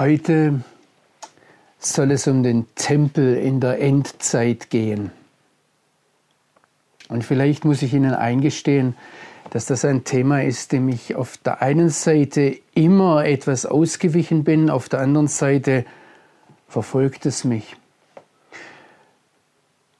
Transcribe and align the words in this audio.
Heute 0.00 0.64
soll 1.78 2.12
es 2.12 2.26
um 2.26 2.42
den 2.42 2.74
Tempel 2.74 3.36
in 3.36 3.60
der 3.60 3.82
Endzeit 3.82 4.70
gehen. 4.70 5.10
Und 7.10 7.22
vielleicht 7.22 7.66
muss 7.66 7.82
ich 7.82 7.92
Ihnen 7.92 8.14
eingestehen, 8.14 8.96
dass 9.50 9.66
das 9.66 9.84
ein 9.84 10.04
Thema 10.04 10.42
ist, 10.42 10.72
dem 10.72 10.88
ich 10.88 11.16
auf 11.16 11.36
der 11.36 11.60
einen 11.60 11.90
Seite 11.90 12.56
immer 12.72 13.26
etwas 13.26 13.66
ausgewichen 13.66 14.42
bin, 14.42 14.70
auf 14.70 14.88
der 14.88 15.00
anderen 15.00 15.28
Seite 15.28 15.84
verfolgt 16.66 17.26
es 17.26 17.44
mich. 17.44 17.76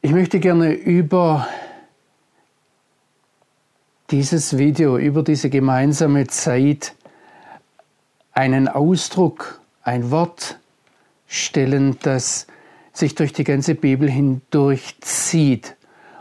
Ich 0.01 0.13
möchte 0.13 0.41
gerne 0.41 0.73
über 0.73 1.47
dieses 4.11 4.57
Video, 4.57 4.97
über 4.97 5.23
diese 5.23 5.51
gemeinsame 5.51 6.27
Zeit 6.27 6.95
einen 8.33 8.67
Ausdruck, 8.67 9.60
ein 9.83 10.11
Wort 10.11 10.59
stellen, 11.27 11.99
das 12.03 12.47
sich 12.93 13.15
durch 13.15 13.33
die 13.33 13.45
ganze 13.45 13.75
Bibel 13.75 14.11
hindurch 14.11 14.97
zieht. 15.01 15.77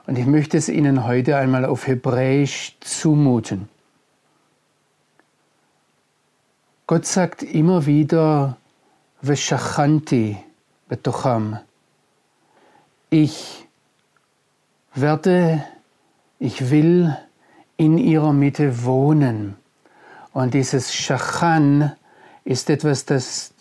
Und 0.06 0.18
ich 0.18 0.26
möchte 0.26 0.58
es 0.58 0.70
Ihnen 0.70 1.06
heute 1.06 1.38
einmal 1.38 1.66
auf 1.66 1.88
Hebräisch 1.88 2.78
zumuten. 2.80 3.70
Gott 6.88 7.06
sagt 7.06 7.44
immer 7.44 7.86
wieder, 7.86 8.58
Veshachanti 9.22 10.38
betocham. 10.88 11.60
Ich 13.12 13.68
werde, 14.96 15.64
ich 16.40 16.72
will 16.72 17.16
in 17.78 17.98
ihrer 17.98 18.34
Mitte 18.34 18.84
wohnen. 18.84 19.56
Und 20.34 20.54
dieses 20.54 20.94
Shachan 20.94 21.94
ist 22.44 22.70
etwas, 22.70 23.06
das 23.06 23.54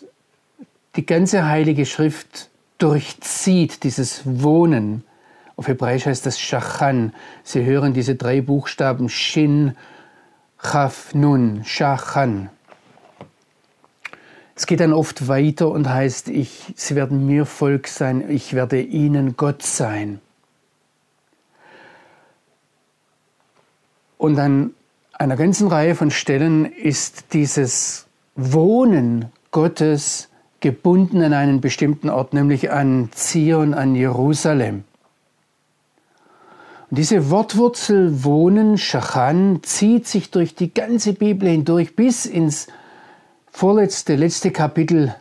die 0.95 1.05
ganze 1.05 1.47
Heilige 1.47 1.85
Schrift 1.85 2.49
durchzieht, 2.77 3.83
dieses 3.83 4.21
Wohnen. 4.25 5.03
Auf 5.55 5.67
Hebräisch 5.67 6.05
heißt 6.05 6.25
das 6.25 6.39
Shachan. 6.39 7.13
Sie 7.43 7.63
hören 7.65 7.93
diese 7.93 8.15
drei 8.15 8.41
Buchstaben 8.41 9.09
Shin, 9.09 9.75
Chaf, 10.61 11.13
Nun, 11.13 11.63
Shachan. 11.65 12.49
Es 14.55 14.65
geht 14.65 14.81
dann 14.81 14.91
oft 14.91 15.29
weiter 15.29 15.69
und 15.69 15.87
heißt, 15.87 16.27
ich, 16.27 16.73
sie 16.75 16.95
werden 16.95 17.25
mir 17.25 17.45
Volk 17.45 17.87
sein, 17.87 18.29
ich 18.29 18.53
werde 18.53 18.81
ihnen 18.81 19.37
Gott 19.37 19.63
sein. 19.63 20.19
Und 24.17 24.37
an 24.37 24.73
einer 25.13 25.37
ganzen 25.37 25.69
Reihe 25.69 25.95
von 25.95 26.11
Stellen 26.11 26.65
ist 26.65 27.33
dieses 27.33 28.07
Wohnen 28.35 29.31
Gottes 29.51 30.27
gebunden 30.59 31.23
an 31.23 31.33
einen 31.33 31.61
bestimmten 31.61 32.09
Ort, 32.09 32.33
nämlich 32.33 32.71
an 32.71 33.09
Zion, 33.13 33.73
an 33.73 33.95
Jerusalem. 33.95 34.83
Und 36.89 36.97
diese 36.97 37.29
Wortwurzel 37.29 38.23
Wohnen, 38.23 38.77
Schachan, 38.77 39.59
zieht 39.63 40.07
sich 40.07 40.31
durch 40.31 40.55
die 40.55 40.73
ganze 40.73 41.13
Bibel 41.13 41.47
hindurch 41.47 41.95
bis 41.95 42.25
ins 42.25 42.67
vorletzte, 43.51 44.15
letzte 44.15 44.51
Kapitel 44.51 45.15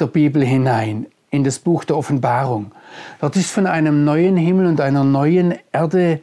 der 0.00 0.06
Bibel 0.06 0.42
hinein, 0.44 1.06
in 1.30 1.44
das 1.44 1.58
Buch 1.58 1.84
der 1.84 1.96
Offenbarung. 1.96 2.72
Dort 3.20 3.36
ist 3.36 3.50
von 3.50 3.66
einem 3.66 4.04
neuen 4.04 4.36
Himmel 4.36 4.66
und 4.66 4.80
einer 4.80 5.04
neuen 5.04 5.54
Erde 5.72 6.20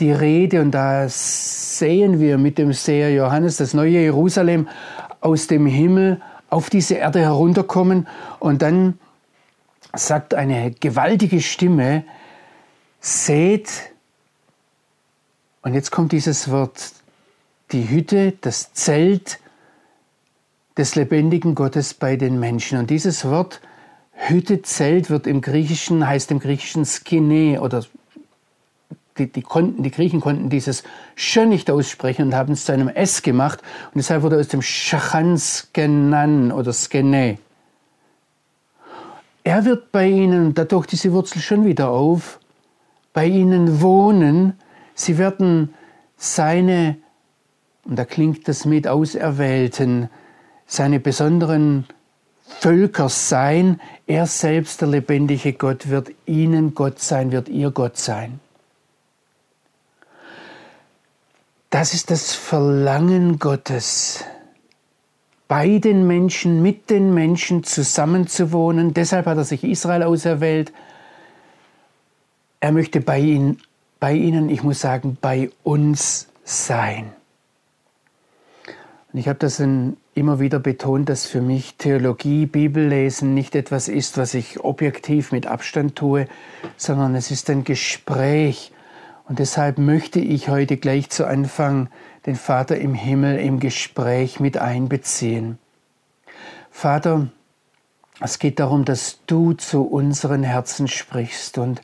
die 0.00 0.12
Rede 0.12 0.60
und 0.60 0.72
da 0.72 1.06
sehen 1.08 2.20
wir 2.20 2.36
mit 2.36 2.58
dem 2.58 2.72
Seher 2.72 3.12
Johannes 3.12 3.56
das 3.56 3.72
neue 3.72 4.00
Jerusalem 4.00 4.68
aus 5.20 5.46
dem 5.46 5.66
Himmel 5.66 6.20
auf 6.56 6.70
diese 6.70 6.94
Erde 6.94 7.20
herunterkommen 7.20 8.08
und 8.38 8.62
dann 8.62 8.98
sagt 9.92 10.32
eine 10.32 10.70
gewaltige 10.70 11.42
Stimme, 11.42 12.04
seht, 12.98 13.68
und 15.60 15.74
jetzt 15.74 15.90
kommt 15.90 16.12
dieses 16.12 16.50
Wort, 16.50 16.92
die 17.72 17.90
Hütte, 17.90 18.32
das 18.40 18.72
Zelt 18.72 19.38
des 20.78 20.94
lebendigen 20.94 21.54
Gottes 21.54 21.92
bei 21.92 22.16
den 22.16 22.40
Menschen. 22.40 22.78
Und 22.78 22.88
dieses 22.88 23.26
Wort 23.26 23.60
Hütte, 24.12 24.62
Zelt 24.62 25.10
wird 25.10 25.26
im 25.26 25.42
Griechischen, 25.42 26.06
heißt 26.06 26.30
im 26.30 26.38
Griechischen 26.38 26.86
Skine 26.86 27.60
oder 27.60 27.84
die, 29.18 29.30
die, 29.30 29.42
konnten, 29.42 29.82
die 29.82 29.90
Griechen 29.90 30.20
konnten 30.20 30.50
dieses 30.50 30.82
Sch 31.14 31.38
nicht 31.46 31.70
aussprechen 31.70 32.26
und 32.26 32.34
haben 32.34 32.52
es 32.52 32.64
zu 32.64 32.72
einem 32.72 32.88
S 32.88 33.22
gemacht 33.22 33.60
und 33.86 33.96
deshalb 33.96 34.22
wurde 34.22 34.38
aus 34.38 34.48
dem 34.48 34.62
Schachan 34.62 35.38
Skenan 35.38 36.52
oder 36.52 36.72
Skene. 36.72 37.38
Er 39.44 39.64
wird 39.64 39.92
bei 39.92 40.08
ihnen, 40.08 40.54
da 40.54 40.64
taucht 40.64 40.90
diese 40.90 41.12
Wurzel 41.12 41.40
schon 41.40 41.64
wieder 41.64 41.90
auf, 41.90 42.40
bei 43.12 43.26
ihnen 43.26 43.80
wohnen. 43.80 44.54
Sie 44.94 45.18
werden 45.18 45.72
seine, 46.16 46.96
und 47.84 47.96
da 47.96 48.04
klingt 48.04 48.48
das 48.48 48.64
mit 48.64 48.88
Auserwählten, 48.88 50.08
seine 50.66 50.98
besonderen 50.98 51.86
Völker 52.42 53.08
sein. 53.08 53.80
Er 54.08 54.26
selbst, 54.26 54.80
der 54.80 54.88
lebendige 54.88 55.52
Gott, 55.52 55.90
wird 55.90 56.10
ihnen 56.26 56.74
Gott 56.74 56.98
sein, 56.98 57.30
wird 57.30 57.48
ihr 57.48 57.70
Gott 57.70 57.98
sein. 57.98 58.40
Das 61.78 61.92
ist 61.92 62.10
das 62.10 62.32
Verlangen 62.32 63.38
Gottes, 63.38 64.24
bei 65.46 65.76
den 65.78 66.06
Menschen, 66.06 66.62
mit 66.62 66.88
den 66.88 67.12
Menschen 67.12 67.64
zusammenzuwohnen. 67.64 68.94
Deshalb 68.94 69.26
hat 69.26 69.36
er 69.36 69.44
sich 69.44 69.62
Israel 69.62 70.02
auserwählt. 70.02 70.72
Er 72.60 72.72
möchte 72.72 73.02
bei 73.02 73.18
ihnen, 73.18 73.60
bei 74.00 74.14
ihnen, 74.14 74.48
ich 74.48 74.62
muss 74.62 74.80
sagen, 74.80 75.18
bei 75.20 75.50
uns 75.64 76.28
sein. 76.44 77.12
Und 79.12 79.18
ich 79.18 79.28
habe 79.28 79.38
das 79.38 79.62
immer 80.14 80.40
wieder 80.40 80.58
betont, 80.58 81.10
dass 81.10 81.26
für 81.26 81.42
mich 81.42 81.74
Theologie, 81.76 82.46
Bibellesen 82.46 83.34
nicht 83.34 83.54
etwas 83.54 83.88
ist, 83.88 84.16
was 84.16 84.32
ich 84.32 84.64
objektiv 84.64 85.30
mit 85.30 85.46
Abstand 85.46 85.94
tue, 85.94 86.26
sondern 86.78 87.14
es 87.14 87.30
ist 87.30 87.50
ein 87.50 87.64
Gespräch 87.64 88.72
und 89.28 89.40
deshalb 89.40 89.78
möchte 89.78 90.20
ich 90.20 90.48
heute 90.48 90.76
gleich 90.76 91.10
zu 91.10 91.26
Anfang 91.26 91.88
den 92.26 92.36
Vater 92.36 92.76
im 92.78 92.94
Himmel 92.94 93.38
im 93.38 93.58
Gespräch 93.58 94.38
mit 94.38 94.56
einbeziehen. 94.56 95.58
Vater, 96.70 97.28
es 98.20 98.38
geht 98.38 98.60
darum, 98.60 98.84
dass 98.84 99.20
du 99.26 99.52
zu 99.52 99.82
unseren 99.82 100.42
Herzen 100.42 100.88
sprichst. 100.88 101.58
Und 101.58 101.82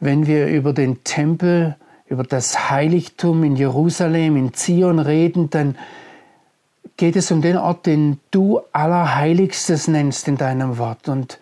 wenn 0.00 0.26
wir 0.26 0.46
über 0.46 0.72
den 0.72 1.04
Tempel, 1.04 1.76
über 2.06 2.24
das 2.24 2.70
Heiligtum 2.70 3.44
in 3.44 3.56
Jerusalem, 3.56 4.36
in 4.36 4.54
Zion 4.54 4.98
reden, 4.98 5.50
dann 5.50 5.76
geht 6.96 7.14
es 7.16 7.30
um 7.30 7.42
den 7.42 7.56
Ort, 7.56 7.86
den 7.86 8.20
du 8.30 8.60
Allerheiligstes 8.72 9.86
nennst 9.86 10.28
in 10.28 10.36
deinem 10.36 10.78
Wort. 10.78 11.08
Und 11.08 11.38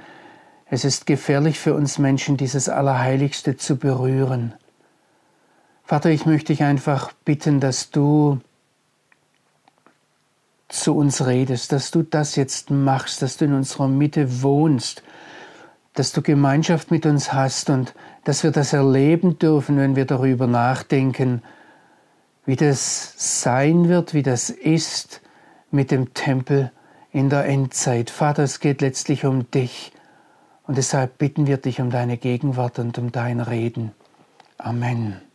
es 0.69 0.85
ist 0.85 1.07
gefährlich 1.07 1.59
für 1.59 1.75
uns 1.75 1.99
Menschen, 1.99 2.37
dieses 2.37 2.69
Allerheiligste 2.69 3.57
zu 3.57 3.77
berühren. 3.77 4.53
Vater, 5.89 6.11
ich 6.11 6.27
möchte 6.27 6.53
dich 6.53 6.63
einfach 6.63 7.15
bitten, 7.25 7.61
dass 7.61 7.91
du 7.91 8.41
zu 10.69 10.95
uns 10.95 11.27
redest, 11.27 11.73
dass 11.73 11.91
du 11.91 12.03
das 12.03 12.37
jetzt 12.37 12.71
machst, 12.71 13.23
dass 13.23 13.39
du 13.39 13.47
in 13.47 13.55
unserer 13.55 13.89
Mitte 13.89 14.43
wohnst, 14.43 15.03
dass 15.95 16.13
du 16.13 16.21
Gemeinschaft 16.21 16.91
mit 16.91 17.07
uns 17.07 17.33
hast 17.33 17.71
und 17.71 17.95
dass 18.25 18.43
wir 18.43 18.51
das 18.51 18.75
erleben 18.75 19.39
dürfen, 19.39 19.79
wenn 19.79 19.97
wir 19.97 20.05
darüber 20.05 20.47
nachdenken, 20.47 21.43
wie 22.45 22.57
das 22.57 23.15
sein 23.17 23.89
wird, 23.89 24.13
wie 24.13 24.23
das 24.23 24.51
ist 24.51 25.23
mit 25.71 25.91
dem 25.91 26.13
Tempel 26.13 26.71
in 27.13 27.31
der 27.31 27.47
Endzeit. 27.47 28.11
Vater, 28.11 28.43
es 28.43 28.61
geht 28.61 28.83
letztlich 28.83 29.25
um 29.25 29.51
dich 29.51 29.91
und 30.67 30.77
deshalb 30.77 31.17
bitten 31.17 31.47
wir 31.47 31.57
dich 31.57 31.81
um 31.81 31.89
deine 31.89 32.19
Gegenwart 32.19 32.79
und 32.79 32.99
um 32.99 33.11
dein 33.11 33.41
Reden. 33.41 33.93
Amen. 34.59 35.28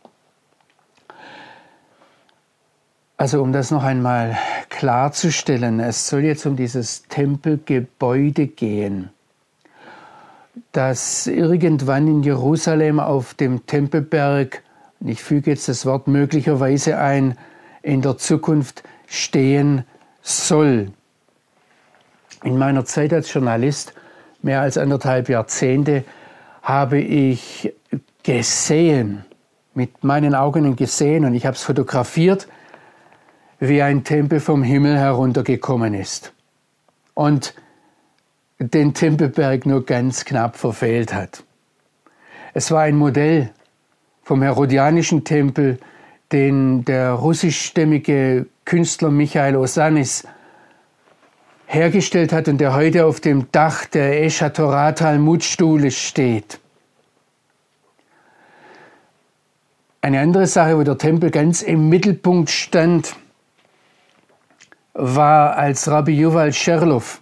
Also 3.16 3.42
um 3.42 3.52
das 3.52 3.70
noch 3.70 3.84
einmal 3.84 4.36
klarzustellen, 4.70 5.78
es 5.78 6.08
soll 6.08 6.24
jetzt 6.24 6.46
um 6.46 6.56
dieses 6.56 7.04
Tempelgebäude 7.04 8.48
gehen, 8.48 9.10
das 10.72 11.28
irgendwann 11.28 12.08
in 12.08 12.22
Jerusalem 12.24 12.98
auf 12.98 13.34
dem 13.34 13.66
Tempelberg, 13.66 14.62
und 14.98 15.08
ich 15.08 15.22
füge 15.22 15.50
jetzt 15.52 15.68
das 15.68 15.86
Wort 15.86 16.08
möglicherweise 16.08 16.98
ein, 16.98 17.38
in 17.82 18.02
der 18.02 18.18
Zukunft 18.18 18.82
stehen 19.06 19.84
soll. 20.22 20.90
In 22.42 22.58
meiner 22.58 22.84
Zeit 22.84 23.12
als 23.12 23.32
Journalist, 23.32 23.94
mehr 24.42 24.60
als 24.60 24.76
anderthalb 24.76 25.28
Jahrzehnte, 25.28 26.04
habe 26.62 26.98
ich 26.98 27.72
gesehen, 28.24 29.24
mit 29.72 30.02
meinen 30.02 30.34
Augen 30.34 30.74
gesehen 30.74 31.24
und 31.24 31.34
ich 31.34 31.46
habe 31.46 31.56
es 31.56 31.62
fotografiert, 31.62 32.48
wie 33.60 33.82
ein 33.82 34.04
Tempel 34.04 34.40
vom 34.40 34.62
Himmel 34.62 34.98
heruntergekommen 34.98 35.94
ist. 35.94 36.32
Und 37.14 37.54
den 38.58 38.94
Tempelberg 38.94 39.66
nur 39.66 39.84
ganz 39.84 40.24
knapp 40.24 40.56
verfehlt 40.56 41.12
hat. 41.12 41.44
Es 42.52 42.70
war 42.70 42.82
ein 42.82 42.96
Modell 42.96 43.50
vom 44.22 44.42
Herodianischen 44.42 45.24
Tempel, 45.24 45.78
den 46.32 46.84
der 46.84 47.12
russischstämmige 47.12 48.46
Künstler 48.64 49.10
Michael 49.10 49.56
Osanis 49.56 50.26
hergestellt 51.66 52.32
hat 52.32 52.48
und 52.48 52.58
der 52.58 52.74
heute 52.74 53.06
auf 53.06 53.20
dem 53.20 53.50
Dach 53.52 53.86
der 53.86 54.22
Escha 54.24 54.50
Torah 54.50 54.92
Talmudstule 54.92 55.90
steht. 55.90 56.60
Eine 60.00 60.20
andere 60.20 60.46
Sache, 60.46 60.76
wo 60.78 60.82
der 60.82 60.98
Tempel 60.98 61.30
ganz 61.30 61.62
im 61.62 61.88
Mittelpunkt 61.88 62.50
stand, 62.50 63.16
war, 64.94 65.56
als 65.56 65.90
Rabbi 65.90 66.12
Yuval 66.12 66.52
Sherloff 66.52 67.20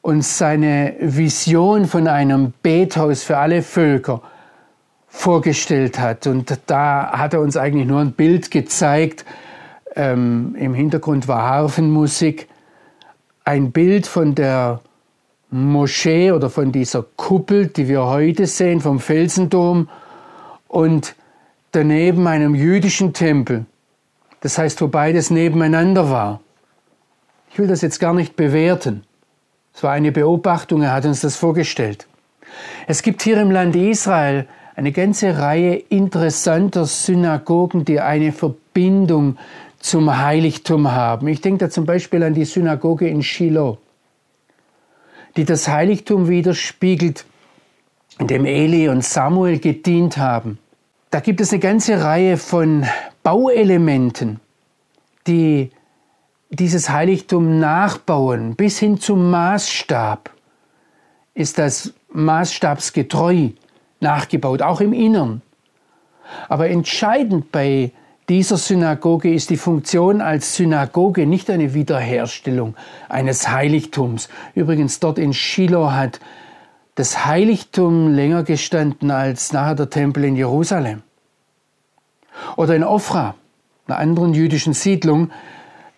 uns 0.00 0.38
seine 0.38 0.96
Vision 1.00 1.86
von 1.86 2.08
einem 2.08 2.54
Bethaus 2.62 3.22
für 3.22 3.36
alle 3.36 3.62
Völker 3.62 4.22
vorgestellt 5.06 5.98
hat. 5.98 6.26
Und 6.26 6.58
da 6.66 7.12
hat 7.12 7.34
er 7.34 7.40
uns 7.40 7.56
eigentlich 7.56 7.86
nur 7.86 8.00
ein 8.00 8.12
Bild 8.12 8.50
gezeigt. 8.50 9.24
Ähm, 9.96 10.54
Im 10.58 10.74
Hintergrund 10.74 11.28
war 11.28 11.42
Harfenmusik. 11.42 12.48
Ein 13.44 13.72
Bild 13.72 14.06
von 14.06 14.34
der 14.34 14.80
Moschee 15.50 16.32
oder 16.32 16.50
von 16.50 16.72
dieser 16.72 17.04
Kuppel, 17.16 17.66
die 17.66 17.88
wir 17.88 18.06
heute 18.06 18.46
sehen, 18.46 18.80
vom 18.80 19.00
Felsendom. 19.00 19.88
Und 20.68 21.16
daneben 21.72 22.26
einem 22.26 22.54
jüdischen 22.54 23.12
Tempel. 23.12 23.66
Das 24.40 24.58
heißt, 24.58 24.80
wo 24.80 24.88
beides 24.88 25.30
nebeneinander 25.30 26.10
war. 26.10 26.40
Ich 27.50 27.58
will 27.58 27.66
das 27.66 27.82
jetzt 27.82 27.98
gar 27.98 28.14
nicht 28.14 28.36
bewerten. 28.36 29.04
Es 29.74 29.82
war 29.82 29.92
eine 29.92 30.12
Beobachtung, 30.12 30.82
er 30.82 30.92
hat 30.92 31.04
uns 31.04 31.20
das 31.20 31.36
vorgestellt. 31.36 32.06
Es 32.86 33.02
gibt 33.02 33.22
hier 33.22 33.40
im 33.40 33.50
Land 33.50 33.76
Israel 33.76 34.46
eine 34.74 34.92
ganze 34.92 35.38
Reihe 35.38 35.74
interessanter 35.74 36.84
Synagogen, 36.84 37.84
die 37.84 38.00
eine 38.00 38.32
Verbindung 38.32 39.36
zum 39.80 40.18
Heiligtum 40.18 40.92
haben. 40.92 41.28
Ich 41.28 41.40
denke 41.40 41.66
da 41.66 41.70
zum 41.70 41.84
Beispiel 41.84 42.22
an 42.22 42.34
die 42.34 42.44
Synagoge 42.44 43.08
in 43.08 43.22
Shiloh, 43.22 43.78
die 45.36 45.44
das 45.44 45.68
Heiligtum 45.68 46.28
widerspiegelt, 46.28 47.24
in 48.18 48.26
dem 48.26 48.44
Eli 48.44 48.88
und 48.88 49.04
Samuel 49.04 49.58
gedient 49.58 50.16
haben. 50.16 50.58
Da 51.10 51.20
gibt 51.20 51.40
es 51.40 51.52
eine 51.52 51.60
ganze 51.60 52.02
Reihe 52.02 52.36
von 52.36 52.84
Bauelementen, 53.22 54.40
die 55.26 55.70
dieses 56.50 56.88
Heiligtum 56.88 57.58
nachbauen, 57.58 58.54
bis 58.56 58.78
hin 58.78 58.98
zum 58.98 59.30
Maßstab 59.30 60.30
ist 61.34 61.58
das 61.58 61.92
maßstabsgetreu 62.12 63.50
nachgebaut, 64.00 64.62
auch 64.62 64.80
im 64.80 64.92
Innern. 64.92 65.42
Aber 66.48 66.68
entscheidend 66.68 67.52
bei 67.52 67.92
dieser 68.28 68.56
Synagoge 68.56 69.32
ist 69.32 69.50
die 69.50 69.56
Funktion 69.56 70.20
als 70.20 70.56
Synagoge 70.56 71.26
nicht 71.26 71.48
eine 71.48 71.74
Wiederherstellung 71.74 72.74
eines 73.08 73.48
Heiligtums. 73.48 74.28
Übrigens 74.54 75.00
dort 75.00 75.18
in 75.18 75.32
Shiloh 75.32 75.92
hat 75.92 76.20
das 76.94 77.24
Heiligtum 77.24 78.12
länger 78.12 78.42
gestanden 78.42 79.10
als 79.10 79.52
nachher 79.52 79.76
der 79.76 79.90
Tempel 79.90 80.24
in 80.24 80.36
Jerusalem. 80.36 81.02
Oder 82.56 82.76
in 82.76 82.84
Ofra, 82.84 83.34
einer 83.86 83.98
anderen 83.98 84.34
jüdischen 84.34 84.72
Siedlung, 84.72 85.30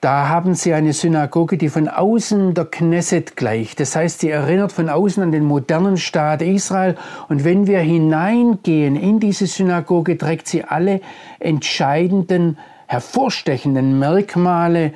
da 0.01 0.29
haben 0.29 0.55
sie 0.55 0.73
eine 0.73 0.95
Synagoge, 0.95 1.59
die 1.59 1.69
von 1.69 1.87
außen 1.87 2.55
der 2.55 2.65
Knesset 2.65 3.37
gleicht. 3.37 3.81
Das 3.81 3.95
heißt, 3.95 4.21
sie 4.21 4.31
erinnert 4.31 4.73
von 4.73 4.89
außen 4.89 5.23
an 5.23 5.31
den 5.31 5.45
modernen 5.45 5.99
Staat 5.99 6.41
Israel. 6.41 6.97
Und 7.29 7.45
wenn 7.45 7.67
wir 7.67 7.81
hineingehen 7.81 8.97
in 8.97 9.21
diese 9.21 9.47
Synagoge, 9.47 10.17
trägt 10.17 10.49
sie 10.49 10.65
alle 10.65 11.03
entscheidenden, 11.39 12.57
hervorstechenden 12.87 13.99
Merkmale 13.99 14.95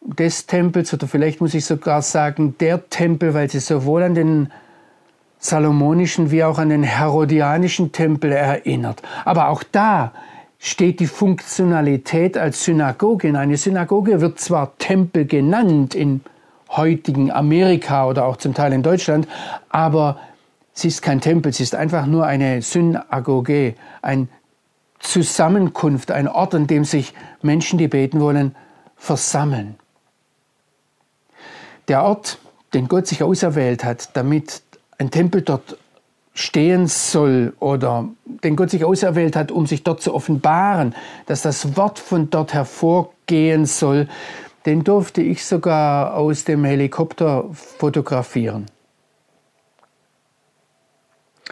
des 0.00 0.46
Tempels 0.46 0.94
oder 0.94 1.08
vielleicht 1.08 1.40
muss 1.40 1.52
ich 1.52 1.64
sogar 1.66 2.00
sagen 2.00 2.54
der 2.60 2.88
Tempel, 2.88 3.34
weil 3.34 3.50
sie 3.50 3.60
sowohl 3.60 4.04
an 4.04 4.14
den 4.14 4.52
salomonischen 5.38 6.30
wie 6.30 6.44
auch 6.44 6.58
an 6.58 6.68
den 6.68 6.84
herodianischen 6.84 7.90
Tempel 7.90 8.32
erinnert. 8.32 9.02
Aber 9.24 9.48
auch 9.48 9.64
da 9.64 10.12
steht 10.62 11.00
die 11.00 11.06
Funktionalität 11.06 12.36
als 12.36 12.64
Synagoge. 12.64 13.36
Eine 13.36 13.56
Synagoge 13.56 14.20
wird 14.20 14.38
zwar 14.38 14.76
Tempel 14.76 15.24
genannt 15.24 15.94
in 15.94 16.20
heutigen 16.68 17.32
Amerika 17.32 18.06
oder 18.06 18.26
auch 18.26 18.36
zum 18.36 18.54
Teil 18.54 18.74
in 18.74 18.82
Deutschland, 18.82 19.26
aber 19.70 20.20
sie 20.74 20.88
ist 20.88 21.00
kein 21.02 21.20
Tempel, 21.22 21.52
sie 21.52 21.62
ist 21.62 21.74
einfach 21.74 22.06
nur 22.06 22.26
eine 22.26 22.62
Synagoge, 22.62 23.74
eine 24.02 24.28
Zusammenkunft, 25.00 26.10
ein 26.10 26.28
Ort, 26.28 26.54
an 26.54 26.66
dem 26.66 26.84
sich 26.84 27.14
Menschen, 27.40 27.78
die 27.78 27.88
beten 27.88 28.20
wollen, 28.20 28.54
versammeln. 28.96 29.76
Der 31.88 32.04
Ort, 32.04 32.38
den 32.74 32.86
Gott 32.86 33.06
sich 33.06 33.22
auserwählt 33.22 33.82
hat, 33.82 34.14
damit 34.14 34.62
ein 34.98 35.10
Tempel 35.10 35.40
dort 35.40 35.78
stehen 36.34 36.86
soll 36.86 37.54
oder 37.58 38.08
den 38.24 38.56
Gott 38.56 38.70
sich 38.70 38.84
auserwählt 38.84 39.36
hat, 39.36 39.50
um 39.50 39.66
sich 39.66 39.82
dort 39.82 40.00
zu 40.00 40.14
offenbaren, 40.14 40.94
dass 41.26 41.42
das 41.42 41.76
Wort 41.76 41.98
von 41.98 42.30
dort 42.30 42.54
hervorgehen 42.54 43.66
soll, 43.66 44.08
den 44.66 44.84
durfte 44.84 45.22
ich 45.22 45.44
sogar 45.44 46.14
aus 46.14 46.44
dem 46.44 46.64
Helikopter 46.64 47.44
fotografieren. 47.52 48.66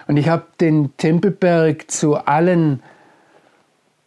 Und 0.07 0.17
ich 0.17 0.29
habe 0.29 0.45
den 0.61 0.97
Tempelberg 0.97 1.91
zu 1.91 2.17
allen 2.17 2.83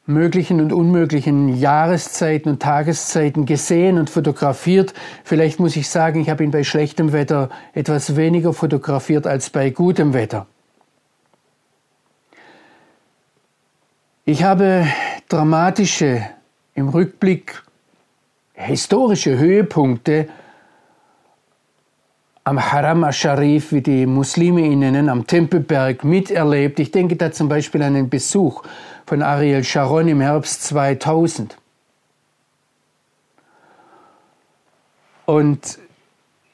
möglichen 0.05 0.61
und 0.61 0.73
unmöglichen 0.73 1.57
Jahreszeiten 1.57 2.49
und 2.49 2.61
Tageszeiten 2.61 3.45
gesehen 3.45 3.97
und 3.97 4.09
fotografiert. 4.09 4.93
Vielleicht 5.23 5.59
muss 5.59 5.75
ich 5.75 5.89
sagen, 5.89 6.21
ich 6.21 6.29
habe 6.29 6.43
ihn 6.43 6.51
bei 6.51 6.63
schlechtem 6.63 7.13
Wetter 7.13 7.49
etwas 7.73 8.15
weniger 8.15 8.53
fotografiert 8.53 9.27
als 9.27 9.49
bei 9.49 9.69
gutem 9.69 10.13
Wetter. 10.13 10.47
Ich 14.23 14.43
habe 14.43 14.85
dramatische, 15.29 16.21
im 16.75 16.89
Rückblick 16.89 17.63
historische 18.53 19.39
Höhepunkte 19.39 20.29
am 22.43 22.71
Haram 22.71 23.03
al-Sharif, 23.03 23.71
wie 23.71 23.81
die 23.81 24.05
Muslime 24.05 24.61
ihn 24.61 24.79
nennen, 24.79 25.09
am 25.09 25.25
Tempelberg 25.25 26.03
miterlebt. 26.03 26.79
Ich 26.79 26.91
denke 26.91 27.15
da 27.15 27.31
zum 27.31 27.49
Beispiel 27.49 27.81
an 27.81 27.95
den 27.95 28.09
Besuch 28.09 28.61
von 29.07 29.23
Ariel 29.23 29.63
Sharon 29.63 30.07
im 30.07 30.21
Herbst 30.21 30.63
2000. 30.65 31.57
Und 35.25 35.79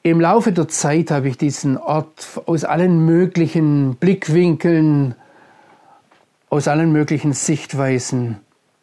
im 0.02 0.22
Laufe 0.22 0.52
der 0.52 0.68
Zeit 0.68 1.10
habe 1.10 1.28
ich 1.28 1.36
diesen 1.36 1.76
Ort 1.76 2.40
aus 2.46 2.64
allen 2.64 3.04
möglichen 3.04 3.96
Blickwinkeln 3.96 5.14
aus 6.50 6.68
allen 6.68 6.92
möglichen 6.92 7.32
Sichtweisen 7.32 8.38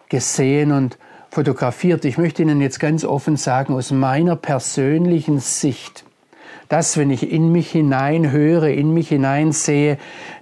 gesehen 0.10 0.72
und 0.72 0.98
fotografiert. 1.32 2.06
Ich 2.06 2.18
möchte 2.18 2.42
Ihnen 2.42 2.62
jetzt 2.62 2.80
ganz 2.80 3.04
offen 3.04 3.38
sagen, 3.38 3.74
aus 3.74 3.92
meiner 3.92 4.36
persönlichen 4.36 5.40
Sicht, 5.40 6.06
dass 6.70 6.98
wenn 6.98 7.10
ich 7.10 7.32
in 7.32 7.52
mich 7.52 7.72
hinein 7.72 8.32
höre, 8.32 8.70
in 8.70 8.94
mich 8.94 9.10
hinein 9.10 9.52
sehe, 9.52 9.98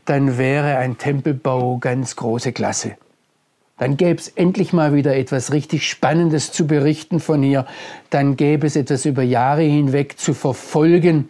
dann 0.06 0.38
wäre 0.38 0.78
ein 0.78 0.98
Tempelbau 0.98 1.78
ganz 1.78 2.16
große 2.16 2.52
Klasse. 2.52 2.98
Dann 3.80 3.98
gäbe 3.98 4.20
es 4.20 4.30
endlich 4.30 4.72
mal 4.72 4.94
wieder 4.94 5.16
etwas 5.16 5.52
richtig 5.52 5.90
Spannendes 5.90 6.52
zu 6.52 6.68
berichten 6.68 7.20
von 7.20 7.42
hier. 7.42 7.66
Dann 8.12 8.38
gäbe 8.38 8.68
es 8.68 8.76
etwas 8.76 9.06
über 9.06 9.24
Jahre 9.24 9.64
hinweg 9.64 10.20
zu 10.20 10.34
verfolgen. 10.34 11.30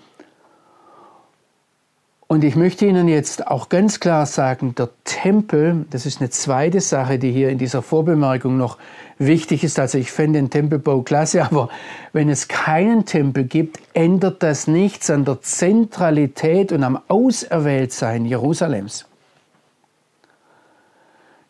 Und 2.28 2.44
ich 2.44 2.56
möchte 2.56 2.86
Ihnen 2.86 3.08
jetzt 3.08 3.48
auch 3.48 3.70
ganz 3.70 4.00
klar 4.00 4.26
sagen, 4.26 4.76
der 4.76 4.90
Tempel, 5.04 5.86
das 5.90 6.06
ist 6.06 6.22
eine 6.22 6.30
zweite 6.30 6.80
Sache, 6.82 7.20
die 7.20 7.32
hier 7.32 7.50
in 7.50 7.58
dieser 7.58 7.82
Vorbemerkung 7.82 8.58
noch 8.58 8.78
wichtig 9.20 9.64
ist. 9.64 9.78
Also 9.80 9.98
ich 9.98 10.12
fände 10.12 10.40
den 10.40 10.50
Tempelbau 10.50 11.02
klasse, 11.02 11.44
aber 11.46 11.70
wenn 12.14 12.30
es 12.30 12.48
keinen 12.48 13.06
Tempel 13.06 13.44
gibt, 13.44 13.80
ändert 13.94 14.42
das 14.42 14.68
nichts 14.68 15.10
an 15.10 15.26
der 15.26 15.42
Zentralität 15.42 16.72
und 16.72 16.84
am 16.84 17.00
Auserwähltsein 17.08 18.26
Jerusalems. 18.26 19.06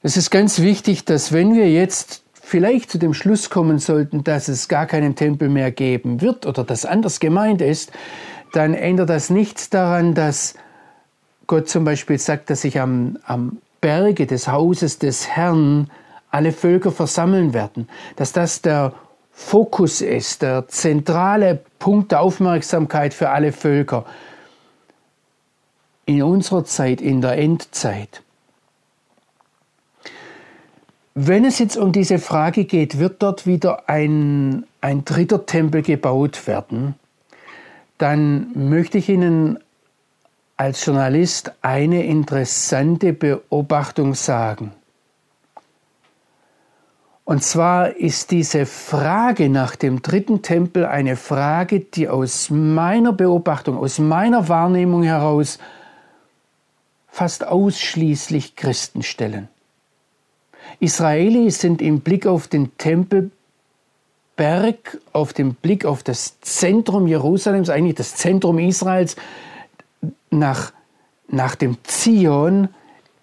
Es 0.02 0.18
ist 0.18 0.32
ganz 0.32 0.60
wichtig, 0.60 1.06
dass 1.06 1.32
wenn 1.32 1.56
wir 1.56 1.72
jetzt 1.72 2.24
vielleicht 2.34 2.92
zu 2.92 2.98
dem 2.98 3.14
Schluss 3.14 3.50
kommen 3.50 3.80
sollten, 3.80 4.26
dass 4.26 4.50
es 4.50 4.68
gar 4.68 4.86
keinen 4.86 5.16
Tempel 5.16 5.48
mehr 5.48 5.72
geben 5.72 6.20
wird 6.20 6.46
oder 6.46 6.66
das 6.66 6.86
anders 6.86 7.22
gemeint 7.22 7.62
ist, 7.62 7.94
dann 8.52 8.74
ändert 8.74 9.10
das 9.10 9.30
nichts 9.30 9.70
daran, 9.70 10.14
dass 10.14 10.56
Gott 11.48 11.70
zum 11.70 11.84
Beispiel 11.84 12.18
sagt, 12.18 12.50
dass 12.50 12.62
sich 12.62 12.80
am, 12.80 13.18
am 13.26 13.58
Berge 13.82 14.26
des 14.28 14.48
Hauses 14.48 15.00
des 15.00 15.28
Herrn 15.28 15.90
alle 16.32 16.52
Völker 16.52 16.92
versammeln 16.92 17.54
werden, 17.54 17.90
dass 18.16 18.32
das 18.32 18.62
der 18.62 18.94
Fokus 19.32 20.02
ist, 20.02 20.42
der 20.42 20.68
zentrale 20.68 21.60
Punkt 21.80 22.12
der 22.12 22.22
Aufmerksamkeit 22.22 23.14
für 23.14 23.30
alle 23.30 23.52
Völker 23.52 24.06
in 26.06 26.24
unserer 26.24 26.66
Zeit, 26.66 27.02
in 27.02 27.22
der 27.22 27.38
Endzeit. 27.38 28.22
Wenn 31.16 31.46
es 31.46 31.60
jetzt 31.60 31.78
um 31.78 31.92
diese 31.92 32.18
Frage 32.18 32.66
geht, 32.66 32.98
wird 32.98 33.22
dort 33.22 33.46
wieder 33.46 33.88
ein, 33.88 34.66
ein 34.82 35.06
dritter 35.06 35.46
Tempel 35.46 35.82
gebaut 35.82 36.48
werden, 36.48 36.96
dann 37.98 38.52
möchte 38.70 38.98
ich 38.98 39.10
Ihnen 39.10 39.60
als 40.64 40.86
Journalist 40.86 41.52
eine 41.62 42.06
interessante 42.06 43.12
Beobachtung 43.12 44.16
sagen. 44.16 44.72
Und 47.26 47.44
zwar 47.44 47.98
ist 47.98 48.32
diese 48.32 48.66
Frage 48.66 49.50
nach 49.50 49.76
dem 49.76 50.02
dritten 50.02 50.42
Tempel 50.42 50.86
eine 50.86 51.18
Frage, 51.18 51.82
die 51.82 52.08
aus 52.08 52.50
meiner 52.50 53.12
Beobachtung, 53.12 53.78
aus 53.78 54.00
meiner 54.00 54.48
Wahrnehmung 54.48 55.04
heraus 55.04 55.60
fast 57.10 57.46
ausschließlich 57.46 58.56
Christen 58.56 59.04
stellen. 59.04 59.50
Israelis 60.80 61.60
sind 61.60 61.82
im 61.82 62.00
Blick 62.00 62.26
auf 62.26 62.48
den 62.48 62.78
Tempelberg, 62.78 63.32
auf 65.12 65.34
den 65.34 65.56
Blick 65.56 65.84
auf 65.84 66.04
das 66.04 66.40
Zentrum 66.40 67.06
Jerusalems, 67.08 67.70
eigentlich 67.70 67.96
das 67.96 68.16
Zentrum 68.16 68.60
Israels, 68.60 69.18
nach, 70.40 70.74
nach 71.28 71.56
dem 71.56 71.78
Zion, 71.84 72.70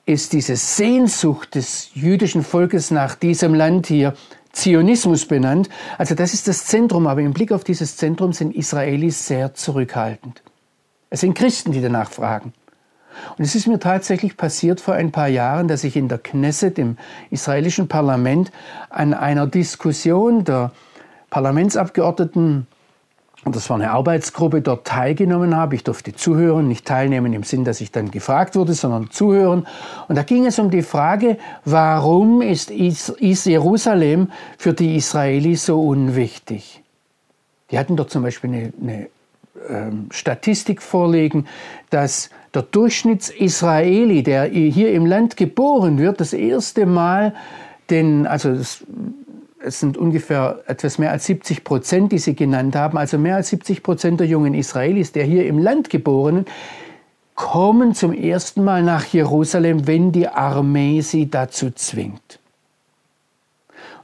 ist 0.07 0.33
diese 0.33 0.57
Sehnsucht 0.57 1.55
des 1.55 1.91
jüdischen 1.95 2.43
Volkes 2.43 2.91
nach 2.91 3.15
diesem 3.15 3.55
Land 3.55 3.87
hier 3.87 4.15
Zionismus 4.53 5.27
benannt. 5.27 5.69
Also 5.99 6.15
das 6.15 6.35
ist 6.35 6.49
das 6.49 6.67
Zentrum, 6.67 7.07
aber 7.07 7.21
im 7.21 7.33
Blick 7.33 7.53
auf 7.53 7.63
dieses 7.63 7.97
Zentrum 7.97 8.33
sind 8.33 8.55
Israelis 8.55 9.27
sehr 9.27 9.55
zurückhaltend. 9.55 10.43
Es 11.09 11.21
sind 11.21 11.35
Christen, 11.35 11.73
die 11.73 11.81
danach 11.81 12.11
fragen. 12.11 12.53
Und 13.37 13.45
es 13.45 13.55
ist 13.55 13.67
mir 13.67 13.79
tatsächlich 13.79 14.37
passiert 14.37 14.81
vor 14.81 14.95
ein 14.95 15.13
paar 15.13 15.29
Jahren, 15.29 15.69
dass 15.69 15.85
ich 15.85 15.97
in 15.97 16.09
der 16.09 16.19
Knesset, 16.19 16.79
im 16.79 16.97
israelischen 17.31 17.89
Parlament, 17.89 18.51
an 18.89 19.15
einer 19.15 19.47
Diskussion 19.47 20.45
der 20.45 20.73
Parlamentsabgeordneten, 21.29 22.67
und 23.45 23.57
das 23.57 23.71
war 23.71 23.77
eine 23.77 23.91
Arbeitsgruppe, 23.91 24.61
dort 24.61 24.87
teilgenommen 24.87 25.57
habe. 25.57 25.75
Ich 25.75 25.83
durfte 25.83 26.15
zuhören, 26.15 26.69
nicht 26.69 26.85
teilnehmen 26.85 27.33
im 27.33 27.43
Sinn, 27.43 27.65
dass 27.65 27.81
ich 27.81 27.91
dann 27.91 28.11
gefragt 28.11 28.55
wurde, 28.55 28.75
sondern 28.75 29.11
zuhören. 29.11 29.67
Und 30.09 30.17
da 30.17 30.23
ging 30.23 30.45
es 30.45 30.59
um 30.59 30.71
die 30.71 30.83
Frage, 30.83 31.39
warum 31.65 32.43
ist, 32.43 32.71
Jerusalem 32.71 34.31
für 34.59 34.75
die 34.75 34.97
Israelis 34.97 35.65
so 35.65 35.81
unwichtig? 35.81 36.83
Die 37.71 37.79
hatten 37.79 37.97
dort 37.97 38.11
zum 38.11 38.23
Beispiel 38.23 38.51
eine, 38.51 38.73
eine 38.83 39.09
ähm, 39.69 40.09
Statistik 40.11 40.83
vorlegen, 40.83 41.47
dass 41.89 42.29
der 42.53 42.63
Durchschnittsisraeli, 42.63 44.23
der 44.23 44.45
hier 44.47 44.93
im 44.93 45.07
Land 45.07 45.39
geboren 45.39 45.99
wird, 45.99 46.21
das 46.21 46.35
erste 46.35 46.85
Mal 46.85 47.35
den, 47.89 48.27
also 48.27 48.55
das, 48.55 48.85
es 49.63 49.81
sind 49.81 49.97
ungefähr 49.99 50.61
etwas 50.67 50.99
mehr 50.99 51.11
als 51.11 51.27
70 51.27 51.65
Prozent, 51.65 52.13
die 52.13 52.19
Sie 52.19 52.35
genannt 52.35 52.75
haben, 52.75 52.97
also 52.97 53.19
mehr 53.19 53.37
als 53.37 53.49
70 53.51 53.83
Prozent 53.83 54.21
der 54.21 54.27
jungen 54.27 54.55
Israelis, 54.55 55.13
der 55.13 55.25
hier 55.25 55.47
im 55.47 55.59
Land 55.59 55.91
geborenen, 55.91 56.47
kommen 57.35 57.95
zum 57.95 58.13
ersten 58.13 58.65
Mal 58.65 58.83
nach 58.83 59.05
Jerusalem, 59.07 59.87
wenn 59.87 60.13
die 60.13 60.29
Armee 60.29 61.01
sie 61.01 61.31
dazu 61.31 61.71
zwingt. 61.71 62.39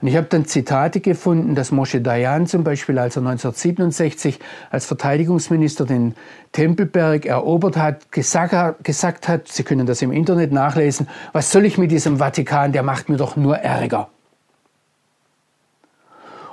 Und 0.00 0.08
ich 0.08 0.16
habe 0.16 0.26
dann 0.26 0.44
Zitate 0.44 1.00
gefunden, 1.00 1.54
dass 1.54 1.72
Moshe 1.72 2.00
Dayan 2.02 2.46
zum 2.46 2.64
Beispiel, 2.64 2.98
als 2.98 3.16
er 3.16 3.20
1967 3.20 4.38
als 4.70 4.84
Verteidigungsminister 4.84 5.86
den 5.86 6.14
Tempelberg 6.52 7.24
erobert 7.24 7.76
hat, 7.78 8.12
gesagt, 8.12 8.84
gesagt 8.84 9.28
hat, 9.28 9.48
Sie 9.48 9.62
können 9.62 9.86
das 9.86 10.02
im 10.02 10.12
Internet 10.12 10.52
nachlesen, 10.52 11.08
was 11.32 11.50
soll 11.50 11.64
ich 11.64 11.78
mit 11.78 11.90
diesem 11.90 12.18
Vatikan, 12.18 12.72
der 12.72 12.82
macht 12.82 13.08
mir 13.08 13.16
doch 13.16 13.36
nur 13.36 13.56
Ärger. 13.56 14.08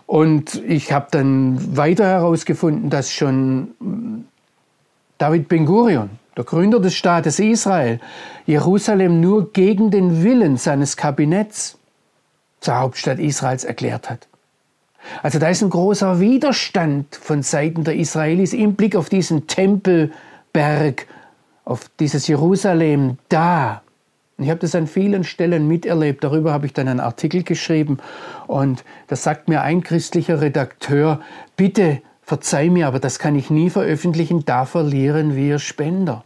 Und 0.05 0.55
ich 0.67 0.91
habe 0.91 1.07
dann 1.11 1.77
weiter 1.77 2.05
herausgefunden, 2.05 2.89
dass 2.89 3.11
schon 3.11 4.25
David 5.17 5.47
Ben-Gurion, 5.47 6.09
der 6.35 6.43
Gründer 6.43 6.79
des 6.79 6.95
Staates 6.95 7.39
Israel, 7.39 7.99
Jerusalem 8.45 9.21
nur 9.21 9.53
gegen 9.53 9.91
den 9.91 10.23
Willen 10.23 10.57
seines 10.57 10.97
Kabinetts 10.97 11.77
zur 12.59 12.79
Hauptstadt 12.79 13.19
Israels 13.19 13.63
erklärt 13.63 14.09
hat. 14.09 14.27
Also 15.21 15.37
da 15.37 15.49
ist 15.49 15.61
ein 15.61 15.69
großer 15.69 16.19
Widerstand 16.19 17.15
von 17.15 17.43
Seiten 17.43 17.83
der 17.83 17.95
Israelis 17.95 18.53
im 18.53 18.75
Blick 18.75 18.95
auf 18.95 19.09
diesen 19.09 19.47
Tempelberg, 19.47 21.07
auf 21.65 21.89
dieses 21.99 22.27
Jerusalem 22.27 23.17
da. 23.29 23.82
Ich 24.43 24.49
habe 24.49 24.59
das 24.59 24.75
an 24.75 24.87
vielen 24.87 25.23
Stellen 25.23 25.67
miterlebt. 25.67 26.23
Darüber 26.23 26.53
habe 26.53 26.65
ich 26.65 26.73
dann 26.73 26.87
einen 26.87 26.99
Artikel 26.99 27.43
geschrieben. 27.43 27.97
Und 28.47 28.83
da 29.07 29.15
sagt 29.15 29.47
mir 29.47 29.61
ein 29.61 29.83
christlicher 29.83 30.41
Redakteur, 30.41 31.21
bitte 31.55 32.01
verzeih 32.21 32.69
mir, 32.69 32.87
aber 32.87 32.99
das 32.99 33.19
kann 33.19 33.35
ich 33.35 33.49
nie 33.49 33.69
veröffentlichen, 33.69 34.45
da 34.45 34.65
verlieren 34.65 35.35
wir 35.35 35.59
Spender. 35.59 36.23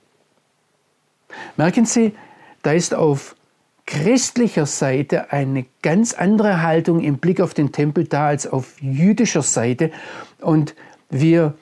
Merken 1.55 1.86
Sie, 1.86 2.13
da 2.62 2.71
ist 2.71 2.93
auf 2.93 3.36
christlicher 3.86 4.65
Seite 4.65 5.31
eine 5.31 5.65
ganz 5.81 6.13
andere 6.13 6.62
Haltung 6.62 7.00
im 7.00 7.17
Blick 7.17 7.41
auf 7.41 7.53
den 7.53 7.71
Tempel 7.71 8.03
da 8.03 8.27
als 8.27 8.45
auf 8.45 8.81
jüdischer 8.81 9.41
Seite. 9.41 9.91
Und 10.41 10.75
wir, 11.09 11.55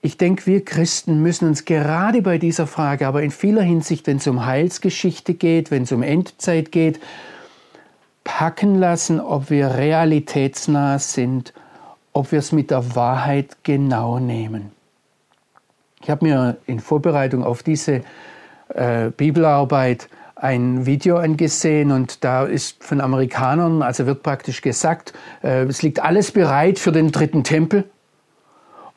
ich 0.00 0.16
denke, 0.16 0.46
wir 0.46 0.64
Christen 0.64 1.22
müssen 1.22 1.48
uns 1.48 1.64
gerade 1.64 2.22
bei 2.22 2.38
dieser 2.38 2.66
Frage, 2.66 3.06
aber 3.06 3.22
in 3.22 3.30
vieler 3.30 3.62
Hinsicht, 3.62 4.06
wenn 4.06 4.18
es 4.18 4.26
um 4.26 4.46
Heilsgeschichte 4.46 5.34
geht, 5.34 5.70
wenn 5.70 5.82
es 5.82 5.92
um 5.92 6.02
Endzeit 6.02 6.70
geht, 6.70 7.00
packen 8.22 8.76
lassen, 8.76 9.20
ob 9.20 9.50
wir 9.50 9.74
realitätsnah 9.74 10.98
sind, 10.98 11.52
ob 12.12 12.30
wir 12.30 12.38
es 12.38 12.52
mit 12.52 12.70
der 12.70 12.94
Wahrheit 12.94 13.56
genau 13.64 14.18
nehmen. 14.18 14.70
Ich 16.02 16.10
habe 16.10 16.26
mir 16.26 16.56
in 16.66 16.78
Vorbereitung 16.78 17.42
auf 17.42 17.62
diese 17.62 18.02
äh, 18.68 19.10
Bibelarbeit 19.16 20.08
ein 20.36 20.86
Video 20.86 21.16
angesehen 21.16 21.90
und 21.90 22.22
da 22.22 22.44
ist 22.44 22.84
von 22.84 23.00
Amerikanern, 23.00 23.82
also 23.82 24.06
wird 24.06 24.22
praktisch 24.22 24.62
gesagt, 24.62 25.12
äh, 25.42 25.64
es 25.64 25.82
liegt 25.82 26.00
alles 26.00 26.30
bereit 26.30 26.78
für 26.78 26.92
den 26.92 27.10
dritten 27.10 27.42
Tempel. 27.42 27.84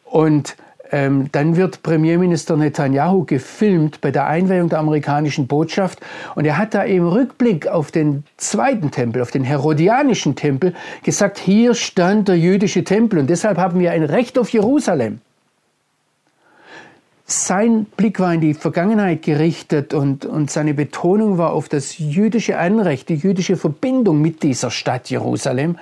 Und 0.06 0.56
ähm, 0.92 1.30
dann 1.32 1.56
wird 1.56 1.84
Premierminister 1.84 2.58
Netanyahu 2.58 3.24
gefilmt 3.24 4.02
bei 4.02 4.12
der 4.12 4.28
Einweihung 4.28 4.68
der 4.68 4.80
amerikanischen 4.80 5.48
Botschaft. 5.48 6.02
Und 6.36 6.46
er 6.46 6.58
hat 6.58 6.74
da 6.74 6.84
im 6.84 7.08
Rückblick 7.08 7.68
auf 7.68 7.92
den 7.92 8.26
zweiten 8.36 8.92
Tempel, 8.92 9.22
auf 9.22 9.32
den 9.32 9.46
Herodianischen 9.46 10.36
Tempel 10.36 10.74
gesagt, 11.04 11.38
hier 11.38 11.76
stand 11.76 12.28
der 12.28 12.38
jüdische 12.38 12.84
Tempel. 12.84 13.20
Und 13.20 13.30
deshalb 13.30 13.58
haben 13.58 13.80
wir 13.80 13.92
ein 13.92 14.04
Recht 14.04 14.38
auf 14.38 14.50
Jerusalem. 14.50 15.22
Sein 17.26 17.86
Blick 17.86 18.20
war 18.20 18.34
in 18.34 18.42
die 18.42 18.54
Vergangenheit 18.54 19.22
gerichtet 19.22 19.94
und, 19.94 20.26
und 20.26 20.52
seine 20.52 20.74
Betonung 20.74 21.38
war 21.38 21.54
auf 21.54 21.70
das 21.70 21.98
jüdische 21.98 22.58
Anrecht, 22.58 23.08
die 23.08 23.16
jüdische 23.16 23.56
Verbindung 23.56 24.22
mit 24.22 24.44
dieser 24.44 24.70
Stadt 24.70 25.10
Jerusalem. 25.10 25.78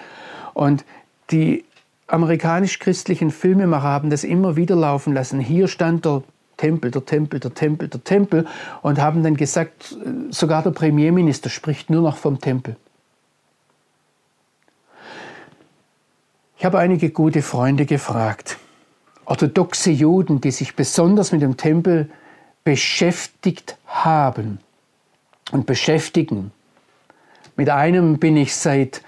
Und 0.54 0.86
die 1.32 1.64
amerikanisch-christlichen 2.10 3.32
Filmemacher 3.32 3.84
haben 3.84 4.10
das 4.10 4.24
immer 4.24 4.56
wieder 4.56 4.76
laufen 4.76 5.14
lassen. 5.14 5.40
Hier 5.40 5.68
stand 5.68 6.06
der 6.06 6.24
Tempel, 6.58 6.92
der 6.92 7.06
Tempel, 7.06 7.40
der 7.40 7.54
Tempel, 7.54 7.88
der 7.88 8.04
Tempel 8.04 8.48
und 8.82 9.00
haben 9.00 9.24
dann 9.24 9.38
gesagt, 9.38 9.96
sogar 10.30 10.64
der 10.64 10.72
Premierminister 10.72 11.50
spricht 11.50 11.90
nur 11.90 12.02
noch 12.02 12.18
vom 12.18 12.42
Tempel. 12.42 12.76
Ich 16.58 16.66
habe 16.66 16.80
einige 16.80 17.12
gute 17.12 17.42
Freunde 17.42 17.86
gefragt, 17.86 18.58
orthodoxe 19.26 19.92
Juden, 19.92 20.42
die 20.42 20.52
sich 20.52 20.76
besonders 20.76 21.32
mit 21.32 21.42
dem 21.42 21.56
Tempel 21.56 22.10
beschäftigt 22.66 23.78
haben 23.88 24.60
und 25.52 25.66
beschäftigen. 25.66 26.52
Mit 27.56 27.70
einem 27.70 28.20
bin 28.20 28.36
ich 28.36 28.56
seit 28.56 29.02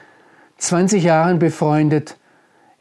20 0.59 1.03
Jahren 1.03 1.39
befreundet. 1.39 2.15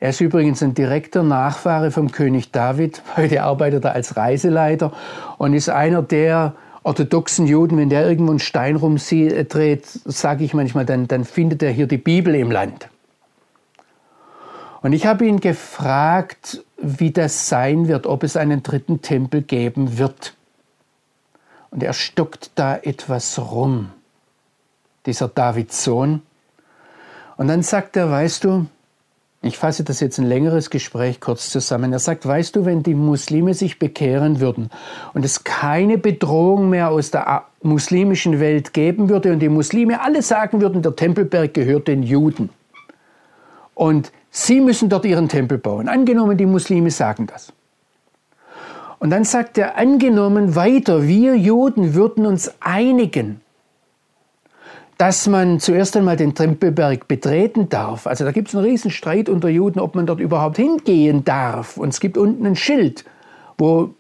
Er 0.01 0.11
ist 0.11 0.21
übrigens 0.23 0.63
ein 0.63 0.73
direkter 0.73 1.23
Nachfahre 1.23 1.91
vom 1.91 2.11
König 2.11 2.53
David. 2.53 3.03
Heute 3.19 3.43
arbeitet 3.43 3.85
er 3.85 3.93
als 3.93 4.17
Reiseleiter 4.17 4.93
und 5.37 5.53
ist 5.53 5.69
einer 5.69 6.01
der 6.01 6.55
orthodoxen 6.83 7.47
Juden. 7.47 7.77
Wenn 7.77 7.91
der 7.91 8.09
irgendwo 8.09 8.33
einen 8.33 8.39
Stein 8.39 8.77
rumdreht, 8.77 9.87
sage 9.87 10.43
ich 10.43 10.55
manchmal, 10.55 10.87
dann, 10.87 11.07
dann 11.07 11.25
findet 11.25 11.63
er 11.63 11.71
hier 11.71 11.87
die 11.87 11.99
Bibel 11.99 12.35
im 12.35 12.51
Land. 12.51 12.89
Und 14.81 14.95
ich 14.95 15.05
habe 15.05 15.27
ihn 15.27 15.39
gefragt, 15.41 16.65
wie 16.79 17.11
das 17.11 17.51
sein 17.51 17.87
wird, 17.87 18.07
ob 18.07 18.23
es 18.23 18.39
einen 18.39 18.63
dritten 18.63 19.03
Tempel 19.03 19.43
geben 19.43 19.99
wird. 19.99 20.35
Und 21.71 21.83
er 21.83 21.93
stockt 21.93 22.53
da 22.55 22.75
etwas 22.75 23.39
rum, 23.39 23.91
dieser 25.05 25.29
Davids 25.29 25.85
Sohn. 25.85 26.23
Und 27.37 27.49
dann 27.49 27.63
sagt 27.63 27.99
er, 27.99 28.11
weißt 28.11 28.45
du, 28.45 28.67
Ich 29.43 29.57
fasse 29.57 29.85
das 29.85 30.01
jetzt 30.01 30.19
ein 30.19 30.27
längeres 30.27 30.69
Gespräch 30.69 31.19
kurz 31.19 31.49
zusammen. 31.49 31.95
Er 31.95 31.99
sagt, 31.99 32.27
weißt 32.27 32.57
du, 32.57 32.67
wenn 32.67 32.83
die 32.83 32.95
Muslime 32.95 33.55
sich 33.55 33.79
bekehren 33.79 34.39
würden 34.39 34.69
und 35.15 35.25
es 35.25 35.45
keine 35.45 35.97
Bedrohung 35.97 36.69
mehr 36.69 36.91
aus 36.91 37.11
der 37.11 37.45
muslimischen 37.63 38.39
Welt 38.39 38.75
geben 38.75 39.09
würde 39.09 39.33
und 39.33 39.39
die 39.39 39.49
Muslime 39.49 40.03
alle 40.03 40.21
sagen 40.21 40.61
würden, 40.61 40.83
der 40.83 40.95
Tempelberg 40.95 41.55
gehört 41.55 41.89
den 41.89 42.03
Juden. 42.03 42.51
Und 43.75 44.13
sie 44.31 44.61
müssen 44.61 44.91
dort 44.91 45.07
ihren 45.07 45.31
Tempel 45.31 45.57
bauen. 45.57 45.89
Angenommen, 45.89 46.37
die 46.37 46.45
Muslime 46.45 46.91
sagen 46.91 47.27
das. 47.27 47.55
Und 48.99 49.09
dann 49.09 49.25
sagt 49.25 49.57
er, 49.57 49.79
angenommen 49.79 50.55
weiter, 50.55 51.09
wir 51.09 51.35
Juden 51.35 51.95
würden 51.95 52.27
uns 52.27 52.53
einigen 52.61 53.41
dass 55.01 55.27
man 55.29 55.61
zuerst 55.61 55.97
einmal 55.97 56.19
den 56.19 56.35
Tempelberg 56.35 57.09
betreten 57.09 57.71
darf. 57.71 58.07
Also 58.07 58.27
da 58.27 58.33
gibt 58.33 58.49
es 58.49 58.55
einen 58.55 58.67
riesen 58.67 58.91
Streit 58.91 59.31
unter 59.31 59.49
Juden, 59.49 59.81
ob 59.81 59.95
man 59.95 60.05
dort 60.05 60.21
überhaupt 60.21 60.59
hingehen 60.59 61.25
darf. 61.25 61.79
Und 61.79 61.89
es 61.89 62.01
gibt 62.01 62.19
unten 62.19 62.45
ein 62.45 62.55
Schild, 62.55 63.07
wo 63.57 63.95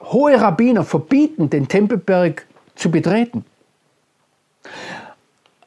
hohe 0.00 0.40
Rabbiner 0.40 0.82
verbieten, 0.84 1.50
den 1.50 1.68
Tempelberg 1.68 2.46
zu 2.74 2.90
betreten. 2.90 3.44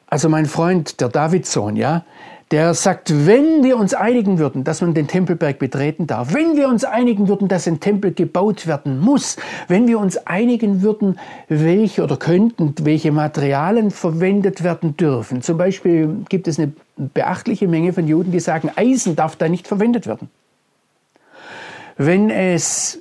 Also 0.08 0.28
mein 0.28 0.46
Freund, 0.46 1.00
der 1.00 1.08
Davidsohn, 1.08 1.76
ja, 1.76 2.04
der 2.50 2.74
sagt, 2.74 3.26
wenn 3.26 3.62
wir 3.62 3.76
uns 3.76 3.94
einigen 3.94 4.38
würden, 4.38 4.64
dass 4.64 4.80
man 4.80 4.92
den 4.92 5.06
Tempelberg 5.06 5.60
betreten 5.60 6.08
darf, 6.08 6.34
wenn 6.34 6.56
wir 6.56 6.68
uns 6.68 6.84
einigen 6.84 7.28
würden, 7.28 7.46
dass 7.46 7.68
ein 7.68 7.78
Tempel 7.78 8.12
gebaut 8.12 8.66
werden 8.66 8.98
muss, 8.98 9.36
wenn 9.68 9.86
wir 9.86 10.00
uns 10.00 10.16
einigen 10.26 10.82
würden, 10.82 11.20
welche 11.48 12.02
oder 12.02 12.16
könnten, 12.16 12.74
welche 12.82 13.12
Materialien 13.12 13.92
verwendet 13.92 14.64
werden 14.64 14.96
dürfen. 14.96 15.42
Zum 15.42 15.58
Beispiel 15.58 16.24
gibt 16.28 16.48
es 16.48 16.58
eine 16.58 16.72
beachtliche 16.96 17.68
Menge 17.68 17.92
von 17.92 18.08
Juden, 18.08 18.32
die 18.32 18.40
sagen, 18.40 18.70
Eisen 18.74 19.14
darf 19.14 19.36
da 19.36 19.48
nicht 19.48 19.68
verwendet 19.68 20.08
werden. 20.08 20.28
Wenn 21.96 22.30
es 22.30 23.00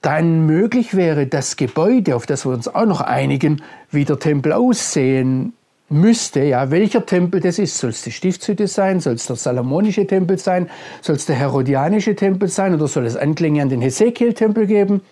dann 0.00 0.46
möglich 0.46 0.94
wäre, 0.94 1.26
das 1.26 1.56
Gebäude, 1.56 2.14
auf 2.14 2.26
das 2.26 2.46
wir 2.46 2.52
uns 2.52 2.68
auch 2.68 2.86
noch 2.86 3.00
einigen, 3.00 3.62
wie 3.90 4.04
der 4.04 4.20
Tempel 4.20 4.52
aussehen 4.52 5.54
müsste, 5.88 6.42
ja, 6.42 6.70
welcher 6.70 7.06
Tempel 7.06 7.40
das 7.40 7.58
ist. 7.58 7.78
Soll 7.78 7.90
es 7.90 8.02
die 8.02 8.12
Stiftshütte 8.12 8.66
sein? 8.66 9.00
Soll 9.00 9.14
es 9.14 9.26
der 9.26 9.36
salomonische 9.36 10.06
Tempel 10.06 10.38
sein? 10.38 10.68
Soll 11.00 11.16
es 11.16 11.26
der 11.26 11.36
herodianische 11.36 12.16
Tempel 12.16 12.48
sein? 12.48 12.74
Oder 12.74 12.88
soll 12.88 13.06
es 13.06 13.16
Anklänge 13.16 13.62
an 13.62 13.68
den 13.68 13.80
Hesekiel-Tempel 13.80 14.66
geben? 14.66 15.02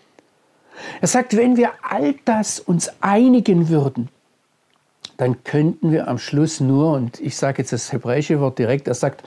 Er 1.01 1.09
sagt, 1.09 1.37
wenn 1.37 1.57
wir 1.57 1.71
all 1.89 2.15
das 2.25 2.59
uns 2.59 2.91
einigen 3.01 3.69
würden, 3.69 4.09
dann 5.17 5.45
könnten 5.45 5.93
wir 5.93 6.09
am 6.09 6.19
Schluss 6.19 6.59
nur, 6.59 6.93
und 6.93 7.21
ich 7.21 7.37
sage 7.37 7.63
jetzt 7.63 7.73
das 7.73 7.93
hebräische 7.93 8.41
Wort 8.41 8.59
direkt, 8.59 8.89
er 8.89 8.95
sagt, 8.95 9.23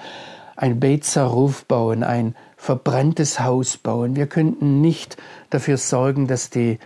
ein 0.58 0.80
Beit 0.80 1.06
Zaruf 1.06 1.66
bauen, 1.66 2.04
ein 2.04 2.36
verbranntes 2.58 3.40
Haus 3.40 3.78
bauen. 3.78 4.16
Wir 4.16 4.28
könnten 4.28 4.82
nicht 4.82 5.16
dafür 5.50 5.78
sorgen, 5.78 6.28
dass 6.28 6.50
die 6.50 6.80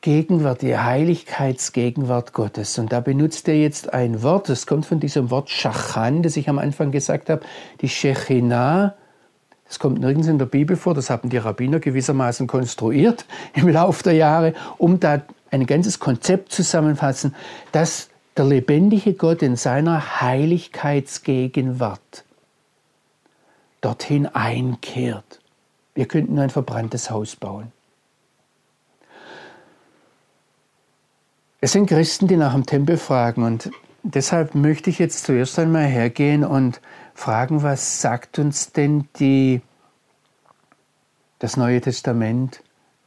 Gegenwart, 0.00 0.62
die 0.62 0.78
Heiligkeitsgegenwart 0.78 2.32
Gottes. 2.32 2.78
Und 2.78 2.92
da 2.92 3.00
benutzt 3.00 3.48
er 3.48 3.56
jetzt 3.56 3.92
ein 3.92 4.22
Wort, 4.22 4.48
das 4.48 4.64
kommt 4.66 4.86
von 4.86 5.00
diesem 5.00 5.30
Wort 5.30 5.50
Schachan, 5.50 6.22
das 6.22 6.36
ich 6.36 6.48
am 6.48 6.58
Anfang 6.58 6.92
gesagt 6.92 7.28
habe, 7.30 7.42
die 7.80 7.88
Shechinah. 7.88 8.94
Das 9.66 9.80
kommt 9.80 10.00
nirgends 10.00 10.28
in 10.28 10.38
der 10.38 10.46
Bibel 10.46 10.76
vor, 10.76 10.94
das 10.94 11.10
haben 11.10 11.30
die 11.30 11.36
Rabbiner 11.36 11.80
gewissermaßen 11.80 12.46
konstruiert 12.46 13.26
im 13.54 13.68
Laufe 13.68 14.04
der 14.04 14.14
Jahre, 14.14 14.54
um 14.78 15.00
da 15.00 15.22
ein 15.50 15.66
ganzes 15.66 15.98
Konzept 15.98 16.52
zusammenfassen, 16.52 17.34
dass 17.72 18.08
der 18.36 18.44
lebendige 18.44 19.14
Gott 19.14 19.42
in 19.42 19.56
seiner 19.56 20.20
Heiligkeitsgegenwart 20.20 22.24
dorthin 23.80 24.26
einkehrt. 24.26 25.40
Wir 25.94 26.06
könnten 26.06 26.38
ein 26.38 26.50
verbranntes 26.50 27.10
Haus 27.10 27.34
bauen. 27.34 27.72
Es 31.60 31.72
sind 31.72 31.86
Christen, 31.86 32.28
die 32.28 32.36
nach 32.36 32.52
dem 32.52 32.66
Tempel 32.66 32.96
fragen 32.96 33.42
und 33.42 33.72
deshalb 34.04 34.54
möchte 34.54 34.90
ich 34.90 35.00
jetzt 35.00 35.24
zuerst 35.24 35.58
einmal 35.58 35.86
hergehen 35.86 36.44
und 36.44 36.80
fragen, 37.14 37.64
was 37.64 38.00
sagt 38.00 38.38
uns 38.38 38.72
denn 38.72 39.08
die, 39.18 39.60
das 41.40 41.56
Neue 41.56 41.80
Testament 41.80 42.62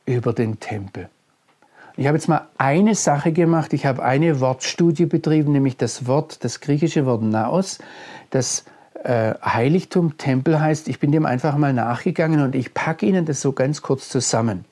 über 0.06 0.34
den 0.34 0.60
Tempel? 0.60 1.08
Ich 1.96 2.08
habe 2.08 2.18
jetzt 2.18 2.28
mal 2.28 2.50
eine 2.58 2.94
Sache 2.94 3.32
gemacht. 3.32 3.72
Ich 3.72 3.86
habe 3.86 4.04
eine 4.04 4.42
Wortstudie 4.42 5.06
betrieben, 5.06 5.54
nämlich 5.54 5.78
das 5.78 6.06
Wort, 6.08 6.44
das 6.44 6.60
griechische 6.60 7.06
Wort 7.06 7.22
Naos, 7.22 7.80
das 8.32 8.66
äh, 9.06 9.34
Heiligtum, 9.42 10.18
Tempel 10.18 10.60
heißt. 10.60 10.90
Ich 10.90 11.00
bin 11.00 11.14
dem 11.14 11.26
einfach 11.26 11.56
mal 11.56 11.72
nachgegangen 11.72 12.42
und 12.42 12.56
ich 12.56 12.74
packe 12.74 13.06
Ihnen 13.06 13.26
das 13.26 13.40
so 13.40 13.54
ganz 13.54 13.82
kurz 13.82 14.10
zusammen 14.10 14.66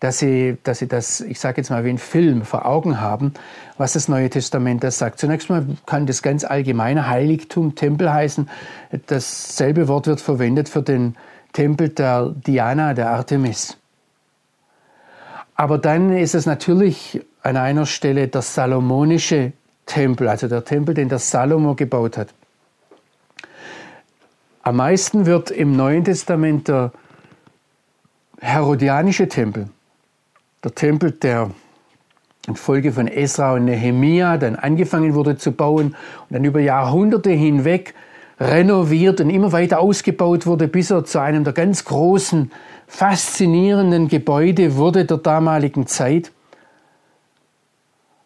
dass 0.00 0.18
sie, 0.18 0.58
dass 0.62 0.78
sie 0.78 0.88
das, 0.88 1.20
ich 1.20 1.40
sage 1.40 1.58
jetzt 1.58 1.70
mal 1.70 1.84
wie 1.84 1.90
ein 1.90 1.98
Film 1.98 2.44
vor 2.44 2.66
Augen 2.66 3.00
haben, 3.00 3.32
was 3.78 3.94
das 3.94 4.08
Neue 4.08 4.28
Testament 4.28 4.84
da 4.84 4.90
sagt. 4.90 5.18
Zunächst 5.18 5.48
mal 5.48 5.66
kann 5.86 6.06
das 6.06 6.22
ganz 6.22 6.44
allgemeine 6.44 7.08
Heiligtum, 7.08 7.74
Tempel 7.74 8.12
heißen. 8.12 8.48
Dasselbe 9.06 9.88
Wort 9.88 10.06
wird 10.06 10.20
verwendet 10.20 10.68
für 10.68 10.82
den 10.82 11.16
Tempel 11.52 11.88
der 11.88 12.34
Diana, 12.34 12.92
der 12.92 13.10
Artemis. 13.10 13.78
Aber 15.54 15.78
dann 15.78 16.14
ist 16.14 16.34
es 16.34 16.44
natürlich 16.44 17.24
an 17.42 17.56
einer 17.56 17.86
Stelle 17.86 18.28
der 18.28 18.42
salomonische 18.42 19.52
Tempel, 19.86 20.28
also 20.28 20.48
der 20.48 20.64
Tempel, 20.64 20.94
den 20.94 21.08
der 21.08 21.18
Salomo 21.18 21.74
gebaut 21.74 22.18
hat. 22.18 22.34
Am 24.62 24.76
meisten 24.76 25.24
wird 25.24 25.50
im 25.50 25.74
Neuen 25.76 26.04
Testament 26.04 26.68
der 26.68 26.92
herodianische 28.40 29.28
Tempel 29.28 29.70
der 30.64 30.74
Tempel, 30.74 31.12
der 31.12 31.50
infolge 32.46 32.92
von 32.92 33.08
Esra 33.08 33.54
und 33.54 33.64
Nehemia 33.64 34.36
dann 34.36 34.56
angefangen 34.56 35.14
wurde 35.14 35.36
zu 35.36 35.52
bauen 35.52 35.88
und 35.88 35.96
dann 36.30 36.44
über 36.44 36.60
Jahrhunderte 36.60 37.30
hinweg 37.30 37.94
renoviert 38.38 39.20
und 39.20 39.30
immer 39.30 39.52
weiter 39.52 39.80
ausgebaut 39.80 40.46
wurde, 40.46 40.68
bis 40.68 40.90
er 40.90 41.04
zu 41.04 41.20
einem 41.20 41.44
der 41.44 41.52
ganz 41.52 41.84
großen, 41.84 42.50
faszinierenden 42.86 44.08
Gebäude 44.08 44.76
wurde 44.76 45.04
der 45.04 45.16
damaligen 45.16 45.86
Zeit. 45.86 46.32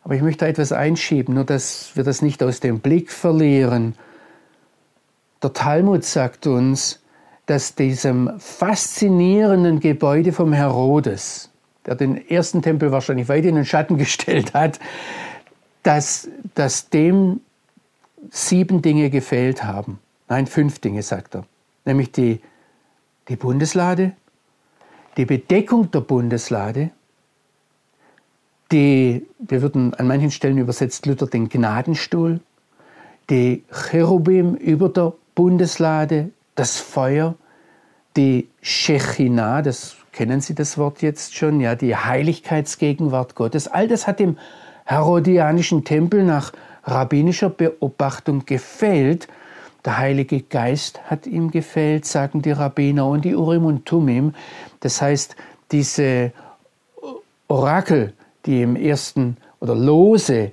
Aber 0.02 0.14
ich 0.14 0.22
möchte 0.22 0.46
etwas 0.46 0.72
einschieben, 0.72 1.34
nur 1.34 1.44
dass 1.44 1.92
wir 1.94 2.04
das 2.04 2.22
nicht 2.22 2.42
aus 2.42 2.60
dem 2.60 2.80
Blick 2.80 3.12
verlieren. 3.12 3.94
Der 5.42 5.52
Talmud 5.52 6.04
sagt 6.04 6.46
uns, 6.46 7.00
dass 7.46 7.74
diesem 7.74 8.38
faszinierenden 8.38 9.80
Gebäude 9.80 10.32
vom 10.32 10.52
Herodes, 10.52 11.49
der 11.86 11.94
den 11.94 12.28
ersten 12.28 12.62
Tempel 12.62 12.92
wahrscheinlich 12.92 13.28
weit 13.28 13.44
in 13.44 13.54
den 13.54 13.64
Schatten 13.64 13.98
gestellt 13.98 14.54
hat, 14.54 14.78
dass, 15.82 16.28
dass 16.54 16.90
dem 16.90 17.40
sieben 18.30 18.82
Dinge 18.82 19.10
gefehlt 19.10 19.64
haben. 19.64 19.98
Nein, 20.28 20.46
fünf 20.46 20.78
Dinge, 20.78 21.02
sagt 21.02 21.34
er. 21.34 21.44
Nämlich 21.84 22.12
die, 22.12 22.40
die 23.28 23.36
Bundeslade, 23.36 24.12
die 25.16 25.24
Bedeckung 25.24 25.90
der 25.90 26.00
Bundeslade, 26.00 26.90
die, 28.70 29.26
wir 29.38 29.62
würden 29.62 29.94
an 29.94 30.06
manchen 30.06 30.30
Stellen 30.30 30.58
übersetzt 30.58 31.06
Luther 31.06 31.26
den 31.26 31.48
Gnadenstuhl, 31.48 32.40
die 33.28 33.64
Cherubim 33.70 34.54
über 34.54 34.88
der 34.88 35.12
Bundeslade, 35.34 36.30
das 36.54 36.76
Feuer, 36.76 37.34
die 38.16 38.48
Shechinah, 38.62 39.62
das 39.62 39.96
kennen 40.12 40.40
Sie 40.40 40.54
das 40.54 40.78
Wort 40.78 41.02
jetzt 41.02 41.36
schon? 41.36 41.60
Ja, 41.60 41.74
die 41.74 41.96
Heiligkeitsgegenwart 41.96 43.34
Gottes. 43.34 43.68
All 43.68 43.88
das 43.88 44.06
hat 44.06 44.20
dem 44.20 44.38
herodianischen 44.84 45.84
Tempel 45.84 46.24
nach 46.24 46.52
rabbinischer 46.84 47.50
Beobachtung 47.50 48.44
gefehlt. 48.46 49.28
Der 49.84 49.98
Heilige 49.98 50.40
Geist 50.42 51.00
hat 51.08 51.26
ihm 51.26 51.50
gefehlt, 51.50 52.04
sagen 52.04 52.42
die 52.42 52.50
Rabbiner 52.50 53.06
und 53.06 53.24
die 53.24 53.34
Urim 53.34 53.64
und 53.64 53.86
Tumim. 53.86 54.34
Das 54.80 55.00
heißt, 55.00 55.36
diese 55.72 56.32
Orakel, 57.48 58.12
die 58.46 58.62
im 58.62 58.76
ersten 58.76 59.36
oder 59.60 59.74
Lose, 59.74 60.52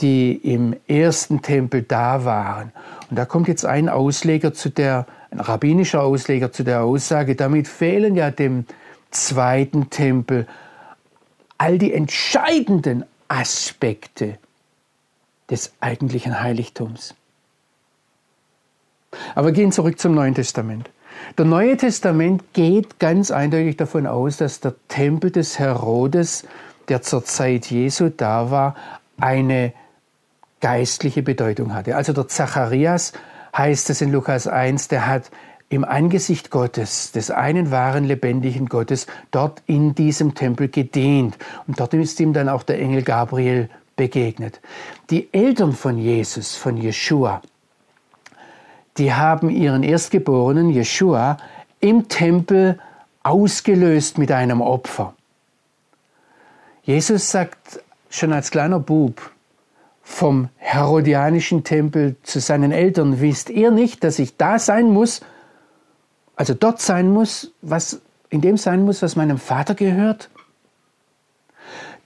die 0.00 0.34
im 0.34 0.74
ersten 0.88 1.42
Tempel 1.42 1.82
da 1.82 2.24
waren. 2.24 2.72
Und 3.10 3.18
da 3.18 3.24
kommt 3.24 3.48
jetzt 3.48 3.64
ein 3.64 3.88
Ausleger 3.88 4.52
zu 4.52 4.70
der, 4.70 5.06
ein 5.30 5.40
rabbinischer 5.40 6.02
Ausleger 6.02 6.52
zu 6.52 6.64
der 6.64 6.82
Aussage, 6.82 7.36
damit 7.36 7.68
fehlen 7.68 8.16
ja 8.16 8.30
dem 8.30 8.66
zweiten 9.14 9.90
Tempel 9.90 10.46
all 11.58 11.78
die 11.78 11.92
entscheidenden 11.92 13.04
Aspekte 13.28 14.38
des 15.50 15.72
eigentlichen 15.80 16.40
Heiligtums. 16.40 17.14
Aber 19.34 19.52
gehen 19.52 19.72
zurück 19.72 19.98
zum 19.98 20.14
Neuen 20.14 20.34
Testament. 20.34 20.90
Der 21.38 21.44
Neue 21.44 21.76
Testament 21.76 22.52
geht 22.52 22.98
ganz 22.98 23.30
eindeutig 23.30 23.76
davon 23.76 24.06
aus, 24.06 24.36
dass 24.36 24.60
der 24.60 24.74
Tempel 24.88 25.30
des 25.30 25.58
Herodes, 25.58 26.44
der 26.88 27.02
zur 27.02 27.24
Zeit 27.24 27.66
Jesu 27.66 28.10
da 28.10 28.50
war, 28.50 28.74
eine 29.18 29.72
geistliche 30.60 31.22
Bedeutung 31.22 31.72
hatte. 31.74 31.96
Also 31.96 32.12
der 32.12 32.28
Zacharias 32.28 33.12
heißt 33.56 33.90
es 33.90 34.00
in 34.00 34.10
Lukas 34.10 34.46
1, 34.46 34.88
der 34.88 35.06
hat 35.06 35.30
im 35.68 35.84
Angesicht 35.84 36.50
Gottes, 36.50 37.12
des 37.12 37.30
einen 37.30 37.70
wahren 37.70 38.04
lebendigen 38.04 38.66
Gottes, 38.66 39.06
dort 39.30 39.62
in 39.66 39.94
diesem 39.94 40.34
Tempel 40.34 40.68
gedient. 40.68 41.36
Und 41.66 41.80
dort 41.80 41.94
ist 41.94 42.20
ihm 42.20 42.32
dann 42.32 42.48
auch 42.48 42.62
der 42.62 42.78
Engel 42.80 43.02
Gabriel 43.02 43.68
begegnet. 43.96 44.60
Die 45.10 45.32
Eltern 45.32 45.72
von 45.72 45.98
Jesus, 45.98 46.56
von 46.56 46.76
Jeshua, 46.76 47.42
die 48.98 49.12
haben 49.12 49.50
ihren 49.50 49.82
Erstgeborenen, 49.82 50.70
Jeshua, 50.70 51.38
im 51.80 52.08
Tempel 52.08 52.78
ausgelöst 53.22 54.18
mit 54.18 54.30
einem 54.30 54.60
Opfer. 54.60 55.14
Jesus 56.84 57.30
sagt 57.30 57.82
schon 58.10 58.32
als 58.32 58.50
kleiner 58.50 58.78
Bub 58.78 59.30
vom 60.02 60.50
herodianischen 60.56 61.64
Tempel 61.64 62.16
zu 62.22 62.38
seinen 62.38 62.72
Eltern, 62.72 63.20
wisst 63.20 63.48
ihr 63.48 63.70
nicht, 63.70 64.04
dass 64.04 64.18
ich 64.18 64.36
da 64.36 64.58
sein 64.58 64.90
muss, 64.90 65.22
also 66.36 66.54
dort 66.54 66.80
sein 66.80 67.10
muss, 67.10 67.52
was 67.62 68.00
in 68.30 68.40
dem 68.40 68.56
sein 68.56 68.84
muss, 68.84 69.02
was 69.02 69.16
meinem 69.16 69.38
Vater 69.38 69.74
gehört? 69.74 70.30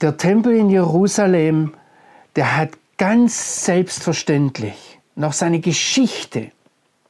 Der 0.01 0.17
Tempel 0.17 0.55
in 0.55 0.69
Jerusalem, 0.69 1.73
der 2.35 2.55
hat 2.55 2.71
ganz 2.97 3.65
selbstverständlich 3.65 4.99
noch 5.15 5.33
seine 5.33 5.59
Geschichte, 5.59 6.51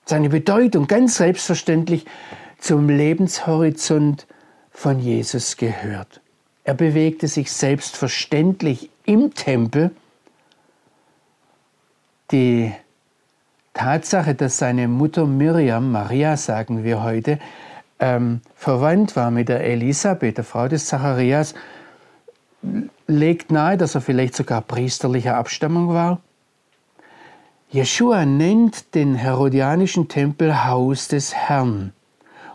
seine 0.06 0.30
Bedeutung 0.30 0.88
ganz 0.88 1.18
selbstverständlich 1.18 2.06
zum 2.58 2.90
Lebenshorizont 2.90 4.26
von 4.72 5.00
Jesus 5.00 5.58
gehört. 5.58 6.22
Er 6.64 6.74
bewegte 6.74 7.28
sich 7.28 7.52
selbstverständlich 7.52 8.90
im 9.06 9.34
Tempel. 9.34 9.92
Die 12.32 12.72
Tatsache, 13.80 14.36
dass 14.36 14.58
seine 14.58 14.90
Mutter 14.90 15.26
Miriam, 15.26 15.94
Maria 15.94 16.36
sagen 16.36 16.84
wir 16.84 17.02
heute, 17.02 17.40
ähm, 18.00 18.42
verwandt 18.54 19.16
war 19.16 19.32
mit 19.32 19.48
der 19.48 19.64
Elisabeth, 19.64 20.36
der 20.36 20.44
Frau 20.44 20.68
des 20.68 20.88
Zacharias, 20.88 21.54
legt 23.08 23.54
nahe, 23.54 23.78
dass 23.78 23.96
er 23.96 24.02
vielleicht 24.02 24.36
sogar 24.36 24.64
priesterlicher 24.64 25.38
Abstammung 25.38 25.94
war. 25.94 26.20
Jeschua 27.70 28.26
nennt 28.26 28.96
den 28.96 29.16
herodianischen 29.16 30.10
Tempel 30.10 30.66
Haus 30.66 31.08
des 31.08 31.34
Herrn 31.34 31.94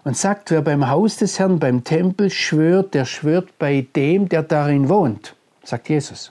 und 0.04 0.18
sagt, 0.18 0.50
wer 0.50 0.60
beim 0.60 0.90
Haus 0.90 1.16
des 1.16 1.38
Herrn, 1.38 1.58
beim 1.58 1.84
Tempel 1.84 2.28
schwört, 2.28 2.92
der 2.92 3.06
schwört 3.06 3.58
bei 3.58 3.86
dem, 3.96 4.28
der 4.28 4.42
darin 4.42 4.90
wohnt, 4.90 5.34
sagt 5.62 5.88
Jesus. 5.88 6.30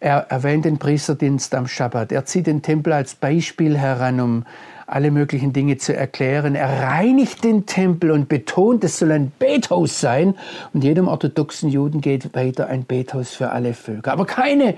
Er 0.00 0.26
erwähnt 0.30 0.64
den 0.64 0.78
Priesterdienst 0.78 1.54
am 1.54 1.66
Schabbat. 1.66 2.12
Er 2.12 2.24
zieht 2.24 2.46
den 2.46 2.62
Tempel 2.62 2.92
als 2.92 3.14
Beispiel 3.14 3.78
heran, 3.78 4.20
um 4.20 4.44
alle 4.86 5.10
möglichen 5.10 5.52
Dinge 5.52 5.78
zu 5.78 5.96
erklären. 5.96 6.54
Er 6.54 6.82
reinigt 6.82 7.44
den 7.44 7.66
Tempel 7.66 8.10
und 8.10 8.28
betont, 8.28 8.84
es 8.84 8.98
soll 8.98 9.12
ein 9.12 9.32
Bethaus 9.38 10.00
sein. 10.00 10.34
Und 10.72 10.84
jedem 10.84 11.08
orthodoxen 11.08 11.68
Juden 11.70 12.00
geht 12.00 12.34
weiter 12.34 12.66
ein 12.66 12.84
Bethaus 12.84 13.30
für 13.30 13.50
alle 13.50 13.74
Völker. 13.74 14.12
Aber 14.12 14.26
keine 14.26 14.76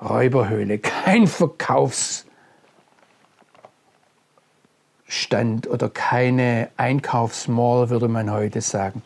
Räuberhöhle, 0.00 0.78
kein 0.78 1.26
Verkaufs 1.26 2.27
Stand 5.10 5.66
oder 5.66 5.88
keine 5.88 6.68
Einkaufsmall, 6.76 7.88
würde 7.88 8.08
man 8.08 8.30
heute 8.30 8.60
sagen. 8.60 9.02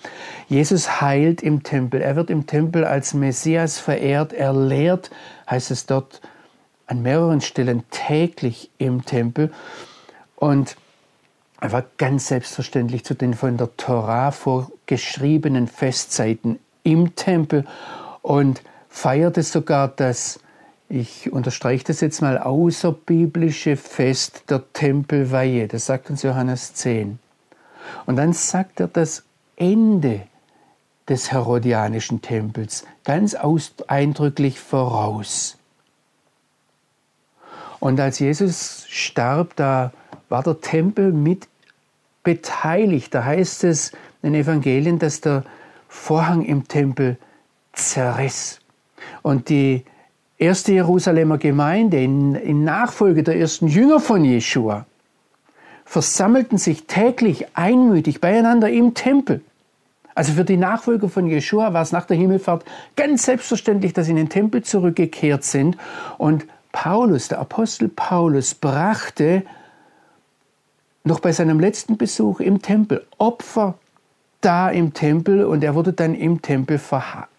Jesus 0.49 1.01
heilt 1.01 1.43
im 1.43 1.63
Tempel. 1.63 2.03
Er 2.03 2.17
wird 2.17 2.29
im 2.29 2.47
Tempel 2.47 2.85
als 2.85 3.15
Messias 3.15 3.79
verehrt. 3.79 4.33
Er 4.33 4.53
lehrt, 4.53 5.13
heißt 5.49 5.71
es 5.71 5.87
dort 5.87 6.21
an 6.89 7.03
mehreren 7.03 7.41
Stellen 7.41 7.85
täglich 7.91 8.69
im 8.79 9.05
Tempel. 9.05 9.53
Und 10.35 10.77
er 11.61 11.71
war 11.71 11.85
ganz 11.99 12.27
selbstverständlich 12.27 13.05
zu 13.05 13.15
den 13.15 13.35
von 13.35 13.57
der 13.57 13.77
Torah 13.77 14.33
vorgeschriebenen 14.33 15.69
Festzeiten 15.69 16.59
im 16.83 17.15
Tempel 17.15 17.65
und 18.23 18.63
feierte 18.89 19.45
sogar 19.45 19.87
das 19.87 20.41
ich 20.93 21.33
unterstreiche 21.33 21.85
das 21.85 22.03
jetzt 22.03 22.21
mal, 22.21 22.37
außerbiblische 22.37 23.77
Fest 23.77 24.45
der 24.51 24.63
Tempelweihe. 24.75 25.67
Das 25.67 25.87
sagt 25.87 26.11
uns 26.11 26.23
Johannes 26.23 26.75
10. 26.75 27.19
Und 28.05 28.17
dann 28.17 28.35
sagt 28.35 28.79
er 28.79 28.89
das 28.89 29.25
Ende 29.57 30.27
des 31.09 31.33
herodianischen 31.33 32.21
Tempels 32.21 32.85
ganz 33.05 33.35
eindrücklich 33.87 34.61
voraus. 34.61 35.57
Und 37.81 37.99
als 37.99 38.19
Jesus 38.19 38.85
starb, 38.89 39.57
da 39.57 39.93
war 40.29 40.43
der 40.43 40.61
Tempel 40.61 41.13
mit 41.13 41.49
beteiligt. 42.23 43.15
Da 43.15 43.25
heißt 43.25 43.65
es 43.65 43.93
in 44.23 44.35
den 44.35 44.43
Evangelien, 44.43 44.99
dass 44.99 45.23
der 45.23 45.45
Vorhang 45.89 46.45
im 46.45 46.69
Tempel 46.69 47.17
zerriss. 47.73 48.61
Und 49.23 49.49
die 49.49 49.85
erste 50.43 50.73
Jerusalemer 50.73 51.39
Gemeinde 51.39 52.03
in, 52.03 52.35
in 52.35 52.65
Nachfolge 52.65 53.23
der 53.23 53.39
ersten 53.39 53.69
Jünger 53.69 54.01
von 54.01 54.25
Jeschua 54.25 54.87
versammelten 55.85 56.59
sich 56.59 56.87
täglich 56.87 57.47
einmütig 57.55 58.21
beieinander 58.21 58.69
im 58.69 58.95
Tempel. 58.95 59.43
Also 60.15 60.33
für 60.33 60.45
die 60.45 60.57
Nachfolger 60.57 61.09
von 61.09 61.27
Jeschua 61.27 61.73
war 61.73 61.83
es 61.83 61.93
nach 61.93 62.07
der 62.07 62.17
Himmelfahrt 62.17 62.65
ganz 62.97 63.25
selbstverständlich, 63.25 63.93
dass 63.93 64.07
sie 64.07 64.13
in 64.13 64.17
den 64.17 64.29
Tempel 64.29 64.63
zurückgekehrt 64.63 65.45
sind. 65.45 65.77
Und 66.19 66.47
Paulus, 66.73 67.29
der 67.29 67.39
Apostel 67.39 67.89
Paulus, 67.89 68.55
brachte 68.55 69.43
noch 71.05 71.21
bei 71.21 71.33
seinem 71.33 71.61
letzten 71.61 71.97
Besuch 71.97 72.41
im 72.41 72.63
Tempel 72.63 73.07
Opfer 73.19 73.75
da 74.41 74.71
im 74.71 74.93
Tempel 74.93 75.45
und 75.45 75.63
er 75.63 75.75
wurde 75.75 75.93
dann 75.93 76.15
im 76.15 76.43
Tempel 76.43 76.79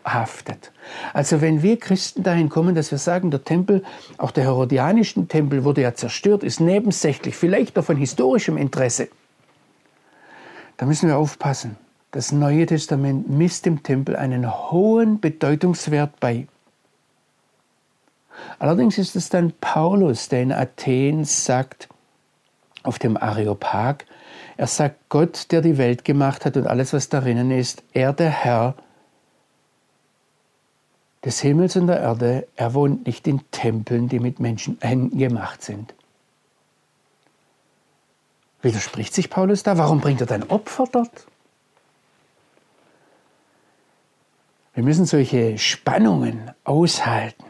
verhaftet. 0.04 0.72
Also 1.13 1.42
wenn 1.42 1.63
wir 1.63 1.80
Christen 1.80 2.24
dahin 2.24 2.50
kommen, 2.50 2.76
dass 2.76 2.92
wir 2.92 2.98
sagen, 2.98 3.32
der 3.32 3.44
Tempel, 3.44 3.84
auch 4.18 4.32
der 4.32 4.44
herodianische 4.44 5.26
Tempel 5.28 5.63
wurde 5.63 5.82
ja 5.82 5.94
zerstört, 5.94 6.44
ist 6.44 6.60
nebensächlich, 6.60 7.36
vielleicht 7.36 7.78
auch 7.80 7.86
von 7.86 7.98
historischem 7.98 8.58
Interesse, 8.58 9.08
da 10.78 10.86
müssen 10.86 11.08
wir 11.08 11.18
aufpassen. 11.18 11.78
Das 12.12 12.32
Neue 12.32 12.66
Testament 12.66 13.30
misst 13.30 13.66
dem 13.66 13.82
Tempel 13.82 14.16
einen 14.16 14.52
hohen 14.72 15.20
Bedeutungswert 15.20 16.20
bei. 16.20 16.48
Allerdings 18.60 18.98
ist 18.98 19.16
es 19.16 19.30
dann 19.30 19.54
Paulus, 19.62 20.30
der 20.30 20.42
in 20.42 20.52
Athen 20.52 21.24
sagt, 21.24 21.88
auf 22.84 23.00
dem 23.00 23.16
Areopag, 23.16 24.06
er 24.58 24.68
sagt, 24.68 24.98
Gott, 25.10 25.52
der 25.52 25.62
die 25.62 25.78
Welt 25.78 26.04
gemacht 26.04 26.46
hat 26.46 26.58
und 26.58 26.68
alles, 26.68 26.94
was 26.94 27.10
darinnen 27.10 27.50
ist, 27.52 27.84
er 27.94 28.13
der 28.13 28.30
Herr 28.30 28.76
des 31.24 31.40
Himmels 31.40 31.76
und 31.76 31.88
der 31.88 32.00
Erde, 32.00 32.48
er 32.56 32.74
wohnt 32.74 33.06
nicht 33.06 33.28
in 33.28 33.42
Tempeln, 33.52 34.10
die 34.10 34.20
mit 34.20 34.40
Menschenhänden 34.40 35.18
gemacht 35.18 35.62
sind. 35.64 35.94
Widerspricht 38.62 39.14
sich 39.14 39.30
Paulus 39.30 39.64
da? 39.64 39.78
Warum 39.78 40.00
bringt 40.00 40.22
er 40.22 40.28
dann 40.28 40.44
Opfer 40.44 40.86
dort? 40.92 41.28
Wir 44.74 44.84
müssen 44.84 45.06
solche 45.06 45.58
Spannungen 45.58 46.52
aushalten. 46.64 47.44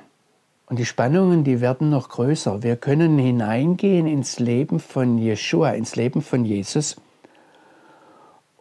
Und 0.68 0.80
die 0.80 0.86
Spannungen, 0.86 1.44
die 1.44 1.62
werden 1.62 1.90
noch 1.90 2.10
größer. 2.10 2.64
Wir 2.64 2.76
können 2.76 3.18
hineingehen 3.20 4.08
ins 4.08 4.40
Leben 4.40 4.80
von 4.80 5.18
Jeshua, 5.18 5.72
ins 5.72 5.96
Leben 5.96 6.22
von 6.22 6.46
Jesus. 6.46 6.96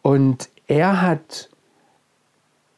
Und 0.02 0.48
er 0.66 1.00
hat 1.00 1.48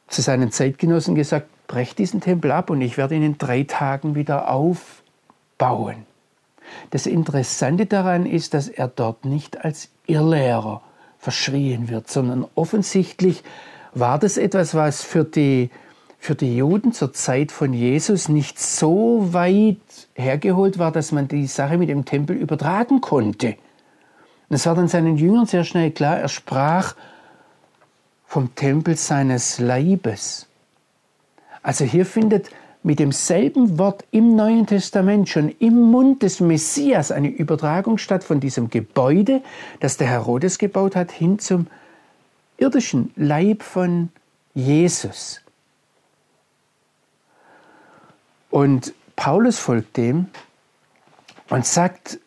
zu 0.07 0.21
seinen 0.21 0.51
Zeitgenossen 0.51 1.15
gesagt, 1.15 1.49
brecht 1.67 1.99
diesen 1.99 2.21
Tempel 2.21 2.51
ab 2.51 2.69
und 2.69 2.81
ich 2.81 2.97
werde 2.97 3.15
ihn 3.15 3.23
in 3.23 3.37
drei 3.37 3.63
Tagen 3.63 4.15
wieder 4.15 4.49
aufbauen. 4.49 6.05
Das 6.89 7.05
Interessante 7.05 7.85
daran 7.85 8.25
ist, 8.25 8.53
dass 8.53 8.67
er 8.67 8.87
dort 8.87 9.25
nicht 9.25 9.63
als 9.63 9.89
Irrlehrer 10.07 10.81
verschrien 11.19 11.89
wird, 11.89 12.09
sondern 12.09 12.45
offensichtlich 12.55 13.43
war 13.93 14.19
das 14.19 14.37
etwas, 14.37 14.75
was 14.75 15.03
für 15.03 15.23
die 15.23 15.69
für 16.25 16.33
die 16.33 16.57
Juden 16.57 16.91
zur 16.91 17.13
Zeit 17.13 17.51
von 17.51 17.71
Jesus 17.71 18.29
nicht 18.29 18.59
so 18.59 19.31
weit 19.31 19.77
hergeholt 20.15 20.79
war, 20.79 20.91
dass 20.91 21.11
man 21.11 21.27
die 21.27 21.45
Sache 21.45 21.77
mit 21.77 21.87
dem 21.87 22.03
Tempel 22.03 22.35
übertragen 22.35 22.99
konnte. 22.99 23.57
Es 24.49 24.65
war 24.65 24.73
dann 24.73 24.87
seinen 24.87 25.17
Jüngern 25.17 25.45
sehr 25.45 25.63
schnell 25.63 25.91
klar, 25.91 26.17
er 26.17 26.27
sprach 26.27 26.95
vom 28.25 28.55
Tempel 28.55 28.95
seines 28.95 29.59
Leibes. 29.59 30.47
Also 31.65 31.83
hier 31.83 32.05
findet 32.05 32.51
mit 32.83 32.99
demselben 32.99 33.79
Wort 33.79 34.05
im 34.11 34.35
Neuen 34.35 34.67
Testament 34.67 35.29
schon 35.29 35.49
im 35.57 35.73
Mund 35.73 36.21
des 36.21 36.39
Messias 36.39 37.11
eine 37.11 37.27
Übertragung 37.27 37.97
statt 37.97 38.23
von 38.23 38.39
diesem 38.39 38.69
Gebäude, 38.69 39.41
das 39.79 39.97
der 39.97 40.05
Herodes 40.05 40.59
gebaut 40.59 40.95
hat, 40.95 41.11
hin 41.11 41.39
zum 41.39 41.65
irdischen 42.59 43.11
Leib 43.15 43.63
von 43.63 44.09
Jesus. 44.53 45.41
Und 48.51 48.93
Paulus 49.15 49.57
folgt 49.57 49.97
dem 49.97 50.27
und 51.49 51.65
sagt 51.65 52.19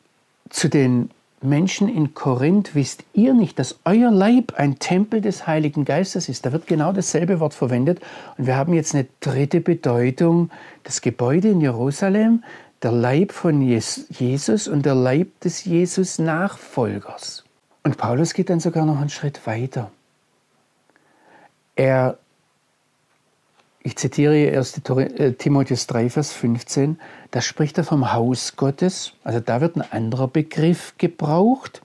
zu 0.50 0.68
den 0.68 1.10
Menschen 1.40 1.88
in 1.88 2.14
Korinth, 2.14 2.74
wisst 2.74 3.04
ihr 3.12 3.34
nicht, 3.34 3.58
dass 3.58 3.78
euer 3.84 4.10
Leib 4.10 4.54
ein 4.56 4.78
Tempel 4.78 5.20
des 5.20 5.46
Heiligen 5.46 5.84
Geistes 5.84 6.28
ist? 6.28 6.44
Da 6.44 6.52
wird 6.52 6.66
genau 6.66 6.92
dasselbe 6.92 7.40
Wort 7.40 7.54
verwendet. 7.54 8.00
Und 8.36 8.46
wir 8.46 8.56
haben 8.56 8.72
jetzt 8.74 8.94
eine 8.94 9.06
dritte 9.20 9.60
Bedeutung. 9.60 10.50
Das 10.82 11.00
Gebäude 11.00 11.48
in 11.48 11.60
Jerusalem, 11.60 12.42
der 12.82 12.92
Leib 12.92 13.32
von 13.32 13.60
Jesus 13.60 14.68
und 14.68 14.86
der 14.86 14.94
Leib 14.94 15.40
des 15.40 15.64
Jesus-Nachfolgers. 15.64 17.44
Und 17.82 17.96
Paulus 17.96 18.34
geht 18.34 18.50
dann 18.50 18.60
sogar 18.60 18.84
noch 18.84 19.00
einen 19.00 19.10
Schritt 19.10 19.46
weiter. 19.46 19.90
Er 21.76 22.18
ich 23.82 23.96
zitiere 23.96 24.56
1. 24.56 24.82
Äh, 24.88 25.32
Timotheus 25.34 25.86
3, 25.86 26.10
Vers 26.10 26.32
15, 26.32 26.98
da 27.30 27.40
spricht 27.40 27.78
er 27.78 27.84
vom 27.84 28.12
Haus 28.12 28.56
Gottes, 28.56 29.12
also 29.24 29.40
da 29.40 29.60
wird 29.60 29.76
ein 29.76 29.84
anderer 29.92 30.28
Begriff 30.28 30.94
gebraucht. 30.98 31.82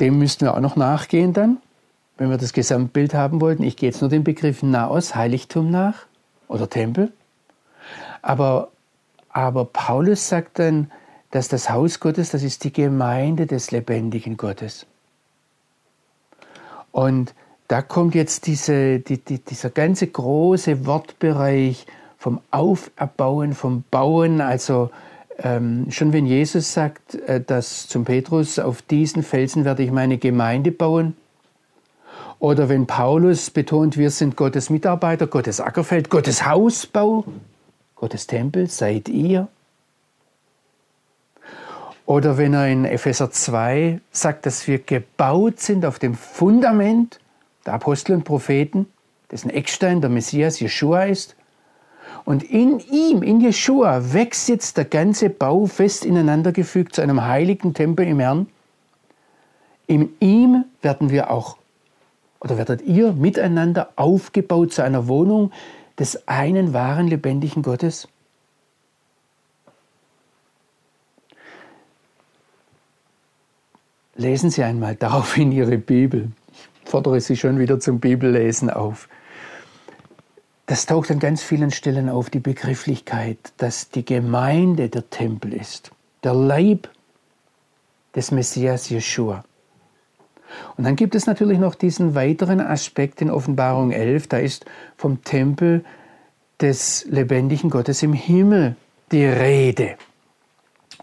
Dem 0.00 0.18
müssten 0.18 0.46
wir 0.46 0.54
auch 0.54 0.60
noch 0.60 0.76
nachgehen 0.76 1.32
dann, 1.32 1.58
wenn 2.16 2.30
wir 2.30 2.38
das 2.38 2.52
Gesamtbild 2.52 3.14
haben 3.14 3.40
wollten. 3.40 3.62
Ich 3.62 3.76
gehe 3.76 3.90
jetzt 3.90 4.00
nur 4.00 4.10
den 4.10 4.24
Begriff 4.24 4.62
Naos, 4.62 5.14
Heiligtum 5.14 5.70
nach 5.70 6.06
oder 6.48 6.68
Tempel. 6.68 7.12
Aber, 8.22 8.68
aber 9.28 9.66
Paulus 9.66 10.28
sagt 10.28 10.58
dann, 10.58 10.90
dass 11.30 11.48
das 11.48 11.70
Haus 11.70 12.00
Gottes, 12.00 12.30
das 12.30 12.42
ist 12.42 12.64
die 12.64 12.72
Gemeinde 12.72 13.46
des 13.46 13.70
lebendigen 13.70 14.36
Gottes. 14.36 14.86
Und 16.92 17.34
da 17.70 17.82
kommt 17.82 18.16
jetzt 18.16 18.48
diese, 18.48 18.98
die, 18.98 19.18
die, 19.18 19.38
dieser 19.38 19.70
ganze 19.70 20.08
große 20.08 20.86
Wortbereich 20.86 21.86
vom 22.18 22.40
Auferbauen, 22.50 23.54
vom 23.54 23.84
Bauen. 23.92 24.40
Also 24.40 24.90
ähm, 25.38 25.86
schon 25.88 26.12
wenn 26.12 26.26
Jesus 26.26 26.72
sagt, 26.72 27.14
äh, 27.14 27.40
dass 27.40 27.86
zum 27.86 28.04
Petrus, 28.04 28.58
auf 28.58 28.82
diesen 28.82 29.22
Felsen 29.22 29.64
werde 29.64 29.84
ich 29.84 29.92
meine 29.92 30.18
Gemeinde 30.18 30.72
bauen. 30.72 31.14
Oder 32.40 32.68
wenn 32.68 32.88
Paulus 32.88 33.50
betont, 33.50 33.96
wir 33.96 34.10
sind 34.10 34.34
Gottes 34.34 34.68
Mitarbeiter, 34.68 35.28
Gottes 35.28 35.60
Ackerfeld, 35.60 36.10
Gottes 36.10 36.44
Hausbau, 36.44 37.24
Gottes 37.94 38.26
Tempel, 38.26 38.68
seid 38.68 39.08
ihr. 39.08 39.46
Oder 42.04 42.36
wenn 42.36 42.52
er 42.52 42.66
in 42.66 42.84
Epheser 42.84 43.30
2 43.30 44.00
sagt, 44.10 44.44
dass 44.44 44.66
wir 44.66 44.80
gebaut 44.80 45.60
sind 45.60 45.84
auf 45.84 46.00
dem 46.00 46.14
Fundament 46.16 47.19
der 47.66 47.74
Apostel 47.74 48.14
und 48.14 48.24
Propheten, 48.24 48.86
dessen 49.30 49.50
Eckstein 49.50 50.00
der 50.00 50.10
Messias 50.10 50.60
Jeshua 50.60 51.04
ist. 51.04 51.36
Und 52.24 52.42
in 52.42 52.80
ihm, 52.80 53.22
in 53.22 53.40
Jeshua, 53.40 54.12
wächst 54.12 54.48
jetzt 54.48 54.76
der 54.76 54.84
ganze 54.84 55.30
Bau 55.30 55.66
fest 55.66 56.04
ineinandergefügt 56.04 56.94
zu 56.94 57.02
einem 57.02 57.24
heiligen 57.24 57.74
Tempel 57.74 58.06
im 58.06 58.20
Herrn. 58.20 58.46
In 59.86 60.10
ihm 60.20 60.64
werden 60.82 61.10
wir 61.10 61.30
auch, 61.30 61.56
oder 62.40 62.58
werdet 62.58 62.82
ihr 62.82 63.12
miteinander 63.12 63.92
aufgebaut 63.96 64.72
zu 64.72 64.82
einer 64.82 65.08
Wohnung 65.08 65.52
des 65.98 66.26
einen 66.28 66.72
wahren, 66.72 67.08
lebendigen 67.08 67.62
Gottes. 67.62 68.08
Lesen 74.14 74.50
Sie 74.50 74.62
einmal 74.62 74.96
darauf 74.96 75.36
in 75.36 75.50
Ihre 75.50 75.78
Bibel 75.78 76.30
fordere 76.90 77.20
Sie 77.20 77.36
schon 77.36 77.58
wieder 77.58 77.80
zum 77.80 78.00
Bibellesen 78.00 78.68
auf. 78.68 79.08
Das 80.66 80.86
taucht 80.86 81.10
an 81.10 81.18
ganz 81.18 81.42
vielen 81.42 81.70
Stellen 81.70 82.08
auf, 82.08 82.30
die 82.30 82.40
Begrifflichkeit, 82.40 83.38
dass 83.56 83.90
die 83.90 84.04
Gemeinde 84.04 84.88
der 84.88 85.08
Tempel 85.08 85.52
ist, 85.52 85.90
der 86.22 86.34
Leib 86.34 86.88
des 88.14 88.30
Messias 88.30 88.88
Jeschua. 88.88 89.44
Und 90.76 90.84
dann 90.84 90.96
gibt 90.96 91.14
es 91.14 91.26
natürlich 91.26 91.58
noch 91.58 91.74
diesen 91.74 92.14
weiteren 92.14 92.60
Aspekt 92.60 93.22
in 93.22 93.30
Offenbarung 93.30 93.92
11, 93.92 94.26
da 94.26 94.38
ist 94.38 94.64
vom 94.96 95.22
Tempel 95.22 95.84
des 96.60 97.06
lebendigen 97.08 97.70
Gottes 97.70 98.02
im 98.02 98.12
Himmel 98.12 98.76
die 99.12 99.24
Rede. 99.24 99.96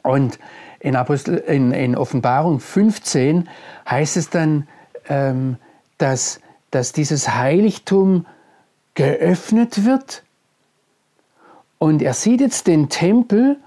Und 0.04 0.38
in, 0.80 0.96
Apostel, 0.96 1.38
in, 1.38 1.72
in 1.72 1.96
Offenbarung 1.96 2.60
15 2.60 3.50
heißt 3.90 4.18
es 4.18 4.30
dann, 4.30 4.68
ähm, 5.10 5.58
dass, 5.98 6.40
dass 6.72 6.92
dieses 6.94 7.34
Heiligtum 7.34 8.26
geöffnet 8.94 9.86
wird. 9.86 10.24
Und 11.78 12.02
er 12.02 12.14
sieht 12.14 12.42
jetzt 12.42 12.68
den 12.68 12.90
Tempel 12.90 13.58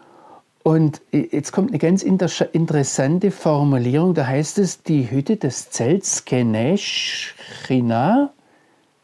und 0.62 1.00
jetzt 1.10 1.52
kommt 1.52 1.70
eine 1.70 1.78
ganz 1.78 2.02
interessante 2.02 3.30
Formulierung, 3.30 4.14
da 4.14 4.26
heißt 4.26 4.58
es, 4.58 4.82
die 4.82 5.10
Hütte 5.10 5.36
des 5.36 5.70
Zelts 5.70 6.24
Kenesh, 6.24 7.34
China, 7.66 8.32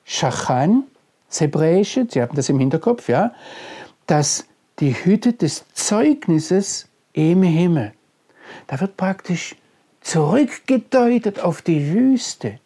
Shachan, 0.05 0.85
das 1.29 1.41
Hebräische, 1.41 2.07
Sie 2.11 2.21
haben 2.21 2.37
das 2.37 2.49
im 2.49 2.59
Hinterkopf, 2.59 3.09
ja, 3.09 3.33
dass 4.07 4.47
die 4.81 4.93
Hütte 4.93 5.33
des 5.33 5.65
Zeugnisses 5.73 6.89
im 7.13 7.43
Himmel. 7.43 7.93
Da 8.67 8.81
wird 8.81 8.97
praktisch 8.97 9.57
zurückgedeutet 10.03 11.41
auf 11.41 11.63
die 11.63 11.93
Wüste 11.93 12.59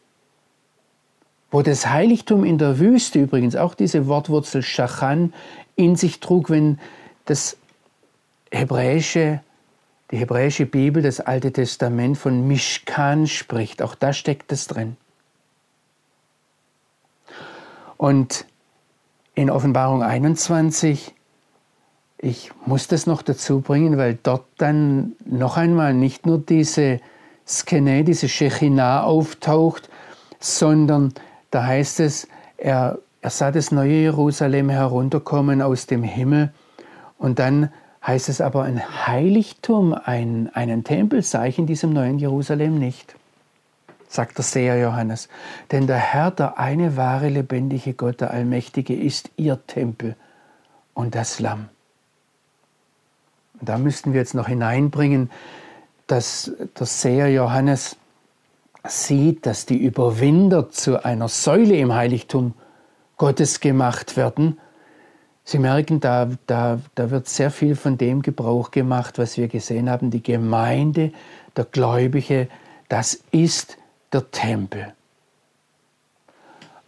wo 1.51 1.63
das 1.63 1.89
Heiligtum 1.89 2.45
in 2.45 2.59
der 2.59 2.79
Wüste 2.79 3.21
übrigens 3.21 3.57
auch 3.57 3.75
diese 3.75 4.07
Wortwurzel 4.07 4.63
Shachan 4.63 5.33
in 5.77 5.97
sich 5.97 6.21
trug, 6.21 6.51
wenn 6.51 6.79
das 7.25 7.57
hebräische, 8.51 9.41
die 10.11 10.19
hebräische 10.19 10.67
Bibel, 10.67 11.03
das 11.03 11.21
Alte 11.21 11.53
Testament 11.53 12.19
von 12.19 12.47
Mishkan 12.47 13.27
spricht. 13.27 13.83
Auch 13.83 13.95
da 13.95 14.13
steckt 14.13 14.53
es 14.53 14.67
drin. 14.67 14.97
Und 17.97 18.47
in 19.35 19.51
Offenbarung 19.51 20.03
21, 20.03 21.15
ich 22.19 22.51
muss 22.67 22.89
das 22.89 23.07
noch 23.07 23.23
dazu 23.23 23.61
bringen, 23.61 23.97
weil 23.99 24.19
dort 24.23 24.45
dann 24.59 25.13
noch 25.25 25.57
einmal 25.57 25.95
nicht 25.95 26.27
nur 26.27 26.39
diese 26.39 27.01
Skene, 27.47 28.05
diese 28.05 28.29
Shechinah 28.29 29.03
auftaucht, 29.03 29.89
sondern 30.39 31.13
da 31.51 31.65
heißt 31.65 32.01
es, 32.01 32.29
er, 32.57 32.99
er 33.21 33.31
sah 33.31 33.51
das 33.51 33.71
neue 33.71 34.03
Jerusalem 34.03 34.69
herunterkommen 34.71 35.63
aus 35.63 35.87
dem 35.87 36.03
Himmel 36.03 36.53
und 37.19 37.39
dann 37.39 37.71
heißt 38.07 38.29
es 38.29 38.41
aber 38.41 38.63
ein 38.63 39.07
Heiligtum, 39.07 39.93
ein, 39.93 40.51
einen 40.55 40.85
Tempel 40.85 41.23
sah 41.23 41.47
ich 41.47 41.59
in 41.59 41.67
diesem 41.67 41.93
neuen 41.93 42.19
Jerusalem 42.19 42.79
nicht, 42.79 43.15
sagt 44.09 44.39
der 44.39 44.45
Seher 44.45 44.79
Johannes. 44.79 45.29
Denn 45.71 45.87
der 45.87 45.99
Herr, 45.99 46.31
der 46.31 46.59
eine 46.59 46.97
wahre 46.97 47.29
lebendige 47.29 47.95
Gott, 47.95 48.21
der 48.21 48.31
Allmächtige, 48.31 48.95
ist 48.95 49.31
ihr 49.37 49.59
Tempel 49.67 50.17
und 50.95 51.15
das 51.15 51.41
Lamm. 51.41 51.69
Und 53.61 53.69
da 53.69 53.77
müssten 53.77 54.13
wir 54.13 54.21
jetzt 54.21 54.35
noch 54.35 54.49
hineinbringen, 54.49 55.31
dass 56.07 56.51
der 56.79 56.87
Seher 56.87 57.31
Johannes 57.31 57.97
sieht, 58.87 59.47
dass 59.47 59.67
die 59.67 59.79
Überwinder 59.79 60.71
zu 60.71 61.05
einer 61.05 61.29
Säule 61.29 61.77
im 61.77 61.95
Heiligtum 61.95 62.55
Gottes 63.17 63.61
gemacht 63.61 64.17
werden, 64.17 64.59
Sie 65.51 65.59
merken, 65.59 65.99
da, 65.99 66.31
da, 66.47 66.79
da 66.95 67.11
wird 67.11 67.29
sehr 67.29 67.51
viel 67.51 67.75
von 67.75 67.99
dem 67.99 68.23
Gebrauch 68.23 68.71
gemacht, 68.71 69.19
was 69.19 69.37
wir 69.37 69.49
gesehen 69.49 69.91
haben. 69.91 70.13
Die 70.13 70.23
Gemeinde, 70.23 71.13
der 71.57 71.65
Gläubige, 71.65 72.49
das 72.89 73.21
ist 73.33 73.77
der 74.13 74.31
Tempel. 74.31 74.93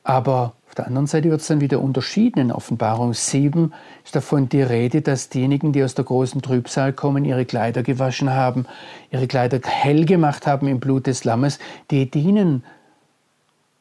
Aber 0.05 0.53
auf 0.73 0.77
der 0.77 0.87
anderen 0.87 1.07
Seite 1.07 1.29
wird 1.29 1.43
es 1.43 1.49
dann 1.49 1.61
wieder 1.61 1.83
unterschieden. 1.83 2.39
In 2.39 2.51
Offenbarung 2.51 3.13
7 3.13 3.75
ist 4.07 4.17
davon 4.17 4.49
die 4.49 4.63
Rede, 4.63 5.03
dass 5.03 5.29
diejenigen, 5.29 5.75
die 5.75 5.85
aus 5.85 5.95
der 5.95 6.07
großen 6.07 6.41
Trübsal 6.41 6.95
kommen, 6.95 7.27
ihre 7.27 7.45
Kleider 7.45 7.83
gewaschen 7.83 8.31
haben, 8.31 8.65
ihre 9.11 9.27
Kleider 9.27 9.61
hell 9.63 10.07
gemacht 10.07 10.47
haben 10.47 10.69
im 10.69 10.81
Blut 10.81 11.07
des 11.07 11.25
Lammes, 11.25 11.59
die 11.91 12.11
dienen 12.11 12.65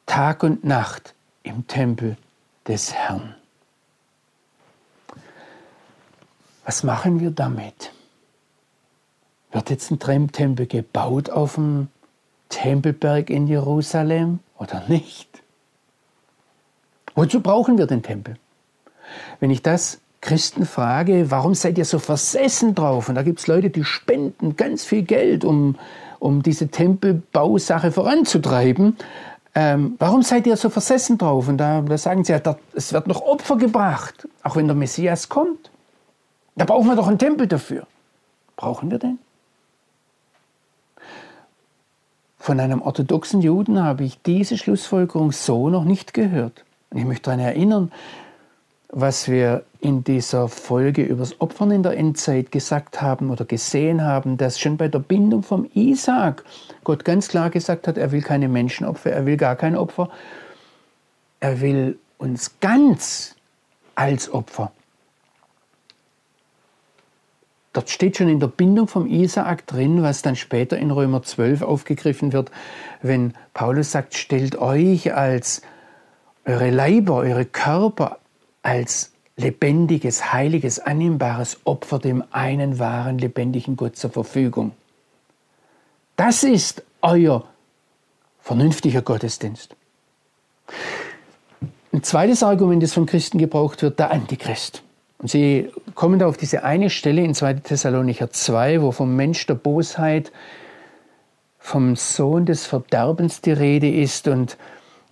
Tag 0.05 0.43
und 0.43 0.65
Nacht 0.65 1.13
im 1.43 1.65
Tempel 1.65 2.17
des 2.67 2.93
Herrn. 2.93 3.35
Was 6.65 6.83
machen 6.83 7.21
wir 7.21 7.31
damit? 7.31 7.93
Wird 9.53 9.69
jetzt 9.69 9.91
ein 9.91 9.99
Tempel 10.33 10.65
gebaut 10.65 11.29
auf 11.29 11.55
dem 11.55 11.87
Tempelberg 12.49 13.29
in 13.29 13.47
Jerusalem 13.47 14.39
oder 14.57 14.83
nicht? 14.89 15.30
Wozu 17.15 17.41
brauchen 17.41 17.77
wir 17.77 17.87
den 17.87 18.03
Tempel? 18.03 18.35
Wenn 19.39 19.51
ich 19.51 19.61
das 19.61 19.99
Christen 20.21 20.65
frage, 20.65 21.31
warum 21.31 21.55
seid 21.55 21.77
ihr 21.77 21.85
so 21.85 21.99
versessen 21.99 22.75
drauf? 22.75 23.09
Und 23.09 23.15
da 23.15 23.23
gibt 23.23 23.39
es 23.39 23.47
Leute, 23.47 23.69
die 23.69 23.83
spenden 23.83 24.55
ganz 24.55 24.85
viel 24.85 25.01
Geld, 25.01 25.43
um, 25.43 25.75
um 26.19 26.43
diese 26.43 26.67
Tempelbausache 26.67 27.91
voranzutreiben. 27.91 28.97
Ähm, 29.53 29.95
warum 29.97 30.21
seid 30.21 30.47
ihr 30.47 30.55
so 30.55 30.69
versessen 30.69 31.17
drauf? 31.17 31.47
Und 31.47 31.57
da, 31.57 31.81
da 31.81 31.97
sagen 31.97 32.23
sie 32.23 32.31
ja, 32.31 32.39
da, 32.39 32.57
es 32.73 32.93
wird 32.93 33.07
noch 33.07 33.21
Opfer 33.21 33.57
gebracht, 33.57 34.27
auch 34.43 34.55
wenn 34.55 34.67
der 34.67 34.75
Messias 34.75 35.27
kommt. 35.27 35.71
Da 36.55 36.65
brauchen 36.65 36.87
wir 36.87 36.95
doch 36.95 37.07
einen 37.07 37.19
Tempel 37.19 37.47
dafür. 37.47 37.87
Brauchen 38.55 38.91
wir 38.91 38.99
den? 38.99 39.17
Von 42.37 42.59
einem 42.59 42.81
orthodoxen 42.81 43.41
Juden 43.41 43.83
habe 43.83 44.03
ich 44.03 44.21
diese 44.21 44.57
Schlussfolgerung 44.57 45.31
so 45.31 45.69
noch 45.69 45.83
nicht 45.83 46.13
gehört. 46.13 46.63
Und 46.91 46.97
ich 46.97 47.05
möchte 47.05 47.23
daran 47.23 47.39
erinnern, 47.39 47.91
was 48.89 49.29
wir 49.29 49.63
in 49.79 50.03
dieser 50.03 50.49
Folge 50.49 51.03
über 51.03 51.21
das 51.21 51.39
Opfern 51.39 51.71
in 51.71 51.83
der 51.83 51.97
Endzeit 51.97 52.51
gesagt 52.51 53.01
haben 53.01 53.29
oder 53.29 53.45
gesehen 53.45 54.03
haben, 54.03 54.37
dass 54.37 54.59
schon 54.59 54.77
bei 54.77 54.89
der 54.89 54.99
Bindung 54.99 55.43
vom 55.43 55.67
Isaak 55.73 56.43
Gott 56.83 57.05
ganz 57.05 57.29
klar 57.29 57.49
gesagt 57.49 57.87
hat, 57.87 57.97
er 57.97 58.11
will 58.11 58.21
keine 58.21 58.49
Menschenopfer, 58.49 59.11
er 59.11 59.25
will 59.25 59.37
gar 59.37 59.55
kein 59.55 59.77
Opfer, 59.77 60.09
er 61.39 61.61
will 61.61 61.97
uns 62.17 62.59
ganz 62.59 63.35
als 63.95 64.31
Opfer. 64.31 64.71
Dort 67.73 67.89
steht 67.89 68.17
schon 68.17 68.27
in 68.27 68.41
der 68.41 68.47
Bindung 68.47 68.89
vom 68.89 69.07
Isaak 69.07 69.65
drin, 69.65 70.03
was 70.03 70.21
dann 70.21 70.35
später 70.35 70.77
in 70.77 70.91
Römer 70.91 71.23
12 71.23 71.61
aufgegriffen 71.61 72.33
wird, 72.33 72.51
wenn 73.01 73.33
Paulus 73.53 73.93
sagt, 73.93 74.15
stellt 74.15 74.57
euch 74.57 75.13
als 75.15 75.61
eure 76.45 76.69
Leiber, 76.69 77.15
eure 77.15 77.45
Körper 77.45 78.17
als 78.63 79.11
lebendiges, 79.37 80.33
heiliges, 80.33 80.79
annehmbares 80.79 81.59
Opfer 81.63 81.99
dem 81.99 82.23
einen 82.31 82.79
wahren, 82.79 83.17
lebendigen 83.17 83.75
Gott 83.75 83.95
zur 83.95 84.11
Verfügung. 84.11 84.71
Das 86.15 86.43
ist 86.43 86.83
euer 87.01 87.45
vernünftiger 88.41 89.01
Gottesdienst. 89.01 89.75
Ein 91.93 92.03
zweites 92.03 92.43
Argument, 92.43 92.81
das 92.81 92.93
von 92.93 93.05
Christen 93.05 93.37
gebraucht 93.37 93.81
wird, 93.81 93.99
der 93.99 94.11
Antichrist. 94.11 94.83
Und 95.17 95.29
sie 95.29 95.69
kommen 95.93 96.19
da 96.19 96.27
auf 96.27 96.37
diese 96.37 96.63
eine 96.63 96.89
Stelle 96.89 97.23
in 97.23 97.35
2. 97.35 97.55
Thessalonicher 97.55 98.31
2, 98.31 98.81
wo 98.81 98.91
vom 98.91 99.15
Mensch 99.15 99.45
der 99.45 99.55
Bosheit, 99.55 100.31
vom 101.59 101.95
Sohn 101.95 102.45
des 102.45 102.65
Verderbens 102.65 103.41
die 103.41 103.51
Rede 103.51 103.89
ist 103.89 104.27
und 104.27 104.57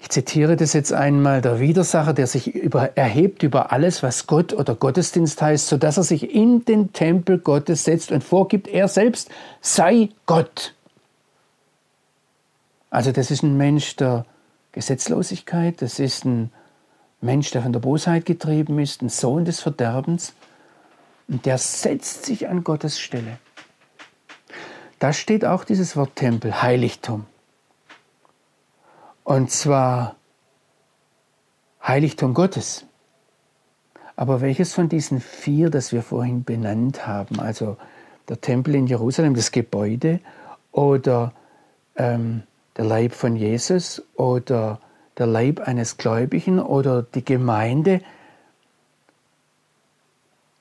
ich 0.02 0.10
zitiere 0.10 0.56
das 0.56 0.74
jetzt 0.74 0.94
einmal, 0.94 1.42
der 1.42 1.60
Widersacher, 1.60 2.14
der 2.14 2.26
sich 2.26 2.56
über, 2.56 2.98
erhebt 2.98 3.44
über 3.44 3.74
alles, 3.74 4.02
was 4.02 4.28
Gott 4.28 4.54
oder 4.54 4.74
Gottesdienst 4.74 5.42
heißt, 5.42 5.68
sodass 5.68 5.98
er 5.98 6.04
sich 6.04 6.34
in 6.34 6.64
den 6.64 6.94
Tempel 6.94 7.38
Gottes 7.38 7.84
setzt 7.84 8.12
und 8.12 8.24
vorgibt, 8.24 8.68
er 8.70 8.88
selbst 8.88 9.30
sei 9.60 10.10
Gott. 10.26 10.74
Also 12.90 13.12
das 13.12 13.30
ist 13.30 13.44
ein 13.44 13.58
Mensch 13.58 13.98
der 13.98 14.26
Gesetzlosigkeit, 14.72 15.82
das 15.82 16.00
ist 16.00 16.24
ein 16.24 16.52
Mensch, 17.20 17.52
der 17.52 17.62
von 17.62 17.74
der 17.74 17.82
Bosheit 17.82 18.26
getrieben 18.26 18.80
ist, 18.80 19.02
ein 19.02 19.10
Sohn 19.10 19.44
des 19.44 19.60
Verderbens, 19.60 20.34
und 21.28 21.46
der 21.46 21.58
setzt 21.58 22.26
sich 22.26 22.48
an 22.48 22.64
Gottes 22.64 23.00
Stelle. 23.00 23.38
Da 24.98 25.14
steht 25.14 25.46
auch 25.46 25.66
dieses 25.66 25.96
Wort 25.96 26.16
Tempel, 26.16 26.62
Heiligtum. 26.62 27.26
Und 29.30 29.52
zwar 29.52 30.16
Heiligtum 31.84 32.34
Gottes. 32.34 32.88
Aber 34.16 34.42
welches 34.42 34.74
von 34.74 34.90
diesen 34.90 35.22
vier, 35.22 35.70
das 35.70 35.94
wir 35.94 36.02
vorhin 36.02 36.44
benannt 36.44 37.06
haben, 37.06 37.40
also 37.40 37.78
der 38.28 38.42
Tempel 38.42 38.74
in 38.74 38.88
Jerusalem, 38.88 39.36
das 39.36 39.52
Gebäude 39.52 40.20
oder 40.72 41.32
ähm, 41.96 42.42
der 42.76 42.86
Leib 42.86 43.14
von 43.14 43.36
Jesus 43.36 44.02
oder 44.16 44.80
der 45.20 45.28
Leib 45.28 45.60
eines 45.60 45.98
Gläubigen 45.98 46.60
oder 46.60 47.04
die 47.04 47.24
Gemeinde, 47.24 48.02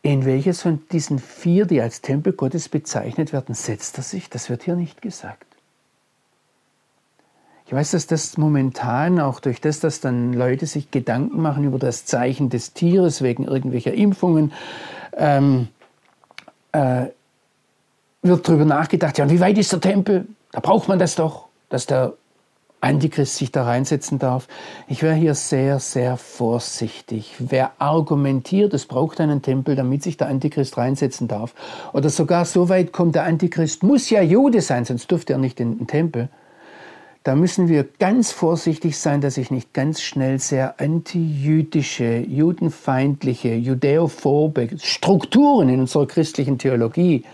in 0.03 0.27
welches 0.27 0.61
von 0.61 0.87
diesen 0.93 1.21
vier, 1.21 1.65
die 1.65 1.81
als 1.81 2.03
Tempel 2.03 2.35
Gottes 2.35 2.69
bezeichnet 2.69 3.33
werden, 3.33 3.55
setzt 3.55 3.97
er 3.97 4.05
sich? 4.05 4.29
Das 4.29 4.51
wird 4.51 4.65
hier 4.65 4.77
nicht 4.77 5.01
gesagt. 5.01 5.48
Ich 7.69 7.75
weiß, 7.75 7.91
dass 7.91 8.07
das 8.07 8.39
momentan 8.39 9.21
auch 9.21 9.41
durch 9.41 9.61
das, 9.61 9.79
dass 9.79 10.01
dann 10.01 10.33
Leute 10.33 10.65
sich 10.65 10.91
Gedanken 10.91 11.43
machen 11.43 11.65
über 11.65 11.79
das 11.79 12.07
Zeichen 12.07 12.49
des 12.49 12.73
Tieres 12.73 13.21
wegen 13.21 13.45
irgendwelcher 13.45 13.93
Impfungen, 13.93 14.53
ähm, 15.15 15.69
äh, 16.73 17.09
wird 18.23 18.49
darüber 18.49 18.65
nachgedacht, 18.65 19.19
ja, 19.19 19.29
wie 19.29 19.39
weit 19.39 19.59
ist 19.59 19.71
der 19.71 19.83
Tempel? 19.83 20.27
Da 20.51 20.61
braucht 20.61 20.89
man 20.89 20.99
das 20.99 21.15
doch, 21.15 21.49
dass 21.69 21.85
der 21.85 22.15
Antichrist 22.81 23.37
sich 23.37 23.53
da 23.53 23.65
reinsetzen 23.65 24.19
darf. 24.19 24.49
Ich 24.87 25.03
wäre 25.03 25.15
hier 25.15 25.35
sehr, 25.35 25.79
sehr 25.79 26.17
vorsichtig. 26.17 27.35
Wer 27.39 27.73
argumentiert, 27.79 28.73
es 28.73 28.87
braucht 28.87 29.21
einen 29.21 29.43
Tempel, 29.43 29.77
damit 29.77 30.03
sich 30.03 30.17
der 30.17 30.29
Antichrist 30.29 30.79
reinsetzen 30.79 31.29
darf, 31.29 31.55
oder 31.93 32.09
sogar 32.09 32.47
so 32.47 32.71
weit 32.71 32.93
kommt, 32.93 33.15
der 33.15 33.25
Antichrist 33.25 33.83
muss 33.83 34.09
ja 34.09 34.23
Jude 34.23 34.63
sein, 34.63 34.87
sonst 34.87 35.11
dürfte 35.11 35.35
er 35.35 35.39
nicht 35.39 35.61
in 35.61 35.77
den 35.77 35.87
Tempel 35.87 36.31
da 37.29 37.35
müssen 37.35 37.69
wir 37.69 37.85
ganz 37.85 38.33
vorsichtig 38.33 38.99
sein, 38.99 39.21
dass 39.21 39.35
sich 39.35 39.51
nicht 39.51 39.75
ganz 39.75 40.01
schnell 40.01 40.39
sehr 40.39 40.81
antijüdische, 40.81 42.21
judenfeindliche, 42.27 43.55
judäophobe 43.55 44.71
Strukturen 44.79 45.69
in 45.69 45.81
unserer 45.81 46.07
christlichen 46.07 46.57
Theologie 46.57 47.27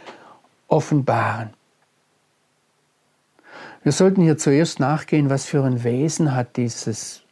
offenbaren. 0.66 1.50
Wir 3.84 3.92
sollten 3.92 4.22
hier 4.22 4.36
zuerst 4.36 4.80
nachgehen, 4.80 5.30
was 5.30 5.44
für 5.44 5.62
ein 5.62 5.84
Wesen 5.84 6.34
hat 6.34 6.56
dieses 6.56 7.22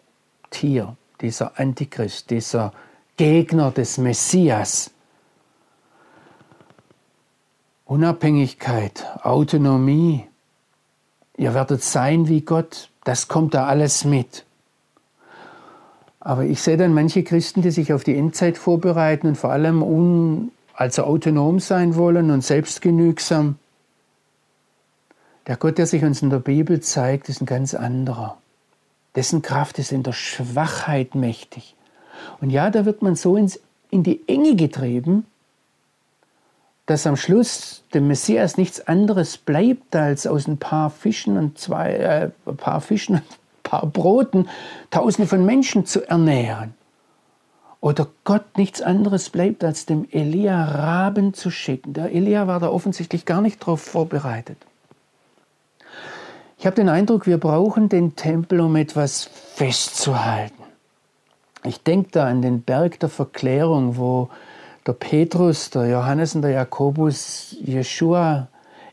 Tier, 0.51 0.97
dieser 1.21 1.59
Antichrist, 1.59 2.31
dieser 2.31 2.73
Gegner 3.17 3.73
des 3.73 3.99
Messias. 3.99 4.93
Unabhängigkeit, 7.87 9.05
Autonomie, 9.25 10.29
Ihr 11.43 11.55
werdet 11.55 11.83
sein 11.83 12.29
wie 12.29 12.43
Gott. 12.43 12.89
Das 13.03 13.27
kommt 13.27 13.53
da 13.55 13.67
alles 13.67 14.05
mit. 14.05 14.45
Aber 16.21 16.45
ich 16.45 16.63
sehe 16.63 16.77
dann 16.77 16.95
manche 16.95 17.25
Christen, 17.25 17.63
die 17.63 17.73
sich 17.73 17.93
auf 17.93 18.05
die 18.05 18.17
Endzeit 18.17 18.57
vorbereiten 18.57 19.27
und 19.27 19.35
vor 19.35 19.51
allem 19.51 19.83
un, 19.83 20.53
also 20.73 21.03
autonom 21.03 21.59
sein 21.59 21.97
wollen 21.97 22.31
und 22.31 22.45
selbstgenügsam. 22.45 23.57
Der 25.49 25.57
Gott, 25.57 25.79
der 25.79 25.89
sich 25.89 26.05
uns 26.05 26.23
in 26.23 26.31
der 26.31 26.39
Bibel 26.39 26.79
zeigt, 26.79 27.29
ist 27.29 27.41
ein 27.41 27.47
ganz 27.47 27.75
anderer. 27.75 28.39
Dessen 29.17 29.43
Kraft 29.43 29.81
ist 29.81 29.91
in 29.91 30.05
der 30.05 30.13
Schwachheit 30.13 31.17
mächtig. 31.17 31.75
Und 32.41 32.51
ja, 32.51 32.71
da 32.71 32.85
wird 32.85 33.03
man 33.03 33.17
so 33.17 33.37
ins, 33.37 33.59
in 33.91 34.05
die 34.05 34.29
Enge 34.29 34.55
getrieben, 34.55 35.27
dass 36.93 37.07
am 37.07 37.17
Schluss 37.17 37.85
dem 37.95 38.07
Messias 38.07 38.59
nichts 38.59 38.87
anderes 38.87 39.39
bleibt, 39.39 39.97
als 39.97 40.27
aus 40.27 40.47
ein 40.47 40.59
paar 40.59 40.91
Fischen 40.91 41.39
und 41.39 41.57
zwei, 41.57 41.93
äh, 41.95 42.31
ein 42.45 42.57
paar 42.59 42.83
Fischen 42.83 43.15
und 43.15 43.23
ein 43.23 43.63
paar 43.63 43.87
Broten 43.87 44.47
Tausende 44.91 45.27
von 45.27 45.47
Menschen 45.47 45.87
zu 45.87 46.07
ernähren. 46.07 46.75
Oder 47.81 48.09
Gott 48.25 48.59
nichts 48.59 48.83
anderes 48.83 49.31
bleibt, 49.31 49.65
als 49.65 49.87
dem 49.87 50.07
Elia 50.11 50.63
Raben 50.63 51.33
zu 51.33 51.51
schicken. 51.51 51.95
Der 51.95 52.13
Elia 52.13 52.47
war 52.47 52.61
da 52.61 52.69
offensichtlich 52.69 53.25
gar 53.25 53.41
nicht 53.41 53.63
darauf 53.63 53.81
vorbereitet. 53.81 54.59
Ich 56.59 56.67
habe 56.67 56.77
den 56.77 56.91
Eindruck, 56.91 57.27
wir 57.27 57.39
brauchen 57.39 57.89
den 57.89 58.17
Tempel, 58.17 58.61
um 58.61 58.77
etwas 58.77 59.31
festzuhalten. 59.55 60.63
Ich 61.65 61.83
denke 61.83 62.11
da 62.13 62.27
an 62.27 62.43
den 62.43 62.61
Berg 62.61 63.01
der 63.01 63.09
Verklärung, 63.09 63.97
wo 63.97 64.29
der 64.87 64.93
Petrus, 64.95 65.71
der 65.71 65.87
Johannes 65.87 66.35
und 66.35 66.43
der 66.43 66.53
Jakobus 66.53 67.57
Jeschua 67.61 68.49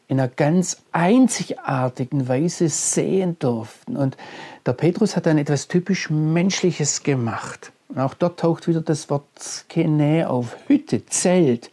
in 0.08 0.19
einer 0.19 0.28
ganz 0.28 0.82
einzigartigen 0.91 2.28
Weise 2.28 2.67
sehen 2.67 3.38
durften. 3.39 3.95
Und 3.95 4.17
der 4.65 4.73
Petrus 4.73 5.15
hat 5.15 5.25
dann 5.28 5.37
etwas 5.37 5.67
typisch 5.67 6.10
Menschliches 6.10 7.04
gemacht. 7.04 7.71
Und 7.90 8.00
auch 8.00 8.13
dort 8.15 8.40
taucht 8.40 8.67
wieder 8.67 8.81
das 8.81 9.10
Wort 9.10 9.25
Skene 9.40 10.29
auf, 10.29 10.58
Hütte, 10.67 11.06
Zelt. 11.06 11.71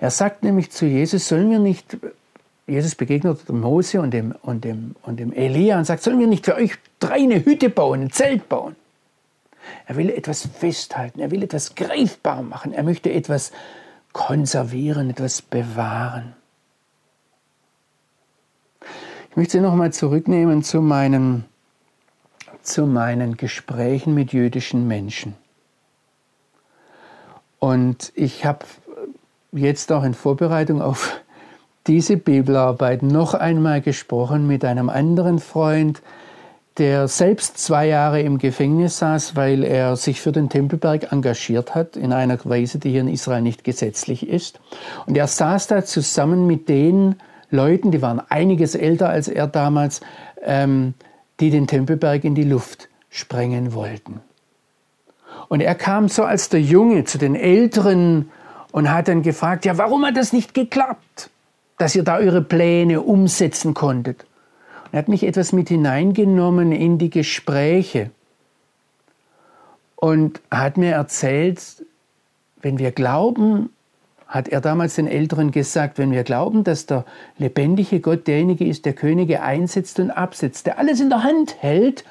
Er 0.00 0.10
sagt 0.10 0.42
nämlich 0.42 0.70
zu 0.70 0.86
Jesus, 0.86 1.28
sollen 1.28 1.50
wir 1.50 1.58
nicht, 1.58 1.96
Jesus 2.66 2.94
begegnet 2.94 3.48
dem 3.48 3.60
Mose 3.60 4.00
und 4.00 4.12
dem, 4.12 4.34
und, 4.42 4.64
dem, 4.64 4.96
und 5.02 5.18
dem 5.18 5.32
Elia 5.32 5.78
und 5.78 5.84
sagt, 5.84 6.02
sollen 6.02 6.18
wir 6.18 6.26
nicht 6.26 6.46
für 6.46 6.56
euch 6.56 6.72
drei 6.98 7.16
eine 7.16 7.44
Hütte 7.44 7.70
bauen, 7.70 8.02
ein 8.02 8.10
Zelt 8.10 8.48
bauen? 8.48 8.76
Er 9.90 9.96
will 9.96 10.10
etwas 10.10 10.46
festhalten, 10.46 11.18
er 11.18 11.32
will 11.32 11.42
etwas 11.42 11.74
greifbar 11.74 12.42
machen, 12.42 12.72
er 12.72 12.84
möchte 12.84 13.12
etwas 13.12 13.50
konservieren, 14.12 15.10
etwas 15.10 15.42
bewahren. 15.42 16.36
Ich 19.30 19.36
möchte 19.36 19.58
Sie 19.58 19.60
nochmal 19.60 19.92
zurücknehmen 19.92 20.62
zu 20.62 20.80
meinen, 20.80 21.44
zu 22.62 22.86
meinen 22.86 23.36
Gesprächen 23.36 24.14
mit 24.14 24.32
jüdischen 24.32 24.86
Menschen. 24.86 25.34
Und 27.58 28.12
ich 28.14 28.44
habe 28.44 28.66
jetzt 29.50 29.90
auch 29.90 30.04
in 30.04 30.14
Vorbereitung 30.14 30.82
auf 30.82 31.20
diese 31.88 32.16
Bibelarbeit 32.16 33.02
noch 33.02 33.34
einmal 33.34 33.80
gesprochen 33.80 34.46
mit 34.46 34.64
einem 34.64 34.88
anderen 34.88 35.40
Freund, 35.40 36.00
der 36.78 37.08
selbst 37.08 37.58
zwei 37.58 37.88
Jahre 37.88 38.22
im 38.22 38.38
Gefängnis 38.38 38.98
saß, 38.98 39.36
weil 39.36 39.64
er 39.64 39.96
sich 39.96 40.20
für 40.20 40.32
den 40.32 40.48
Tempelberg 40.48 41.12
engagiert 41.12 41.74
hat, 41.74 41.96
in 41.96 42.12
einer 42.12 42.38
Weise, 42.44 42.78
die 42.78 42.90
hier 42.90 43.00
in 43.00 43.08
Israel 43.08 43.42
nicht 43.42 43.64
gesetzlich 43.64 44.28
ist. 44.28 44.60
Und 45.06 45.16
er 45.16 45.26
saß 45.26 45.66
da 45.66 45.84
zusammen 45.84 46.46
mit 46.46 46.68
den 46.68 47.16
Leuten, 47.50 47.90
die 47.90 48.00
waren 48.00 48.20
einiges 48.28 48.74
älter 48.74 49.08
als 49.08 49.28
er 49.28 49.46
damals, 49.46 50.00
ähm, 50.42 50.94
die 51.40 51.50
den 51.50 51.66
Tempelberg 51.66 52.24
in 52.24 52.34
die 52.34 52.44
Luft 52.44 52.88
sprengen 53.10 53.74
wollten. 53.74 54.20
Und 55.48 55.60
er 55.60 55.74
kam 55.74 56.08
so 56.08 56.22
als 56.22 56.48
der 56.48 56.60
Junge 56.60 57.04
zu 57.04 57.18
den 57.18 57.34
Älteren 57.34 58.30
und 58.70 58.90
hat 58.90 59.08
dann 59.08 59.22
gefragt, 59.22 59.64
ja, 59.64 59.76
warum 59.78 60.06
hat 60.06 60.16
das 60.16 60.32
nicht 60.32 60.54
geklappt, 60.54 61.30
dass 61.76 61.96
ihr 61.96 62.04
da 62.04 62.18
eure 62.18 62.40
Pläne 62.40 63.00
umsetzen 63.00 63.74
konntet? 63.74 64.24
Er 64.92 64.98
hat 64.98 65.08
mich 65.08 65.24
etwas 65.24 65.52
mit 65.52 65.68
hineingenommen 65.68 66.72
in 66.72 66.98
die 66.98 67.10
Gespräche 67.10 68.10
und 69.96 70.40
hat 70.50 70.76
mir 70.76 70.92
erzählt, 70.92 71.84
wenn 72.62 72.78
wir 72.78 72.90
glauben, 72.90 73.70
hat 74.26 74.48
er 74.48 74.60
damals 74.60 74.94
den 74.94 75.06
Älteren 75.06 75.50
gesagt, 75.50 75.98
wenn 75.98 76.12
wir 76.12 76.24
glauben, 76.24 76.62
dass 76.64 76.86
der 76.86 77.04
lebendige 77.38 78.00
Gott 78.00 78.26
derjenige 78.26 78.64
ist, 78.64 78.84
der 78.84 78.92
Könige 78.92 79.42
einsetzt 79.42 79.98
und 79.98 80.10
absetzt, 80.10 80.66
der 80.66 80.78
alles 80.78 81.00
in 81.00 81.08
der 81.08 81.24
Hand 81.24 81.56
hält, 81.60 82.04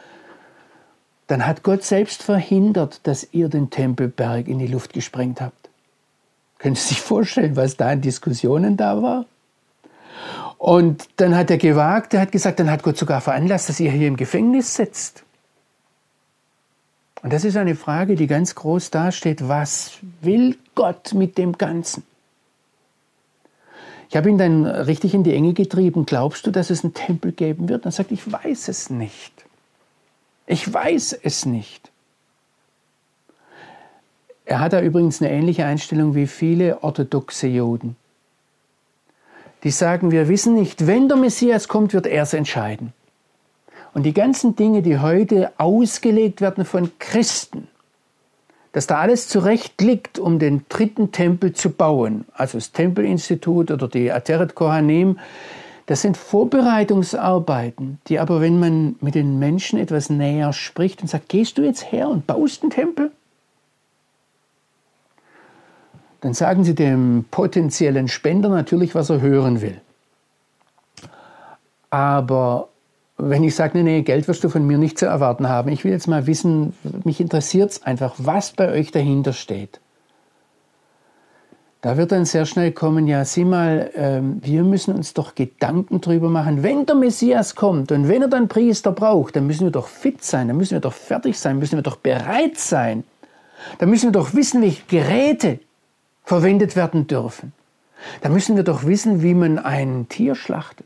dann 1.27 1.45
hat 1.45 1.63
Gott 1.63 1.83
selbst 1.83 2.23
verhindert, 2.23 3.01
dass 3.03 3.27
ihr 3.31 3.49
den 3.49 3.69
Tempelberg 3.69 4.47
in 4.47 4.59
die 4.59 4.67
Luft 4.67 4.93
gesprengt 4.93 5.41
habt. 5.41 5.69
Können 6.57 6.75
Sie 6.75 6.89
sich 6.89 7.01
vorstellen, 7.01 7.55
was 7.55 7.77
da 7.77 7.89
an 7.89 8.01
Diskussionen 8.01 8.75
da 8.75 9.01
war? 9.01 9.25
Und 10.59 11.07
dann 11.15 11.37
hat 11.37 11.49
er 11.49 11.57
gewagt, 11.57 12.13
er 12.13 12.19
hat 12.19 12.33
gesagt, 12.33 12.59
dann 12.59 12.69
hat 12.69 12.83
Gott 12.83 12.97
sogar 12.97 13.21
veranlasst, 13.21 13.69
dass 13.69 13.79
ihr 13.79 13.91
hier 13.91 14.09
im 14.09 14.17
Gefängnis 14.17 14.75
sitzt. 14.75 15.23
Und 17.23 17.31
das 17.31 17.45
ist 17.45 17.55
eine 17.55 17.75
Frage, 17.75 18.15
die 18.15 18.27
ganz 18.27 18.55
groß 18.55 18.91
dasteht. 18.91 19.47
Was 19.47 19.93
will 20.21 20.57
Gott 20.75 21.13
mit 21.13 21.37
dem 21.37 21.57
Ganzen? 21.57 22.03
Ich 24.09 24.17
habe 24.17 24.29
ihn 24.29 24.37
dann 24.37 24.65
richtig 24.65 25.13
in 25.13 25.23
die 25.23 25.33
Enge 25.33 25.53
getrieben. 25.53 26.05
Glaubst 26.05 26.45
du, 26.45 26.51
dass 26.51 26.69
es 26.69 26.83
einen 26.83 26.93
Tempel 26.93 27.31
geben 27.31 27.69
wird? 27.69 27.85
Dann 27.85 27.93
sagt, 27.93 28.11
ich 28.11 28.29
weiß 28.29 28.67
es 28.67 28.89
nicht. 28.89 29.31
Ich 30.45 30.71
weiß 30.71 31.13
es 31.23 31.45
nicht. 31.45 31.89
Er 34.43 34.59
hat 34.59 34.73
da 34.73 34.81
übrigens 34.81 35.21
eine 35.21 35.31
ähnliche 35.31 35.65
Einstellung 35.65 36.15
wie 36.15 36.27
viele 36.27 36.83
orthodoxe 36.83 37.47
Juden. 37.47 37.95
Die 39.63 39.71
sagen, 39.71 40.11
wir 40.11 40.27
wissen 40.29 40.53
nicht, 40.53 40.87
wenn 40.87 41.07
der 41.07 41.17
Messias 41.17 41.67
kommt, 41.67 41.93
wird 41.93 42.07
er 42.07 42.23
es 42.23 42.33
entscheiden. 42.33 42.93
Und 43.93 44.03
die 44.03 44.13
ganzen 44.13 44.55
Dinge, 44.55 44.81
die 44.81 44.99
heute 44.99 45.51
ausgelegt 45.57 46.41
werden 46.41 46.63
von 46.63 46.91
Christen, 46.99 47.67
dass 48.71 48.87
da 48.87 48.99
alles 48.99 49.27
zurecht 49.27 49.81
liegt, 49.81 50.19
um 50.19 50.39
den 50.39 50.65
dritten 50.69 51.11
Tempel 51.11 51.53
zu 51.53 51.71
bauen, 51.71 52.25
also 52.33 52.57
das 52.57 52.71
Tempelinstitut 52.71 53.71
oder 53.71 53.87
die 53.87 54.11
Ateret 54.11 54.55
Kohanim, 54.55 55.17
das 55.87 56.01
sind 56.01 56.17
Vorbereitungsarbeiten, 56.17 57.99
die 58.07 58.19
aber, 58.19 58.41
wenn 58.41 58.59
man 58.59 58.95
mit 59.01 59.15
den 59.15 59.39
Menschen 59.39 59.79
etwas 59.79 60.11
näher 60.11 60.53
spricht 60.53 61.01
und 61.01 61.07
sagt, 61.07 61.29
gehst 61.29 61.57
du 61.57 61.63
jetzt 61.63 61.91
her 61.91 62.09
und 62.09 62.27
baust 62.27 62.61
einen 62.61 62.69
Tempel? 62.69 63.11
Dann 66.21 66.33
sagen 66.33 66.63
sie 66.63 66.75
dem 66.75 67.25
potenziellen 67.31 68.07
Spender 68.07 68.49
natürlich, 68.49 68.95
was 68.95 69.09
er 69.09 69.21
hören 69.21 69.61
will. 69.61 69.79
Aber 71.89 72.69
wenn 73.17 73.43
ich 73.43 73.55
sage, 73.55 73.77
nee, 73.77 73.83
nee, 73.83 74.01
Geld 74.01 74.27
wirst 74.27 74.43
du 74.43 74.49
von 74.49 74.65
mir 74.65 74.77
nicht 74.77 74.97
zu 74.97 75.05
erwarten 75.05 75.49
haben, 75.49 75.69
ich 75.69 75.83
will 75.83 75.91
jetzt 75.91 76.07
mal 76.07 76.27
wissen, 76.27 76.73
mich 77.03 77.19
interessiert 77.19 77.71
es 77.71 77.83
einfach, 77.83 78.15
was 78.17 78.51
bei 78.51 78.71
euch 78.71 78.91
dahinter 78.91 79.33
steht. 79.33 79.79
Da 81.81 81.95
wird 81.95 82.11
dann 82.11 82.25
sehr 82.25 82.45
schnell 82.45 82.73
kommen, 82.73 83.07
ja, 83.07 83.23
sieh 83.23 83.45
mal, 83.45 83.89
ähm, 83.95 84.41
wir 84.43 84.63
müssen 84.63 84.93
uns 84.93 85.13
doch 85.13 85.33
Gedanken 85.33 86.01
drüber 86.01 86.29
machen, 86.29 86.61
wenn 86.61 86.85
der 86.85 86.95
Messias 86.95 87.55
kommt 87.55 87.93
und 87.93 88.09
wenn 88.09 88.21
er 88.21 88.27
dann 88.27 88.49
Priester 88.49 88.91
braucht, 88.91 89.37
dann 89.37 89.47
müssen 89.47 89.65
wir 89.65 89.71
doch 89.71 89.87
fit 89.87 90.21
sein, 90.21 90.49
dann 90.49 90.57
müssen 90.57 90.73
wir 90.73 90.81
doch 90.81 90.93
fertig 90.93 91.39
sein, 91.39 91.57
müssen 91.57 91.77
wir 91.77 91.83
doch 91.83 91.95
bereit 91.95 92.57
sein. 92.57 93.05
Dann 93.77 93.89
müssen 93.89 94.07
wir 94.07 94.11
doch 94.11 94.33
wissen, 94.33 94.61
welche 94.61 94.83
Geräte 94.87 95.59
verwendet 96.29 96.75
werden 96.75 97.07
dürfen. 97.07 97.53
Da 98.21 98.29
müssen 98.29 98.55
wir 98.55 98.63
doch 98.63 98.85
wissen, 98.85 99.23
wie 99.23 99.33
man 99.33 99.57
ein 99.57 100.07
Tier 100.09 100.35
schlachtet. 100.35 100.85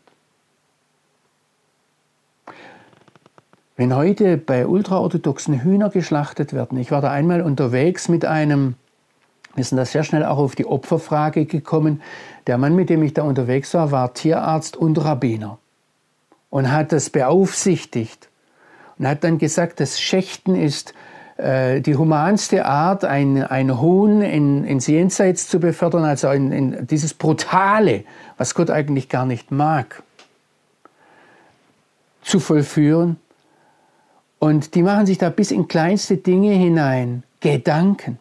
Wenn 3.76 3.94
heute 3.94 4.38
bei 4.38 4.66
ultraorthodoxen 4.66 5.62
Hühner 5.62 5.90
geschlachtet 5.90 6.54
werden, 6.54 6.78
ich 6.78 6.92
war 6.92 7.02
da 7.02 7.12
einmal 7.12 7.42
unterwegs 7.42 8.08
mit 8.08 8.24
einem, 8.24 8.76
wir 9.54 9.66
sind 9.66 9.78
da 9.78 9.84
sehr 9.84 10.06
schnell 10.06 10.24
auch 10.24 10.38
auf 10.38 10.56
die 10.56 10.66
Opferfrage 10.66 11.44
gekommen, 11.44 12.02
der 12.48 12.58
Mann, 12.58 12.74
mit 12.74 12.90
dem 12.90 13.04
ich 13.04 13.14
da 13.14 13.24
unterwegs 13.24 13.74
war, 13.74 13.92
war 13.92 14.14
Tierarzt 14.14 14.78
und 14.78 15.04
Rabbiner 15.04 15.58
und 16.50 16.72
hat 16.72 16.94
das 16.94 17.10
beaufsichtigt 17.10 18.30
und 18.98 19.10
hat 19.10 19.26
dann 19.26 19.40
gesagt, 19.40 19.82
das 19.82 20.00
Schächten 20.00 20.56
ist 20.56 20.94
die 21.82 21.96
humanste 21.98 22.66
Art, 22.66 23.04
ein, 23.04 23.44
ein 23.44 23.82
Huhn 23.82 24.22
in, 24.22 24.64
ins 24.64 24.88
Jenseits 24.88 25.50
zu 25.50 25.60
befördern, 25.60 26.06
also 26.06 26.30
in, 26.30 26.52
in 26.54 26.88
dieses 26.88 27.14
Brutale, 27.14 28.06
was 28.38 28.56
Gott 28.56 28.70
eigentlich 28.70 29.10
gar 29.10 29.26
nicht 29.26 29.52
mag, 29.52 30.04
zu 32.22 32.40
vollführen. 32.40 33.18
Und 34.40 34.76
die 34.76 34.84
machen 34.84 35.06
sich 35.06 35.18
da 35.18 35.30
bis 35.30 35.52
in 35.52 35.68
kleinste 35.68 36.18
Dinge 36.18 36.54
hinein 36.54 37.24
Gedanken. 37.40 38.20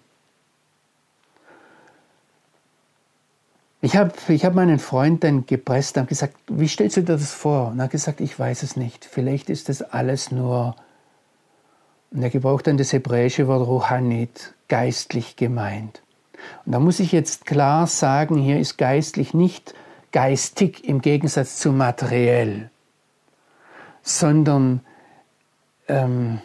Ich 3.80 3.96
habe 3.96 4.12
ich 4.28 4.44
hab 4.44 4.54
meinen 4.54 4.78
Freund 4.78 5.24
dann 5.24 5.46
gepresst 5.46 5.96
und 5.96 6.08
gesagt, 6.08 6.36
wie 6.48 6.68
stellst 6.68 6.96
du 6.96 7.00
dir 7.00 7.14
das 7.14 7.32
vor? 7.32 7.68
Und 7.68 7.80
er 7.80 7.84
hat 7.84 7.90
gesagt, 7.90 8.20
ich 8.20 8.38
weiß 8.38 8.62
es 8.62 8.76
nicht. 8.76 9.04
Vielleicht 9.04 9.50
ist 9.50 9.68
das 9.68 9.82
alles 9.82 10.30
nur, 10.30 10.76
und 12.12 12.22
er 12.22 12.30
gebraucht 12.30 12.66
dann 12.66 12.76
das 12.76 12.92
hebräische 12.92 13.48
Wort 13.48 13.66
Ruhanit, 13.66 14.54
geistlich 14.68 15.36
gemeint. 15.36 16.02
Und 16.64 16.72
da 16.72 16.80
muss 16.80 17.00
ich 17.00 17.12
jetzt 17.12 17.46
klar 17.46 17.86
sagen, 17.86 18.36
hier 18.36 18.58
ist 18.58 18.76
geistlich 18.78 19.34
nicht 19.34 19.74
geistig 20.12 20.86
im 20.86 21.00
Gegensatz 21.00 21.58
zu 21.58 21.72
materiell, 21.72 22.70
sondern 24.02 24.80
ähm, 25.88 26.40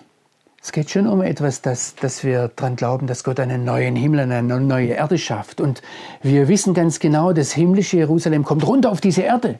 es 0.61 0.71
geht 0.71 0.89
schon 0.89 1.07
um 1.07 1.21
etwas, 1.21 1.61
dass, 1.61 1.95
dass 1.95 2.23
wir 2.23 2.49
daran 2.49 2.75
glauben, 2.75 3.07
dass 3.07 3.23
Gott 3.23 3.39
einen 3.39 3.63
neuen 3.63 3.95
Himmel 3.95 4.25
und 4.25 4.31
eine 4.31 4.59
neue 4.59 4.89
Erde 4.89 5.17
schafft. 5.17 5.61
Und 5.61 5.81
wir 6.21 6.47
wissen 6.47 6.73
ganz 6.73 6.99
genau, 6.99 7.33
das 7.33 7.51
himmlische 7.51 7.97
Jerusalem 7.97 8.43
kommt 8.43 8.65
runter 8.65 8.91
auf 8.91 9.01
diese 9.01 9.21
Erde. 9.21 9.59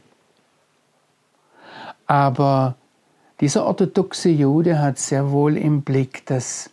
Aber 2.07 2.75
dieser 3.39 3.65
orthodoxe 3.65 4.29
Jude 4.29 4.79
hat 4.79 4.97
sehr 4.97 5.31
wohl 5.31 5.57
im 5.57 5.81
Blick, 5.81 6.25
dass 6.25 6.69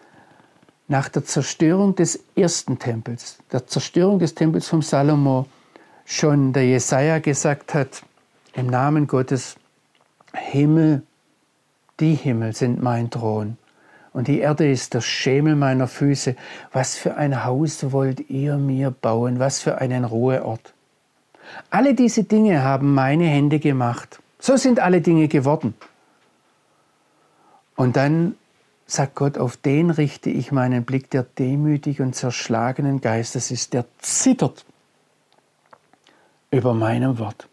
nach 0.88 1.08
der 1.08 1.24
Zerstörung 1.24 1.94
des 1.94 2.20
ersten 2.36 2.78
Tempels, 2.78 3.38
der 3.52 3.66
Zerstörung 3.66 4.18
des 4.18 4.34
Tempels 4.34 4.68
von 4.68 4.82
Salomo, 4.82 5.46
schon 6.04 6.52
der 6.52 6.66
Jesaja 6.66 7.18
gesagt 7.18 7.74
hat, 7.74 8.02
im 8.54 8.66
Namen 8.66 9.06
Gottes, 9.06 9.56
Himmel 10.32 11.02
die 12.00 12.14
Himmel 12.14 12.54
sind 12.54 12.82
mein 12.82 13.08
Thron 13.08 13.56
und 14.12 14.26
die 14.26 14.40
Erde 14.40 14.68
ist 14.68 14.94
der 14.94 15.00
Schemel 15.00 15.54
meiner 15.54 15.86
Füße. 15.86 16.34
Was 16.72 16.96
für 16.96 17.16
ein 17.16 17.44
Haus 17.44 17.92
wollt 17.92 18.30
ihr 18.30 18.56
mir 18.56 18.90
bauen? 18.90 19.38
Was 19.38 19.60
für 19.60 19.78
einen 19.78 20.04
Ruheort? 20.04 20.74
Alle 21.70 21.94
diese 21.94 22.24
Dinge 22.24 22.64
haben 22.64 22.94
meine 22.94 23.26
Hände 23.26 23.60
gemacht. 23.60 24.18
So 24.40 24.56
sind 24.56 24.80
alle 24.80 25.00
Dinge 25.00 25.28
geworden. 25.28 25.74
Und 27.77 27.97
dann 27.97 28.37
sagt 28.87 29.14
Gott, 29.14 29.39
auf 29.39 29.57
den 29.57 29.91
richte 29.91 30.31
ich 30.31 30.53
meinen 30.53 30.85
Blick, 30.85 31.11
der 31.11 31.22
demütig 31.22 32.01
und 32.01 32.14
zerschlagenen 32.14 33.01
Geistes 33.01 33.51
ist, 33.51 33.72
der 33.72 33.87
zittert 33.99 34.64
über 36.51 36.75
meinem 36.75 37.18
Wort. 37.18 37.49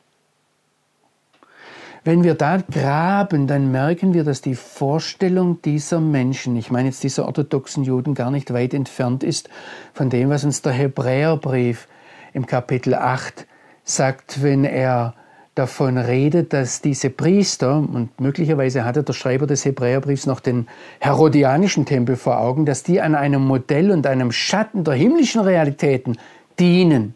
Wenn 2.03 2.23
wir 2.23 2.33
da 2.33 2.57
graben, 2.57 3.45
dann 3.45 3.71
merken 3.71 4.15
wir, 4.15 4.23
dass 4.23 4.41
die 4.41 4.55
Vorstellung 4.55 5.61
dieser 5.61 5.99
Menschen, 5.99 6.55
ich 6.55 6.71
meine 6.71 6.89
jetzt 6.89 7.03
dieser 7.03 7.25
orthodoxen 7.25 7.83
Juden, 7.83 8.15
gar 8.15 8.31
nicht 8.31 8.51
weit 8.53 8.73
entfernt 8.73 9.23
ist 9.23 9.49
von 9.93 10.09
dem, 10.09 10.29
was 10.29 10.43
uns 10.43 10.63
der 10.63 10.71
Hebräerbrief 10.71 11.87
im 12.33 12.47
Kapitel 12.47 12.95
8 12.95 13.45
sagt, 13.83 14.41
wenn 14.41 14.63
er 14.63 15.13
davon 15.55 15.97
redet, 15.97 16.53
dass 16.53 16.81
diese 16.81 17.09
Priester, 17.09 17.75
und 17.77 18.19
möglicherweise 18.19 18.85
hatte 18.85 19.03
der 19.03 19.13
Schreiber 19.13 19.47
des 19.47 19.65
Hebräerbriefs 19.65 20.25
noch 20.25 20.39
den 20.39 20.67
herodianischen 20.99 21.85
Tempel 21.85 22.15
vor 22.15 22.39
Augen, 22.39 22.65
dass 22.65 22.83
die 22.83 23.01
an 23.01 23.15
einem 23.15 23.45
Modell 23.45 23.91
und 23.91 24.07
einem 24.07 24.31
Schatten 24.31 24.83
der 24.83 24.93
himmlischen 24.93 25.41
Realitäten 25.41 26.17
dienen. 26.57 27.15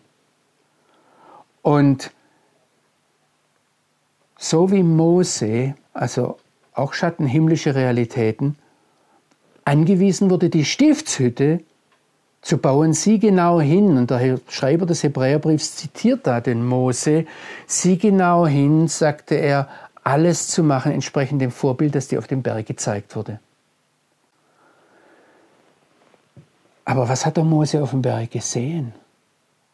Und 1.61 2.11
so 4.37 4.71
wie 4.71 4.83
Mose, 4.83 5.75
also 5.93 6.37
auch 6.73 6.93
Schatten 6.93 7.25
himmlische 7.25 7.73
Realitäten, 7.73 8.57
angewiesen 9.63 10.29
wurde, 10.29 10.49
die 10.49 10.65
Stiftshütte 10.65 11.61
zu 12.45 12.59
bauen, 12.59 12.93
sieh 12.93 13.17
genau 13.17 13.59
hin, 13.59 13.97
und 13.97 14.11
der 14.11 14.39
Schreiber 14.49 14.85
des 14.85 15.01
Hebräerbriefs 15.01 15.77
zitiert 15.77 16.27
da 16.27 16.41
den 16.41 16.63
Mose, 16.63 17.25
sieh 17.65 17.97
genau 17.97 18.45
hin, 18.45 18.87
sagte 18.87 19.33
er, 19.33 19.67
alles 20.03 20.47
zu 20.47 20.61
machen 20.61 20.91
entsprechend 20.91 21.41
dem 21.41 21.49
Vorbild, 21.49 21.95
das 21.95 22.07
dir 22.07 22.19
auf 22.19 22.27
dem 22.27 22.43
Berg 22.43 22.67
gezeigt 22.67 23.15
wurde. 23.15 23.39
Aber 26.85 27.09
was 27.09 27.25
hat 27.25 27.35
der 27.35 27.43
Mose 27.43 27.81
auf 27.81 27.89
dem 27.89 28.03
Berg 28.03 28.29
gesehen? 28.29 28.93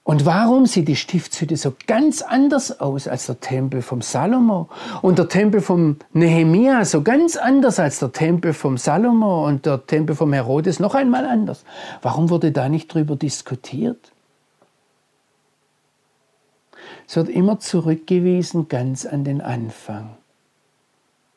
Und 0.04 0.26
warum 0.26 0.66
sieht 0.66 0.88
die 0.88 0.96
Stiftshütte 0.96 1.56
so 1.58 1.74
ganz 1.86 2.24
anders 2.24 2.80
aus 2.80 3.08
als 3.08 3.28
der 3.28 3.40
Tempel 3.40 3.84
vom 3.84 4.02
Salomo 4.02 4.68
und 5.04 5.20
der 5.20 5.30
Tempel 5.30 5.62
vom 5.62 5.98
Nehemia 6.12 6.86
so 6.86 7.04
ganz 7.04 7.38
anders 7.38 7.80
als 7.80 8.00
der 8.00 8.12
Tempel 8.12 8.54
vom 8.54 8.78
Salomo 8.78 9.46
und 9.46 9.68
der 9.68 9.86
Tempel 9.86 10.16
vom 10.16 10.34
Herodes 10.34 10.80
noch 10.80 10.96
einmal 10.96 11.26
anders? 11.26 11.64
Warum 12.02 12.32
wurde 12.32 12.52
da 12.52 12.68
nicht 12.68 12.92
drüber 12.92 13.16
diskutiert? 13.16 14.12
Es 17.08 17.16
wird 17.16 17.30
immer 17.30 17.60
zurückgewiesen 17.60 18.70
ganz 18.70 19.06
an 19.06 19.24
den 19.24 19.42
Anfang. 19.42 20.18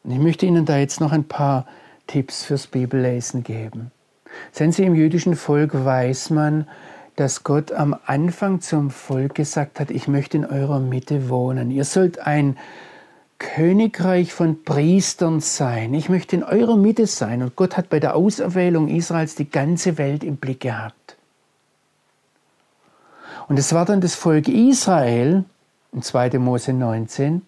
Und 0.04 0.10
ich 0.10 0.18
möchte 0.18 0.46
Ihnen 0.46 0.64
da 0.64 0.78
jetzt 0.78 1.00
noch 1.00 1.12
ein 1.12 1.24
paar 1.24 1.66
Tipps 2.06 2.44
fürs 2.44 2.66
Bibellesen 2.66 3.42
geben. 3.42 3.90
Sehen 4.52 4.72
Sie, 4.72 4.84
im 4.84 4.94
jüdischen 4.94 5.36
Volk 5.36 5.84
weiß 5.84 6.30
man, 6.30 6.66
dass 7.16 7.44
Gott 7.44 7.72
am 7.72 7.96
Anfang 8.06 8.60
zum 8.60 8.90
Volk 8.90 9.34
gesagt 9.34 9.78
hat, 9.78 9.90
ich 9.90 10.08
möchte 10.08 10.36
in 10.36 10.44
eurer 10.44 10.80
Mitte 10.80 11.28
wohnen. 11.28 11.70
Ihr 11.70 11.84
sollt 11.84 12.18
ein 12.18 12.56
Königreich 13.38 14.32
von 14.32 14.64
Priestern 14.64 15.40
sein. 15.40 15.94
Ich 15.94 16.08
möchte 16.08 16.36
in 16.36 16.42
eurer 16.42 16.76
Mitte 16.76 17.06
sein. 17.06 17.42
Und 17.42 17.56
Gott 17.56 17.76
hat 17.76 17.88
bei 17.88 18.00
der 18.00 18.16
Auserwählung 18.16 18.88
Israels 18.88 19.34
die 19.34 19.48
ganze 19.48 19.98
Welt 19.98 20.24
im 20.24 20.36
Blick 20.36 20.60
gehabt. 20.60 21.16
Und 23.48 23.58
es 23.58 23.72
war 23.72 23.84
dann 23.84 24.00
das 24.00 24.14
Volk 24.14 24.48
Israel, 24.48 25.44
in 25.92 26.02
2. 26.02 26.38
Mose 26.38 26.72
19, 26.72 27.42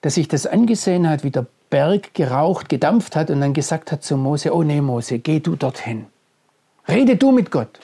dass 0.00 0.14
sich 0.14 0.28
das 0.28 0.46
angesehen 0.46 1.08
hat, 1.08 1.22
wie 1.22 1.30
der 1.30 1.46
Berg 1.70 2.14
geraucht, 2.14 2.68
gedampft 2.68 3.16
hat 3.16 3.30
und 3.30 3.40
dann 3.40 3.52
gesagt 3.52 3.92
hat 3.92 4.02
zu 4.02 4.16
Mose, 4.16 4.54
oh 4.54 4.62
nee 4.62 4.80
Mose, 4.80 5.18
geh 5.18 5.40
du 5.40 5.56
dorthin. 5.56 6.06
Rede 6.88 7.16
du 7.16 7.32
mit 7.32 7.50
Gott. 7.50 7.80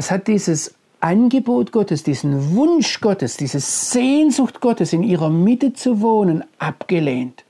Es 0.00 0.10
hat 0.10 0.28
dieses 0.28 0.74
Angebot 1.00 1.72
Gottes, 1.72 2.02
diesen 2.02 2.56
Wunsch 2.56 3.02
Gottes, 3.02 3.36
diese 3.36 3.60
Sehnsucht 3.60 4.62
Gottes, 4.62 4.94
in 4.94 5.02
ihrer 5.02 5.28
Mitte 5.28 5.74
zu 5.74 6.00
wohnen, 6.00 6.42
abgelehnt. 6.58 7.44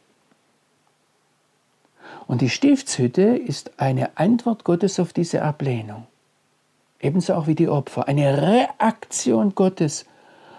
Und 2.27 2.41
die 2.41 2.51
Stiftshütte 2.51 3.23
ist 3.23 3.79
eine 3.79 4.19
Antwort 4.19 4.65
Gottes 4.65 4.99
auf 4.99 5.13
diese 5.13 5.43
Ablehnung. 5.43 6.09
Ebenso 7.01 7.35
auch 7.35 7.47
wie 7.47 7.55
die 7.55 7.69
Opfer. 7.69 8.09
Eine 8.09 8.43
Reaktion 8.43 9.55
Gottes 9.55 10.05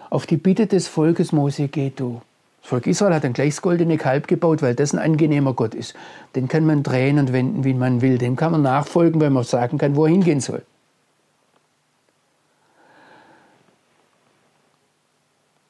auf 0.08 0.24
die 0.24 0.38
Bitte 0.38 0.66
des 0.66 0.88
Volkes 0.88 1.30
Mose, 1.30 1.68
geh 1.68 1.92
du. 1.94 2.22
Das 2.62 2.70
Volk 2.70 2.86
Israel 2.86 3.12
hat 3.12 3.26
ein 3.26 3.34
gleich 3.34 3.56
das 3.56 3.60
goldene 3.60 3.98
Kalb 3.98 4.28
gebaut, 4.28 4.62
weil 4.62 4.74
das 4.74 4.94
ein 4.94 4.98
angenehmer 4.98 5.52
Gott 5.52 5.74
ist. 5.74 5.92
Den 6.36 6.48
kann 6.48 6.64
man 6.64 6.82
drehen 6.82 7.18
und 7.18 7.34
wenden, 7.34 7.64
wie 7.64 7.74
man 7.74 8.00
will. 8.00 8.16
Dem 8.16 8.36
kann 8.36 8.52
man 8.52 8.62
nachfolgen, 8.62 9.20
weil 9.20 9.28
man 9.28 9.44
sagen 9.44 9.76
kann, 9.76 9.94
wo 9.94 10.06
er 10.06 10.10
hingehen 10.12 10.40
soll. 10.40 10.62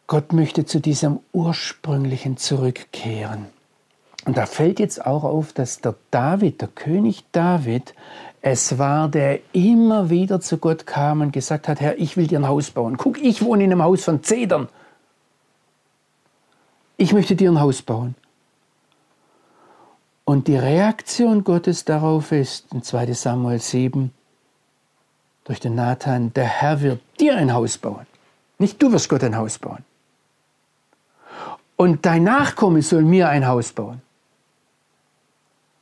Gott 0.07 0.33
möchte 0.33 0.65
zu 0.65 0.81
diesem 0.81 1.21
ursprünglichen 1.33 2.37
zurückkehren. 2.37 3.47
Und 4.25 4.37
da 4.37 4.47
fällt 4.47 4.79
jetzt 4.79 5.05
auch 5.05 5.25
auf, 5.25 5.53
dass 5.53 5.81
der 5.81 5.95
David, 6.11 6.61
der 6.61 6.69
König 6.69 7.25
David, 7.33 7.95
es 8.41 8.79
war, 8.79 9.09
der 9.09 9.41
immer 9.53 10.11
wieder 10.11 10.41
zu 10.41 10.59
Gott 10.59 10.87
kam 10.87 11.21
und 11.21 11.33
gesagt 11.33 11.69
hat, 11.69 11.81
Herr, 11.81 11.99
ich 11.99 12.17
will 12.17 12.27
dir 12.27 12.39
ein 12.39 12.49
Haus 12.49 12.71
bauen. 12.71 12.97
Guck, 12.97 13.21
ich 13.23 13.43
wohne 13.43 13.65
in 13.65 13.73
einem 13.73 13.83
Haus 13.83 14.05
von 14.05 14.23
Zedern. 14.23 14.69
Ich 16.97 17.13
möchte 17.13 17.35
dir 17.35 17.51
ein 17.51 17.61
Haus 17.61 17.83
bauen. 17.83 18.15
Und 20.25 20.47
die 20.47 20.57
Reaktion 20.57 21.43
Gottes 21.43 21.85
darauf 21.85 22.31
ist, 22.31 22.73
in 22.73 22.83
2 22.83 23.13
Samuel 23.13 23.61
7, 23.61 24.13
durch 25.45 25.59
den 25.59 25.75
Nathan, 25.75 26.33
der 26.33 26.45
Herr 26.45 26.81
wird 26.81 27.01
dir 27.19 27.37
ein 27.37 27.53
Haus 27.53 27.79
bauen. 27.79 28.07
Nicht 28.59 28.81
du 28.81 28.93
wirst 28.93 29.09
Gott 29.09 29.25
ein 29.25 29.37
Haus 29.37 29.59
bauen 29.59 29.85
und 31.83 32.07
dein 32.07 32.23
Nachkomme 32.23 32.81
soll 32.81 33.03
mir 33.03 33.29
ein 33.29 33.45
Haus 33.45 33.73
bauen. 33.73 34.01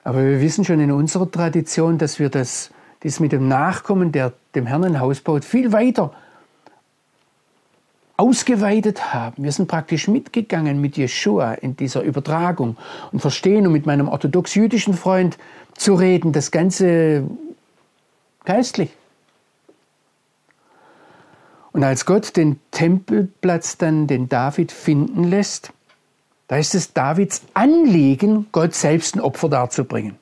Aber 0.03 0.25
wir 0.25 0.41
wissen 0.41 0.65
schon 0.65 0.81
in 0.81 0.93
unserer 0.93 1.31
Tradition, 1.31 1.99
dass 1.99 2.19
wir 2.19 2.31
das, 2.31 2.71
das 3.01 3.21
mit 3.21 3.33
dem 3.33 3.49
Nachkommen, 3.49 4.11
der 4.11 4.33
dem 4.55 4.65
Herrn 4.65 4.85
ein 4.85 4.99
Haus 4.99 5.21
baut, 5.21 5.45
viel 5.45 5.73
weiter 5.73 6.15
ausgeweitet 8.17 9.13
haben. 9.13 9.45
Wir 9.45 9.53
sind 9.53 9.69
praktisch 9.69 10.09
mitgegangen 10.09 10.81
mit 10.81 10.97
Jeshua 10.97 11.53
in 11.53 11.77
dieser 11.77 12.03
Übertragung 12.03 12.79
und 13.13 13.21
verstehen, 13.21 13.67
um 13.67 13.73
mit 13.75 13.85
meinem 13.85 14.09
orthodox-jüdischen 14.09 14.95
Freund 14.95 15.37
zu 15.75 15.95
reden, 15.95 16.33
das 16.33 16.51
Ganze 16.51 17.25
geistlich. 18.47 18.91
Und 21.73 21.85
als 21.85 22.07
Gott 22.07 22.39
den 22.39 22.59
Tempelplatz 22.71 23.77
dann 23.77 24.07
den 24.07 24.31
David 24.31 24.73
finden 24.73 25.25
lässt, 25.25 25.75
da 26.51 26.57
ist 26.57 26.75
es 26.75 26.93
Davids 26.93 27.43
Anliegen, 27.55 28.49
Gott 28.51 28.75
selbst 28.75 29.15
ein 29.15 29.21
Opfer 29.21 29.49
darzubringen. 29.49 30.17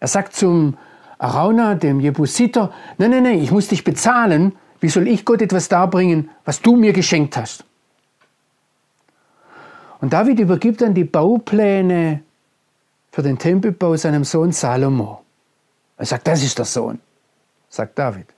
Er 0.00 0.08
sagt 0.08 0.34
zum 0.34 0.78
Arauna, 1.18 1.74
dem 1.74 2.00
Jebusiter, 2.00 2.72
nein, 2.96 3.10
nein, 3.10 3.24
nein, 3.24 3.38
ich 3.38 3.50
muss 3.50 3.68
dich 3.68 3.84
bezahlen. 3.84 4.56
Wie 4.80 4.88
soll 4.88 5.06
ich 5.06 5.26
Gott 5.26 5.42
etwas 5.42 5.68
darbringen, 5.68 6.30
was 6.46 6.62
du 6.62 6.74
mir 6.74 6.94
geschenkt 6.94 7.36
hast? 7.36 7.66
Und 10.00 10.14
David 10.14 10.40
übergibt 10.40 10.80
dann 10.80 10.94
die 10.94 11.04
Baupläne 11.04 12.22
für 13.12 13.22
den 13.22 13.36
Tempelbau 13.36 13.94
seinem 13.94 14.24
Sohn 14.24 14.52
Salomo. 14.52 15.22
Er 15.98 16.06
sagt, 16.06 16.28
das 16.28 16.42
ist 16.42 16.56
der 16.56 16.64
Sohn, 16.64 16.98
sagt 17.68 17.98
David. 17.98 18.28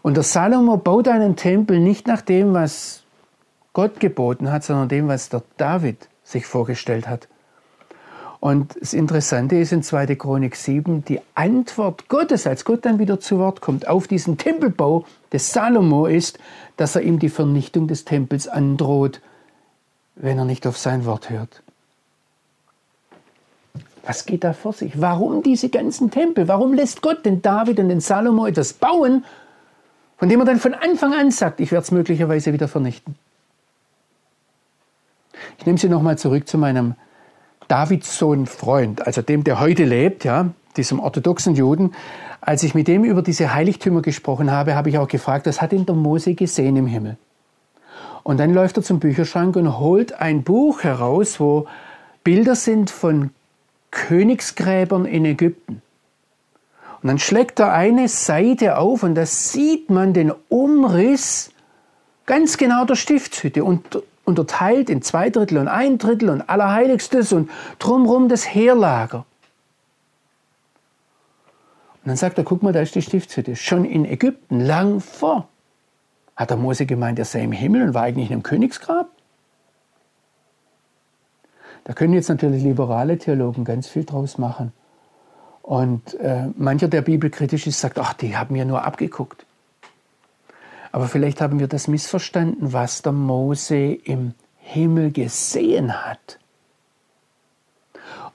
Und 0.00 0.16
der 0.16 0.24
Salomo 0.24 0.78
baut 0.78 1.06
einen 1.06 1.36
Tempel 1.36 1.78
nicht 1.78 2.06
nach 2.06 2.22
dem, 2.22 2.54
was 2.54 3.02
Gott 3.72 4.00
geboten 4.00 4.50
hat, 4.50 4.64
sondern 4.64 4.88
dem, 4.88 5.08
was 5.08 5.28
der 5.28 5.42
David 5.56 6.08
sich 6.24 6.46
vorgestellt 6.46 7.08
hat. 7.08 7.28
Und 8.40 8.80
das 8.80 8.94
Interessante 8.94 9.56
ist 9.56 9.72
in 9.72 9.82
2. 9.82 10.14
Chronik 10.14 10.54
7 10.54 11.04
die 11.04 11.20
Antwort 11.34 12.08
Gottes, 12.08 12.46
als 12.46 12.64
Gott 12.64 12.84
dann 12.84 12.98
wieder 12.98 13.18
zu 13.18 13.38
Wort 13.38 13.60
kommt, 13.60 13.88
auf 13.88 14.06
diesen 14.06 14.38
Tempelbau 14.38 15.04
des 15.32 15.52
Salomo 15.52 16.06
ist, 16.06 16.38
dass 16.76 16.94
er 16.94 17.02
ihm 17.02 17.18
die 17.18 17.30
Vernichtung 17.30 17.88
des 17.88 18.04
Tempels 18.04 18.46
androht, 18.46 19.20
wenn 20.14 20.38
er 20.38 20.44
nicht 20.44 20.66
auf 20.66 20.78
sein 20.78 21.04
Wort 21.04 21.30
hört. 21.30 21.62
Was 24.04 24.24
geht 24.24 24.44
da 24.44 24.52
vor 24.52 24.72
sich? 24.72 25.00
Warum 25.00 25.42
diese 25.42 25.68
ganzen 25.68 26.10
Tempel? 26.10 26.48
Warum 26.48 26.72
lässt 26.72 27.02
Gott 27.02 27.26
den 27.26 27.42
David 27.42 27.80
und 27.80 27.88
den 27.88 28.00
Salomo 28.00 28.46
etwas 28.46 28.72
bauen, 28.72 29.24
von 30.16 30.28
dem 30.28 30.40
er 30.40 30.46
dann 30.46 30.60
von 30.60 30.74
Anfang 30.74 31.12
an 31.12 31.30
sagt, 31.30 31.60
ich 31.60 31.72
werde 31.72 31.82
es 31.82 31.90
möglicherweise 31.90 32.52
wieder 32.52 32.68
vernichten? 32.68 33.16
Ich 35.58 35.66
nehme 35.66 35.76
Sie 35.76 35.88
nochmal 35.88 36.16
zurück 36.16 36.48
zu 36.48 36.56
meinem 36.56 36.94
Davidssohn-Freund, 37.66 39.06
also 39.06 39.22
dem, 39.22 39.42
der 39.42 39.58
heute 39.60 39.84
lebt, 39.84 40.24
ja, 40.24 40.50
diesem 40.76 41.00
orthodoxen 41.00 41.56
Juden. 41.56 41.92
Als 42.40 42.62
ich 42.62 42.74
mit 42.74 42.86
dem 42.86 43.04
über 43.04 43.22
diese 43.22 43.52
Heiligtümer 43.52 44.00
gesprochen 44.00 44.52
habe, 44.52 44.76
habe 44.76 44.88
ich 44.88 44.98
auch 44.98 45.08
gefragt, 45.08 45.46
was 45.46 45.60
hat 45.60 45.72
denn 45.72 45.84
der 45.84 45.96
Mose 45.96 46.34
gesehen 46.34 46.76
im 46.76 46.86
Himmel? 46.86 47.18
Und 48.22 48.38
dann 48.38 48.54
läuft 48.54 48.76
er 48.76 48.84
zum 48.84 49.00
Bücherschrank 49.00 49.56
und 49.56 49.78
holt 49.78 50.12
ein 50.20 50.44
Buch 50.44 50.84
heraus, 50.84 51.40
wo 51.40 51.66
Bilder 52.22 52.54
sind 52.54 52.90
von 52.90 53.30
Königsgräbern 53.90 55.06
in 55.06 55.24
Ägypten. 55.24 55.82
Und 57.02 57.08
dann 57.08 57.18
schlägt 57.18 57.58
er 57.58 57.72
eine 57.72 58.06
Seite 58.08 58.78
auf 58.78 59.02
und 59.02 59.16
da 59.16 59.26
sieht 59.26 59.90
man 59.90 60.12
den 60.12 60.32
Umriss 60.48 61.50
ganz 62.26 62.58
genau 62.58 62.84
der 62.84 62.96
Stiftshütte. 62.96 63.64
Und 63.64 64.02
unterteilt 64.28 64.90
in 64.90 65.02
zwei 65.02 65.30
Drittel 65.30 65.58
und 65.58 65.66
ein 65.66 65.98
Drittel 65.98 66.28
und 66.30 66.48
Allerheiligstes 66.48 67.32
und 67.32 67.50
drumherum 67.80 68.28
das 68.28 68.54
Heerlager. 68.54 69.24
Und 72.04 72.10
dann 72.10 72.16
sagt 72.16 72.38
er, 72.38 72.44
guck 72.44 72.62
mal, 72.62 72.72
da 72.72 72.80
ist 72.80 72.94
die 72.94 73.02
Stiftshütte. 73.02 73.56
Schon 73.56 73.84
in 73.84 74.04
Ägypten, 74.04 74.60
lang 74.60 75.00
vor. 75.00 75.48
Hat 76.36 76.50
der 76.50 76.56
Mose 76.56 76.86
gemeint, 76.86 77.18
er 77.18 77.24
sei 77.24 77.42
im 77.42 77.52
Himmel 77.52 77.82
und 77.82 77.94
war 77.94 78.04
eigentlich 78.04 78.28
in 78.28 78.34
einem 78.34 78.42
Königsgrab? 78.44 79.08
Da 81.84 81.94
können 81.94 82.12
jetzt 82.12 82.28
natürlich 82.28 82.62
liberale 82.62 83.18
Theologen 83.18 83.64
ganz 83.64 83.88
viel 83.88 84.04
draus 84.04 84.38
machen. 84.38 84.72
Und 85.62 86.14
äh, 86.20 86.46
mancher, 86.56 86.88
der 86.88 87.02
bibelkritisch 87.02 87.66
ist, 87.66 87.80
sagt, 87.80 87.98
ach, 87.98 88.12
die 88.12 88.36
haben 88.36 88.54
mir 88.54 88.64
nur 88.64 88.84
abgeguckt. 88.84 89.44
Aber 90.92 91.08
vielleicht 91.08 91.40
haben 91.40 91.60
wir 91.60 91.68
das 91.68 91.88
missverstanden, 91.88 92.72
was 92.72 93.02
der 93.02 93.12
Mose 93.12 93.92
im 93.92 94.34
Himmel 94.56 95.12
gesehen 95.12 96.04
hat. 96.04 96.38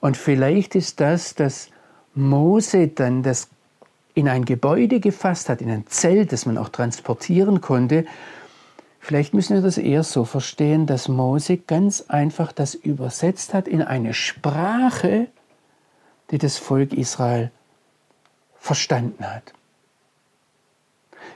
Und 0.00 0.16
vielleicht 0.16 0.74
ist 0.74 1.00
das, 1.00 1.34
dass 1.34 1.70
Mose 2.14 2.88
dann 2.88 3.22
das 3.22 3.48
in 4.14 4.28
ein 4.28 4.44
Gebäude 4.44 5.00
gefasst 5.00 5.48
hat, 5.48 5.60
in 5.60 5.70
ein 5.70 5.86
Zelt, 5.86 6.32
das 6.32 6.46
man 6.46 6.58
auch 6.58 6.68
transportieren 6.68 7.60
konnte. 7.60 8.04
Vielleicht 9.00 9.34
müssen 9.34 9.54
wir 9.54 9.62
das 9.62 9.76
eher 9.76 10.04
so 10.04 10.24
verstehen, 10.24 10.86
dass 10.86 11.08
Mose 11.08 11.56
ganz 11.56 12.04
einfach 12.08 12.52
das 12.52 12.74
übersetzt 12.74 13.54
hat 13.54 13.66
in 13.66 13.82
eine 13.82 14.14
Sprache, 14.14 15.26
die 16.30 16.38
das 16.38 16.58
Volk 16.58 16.92
Israel 16.92 17.50
verstanden 18.58 19.24
hat. 19.24 19.52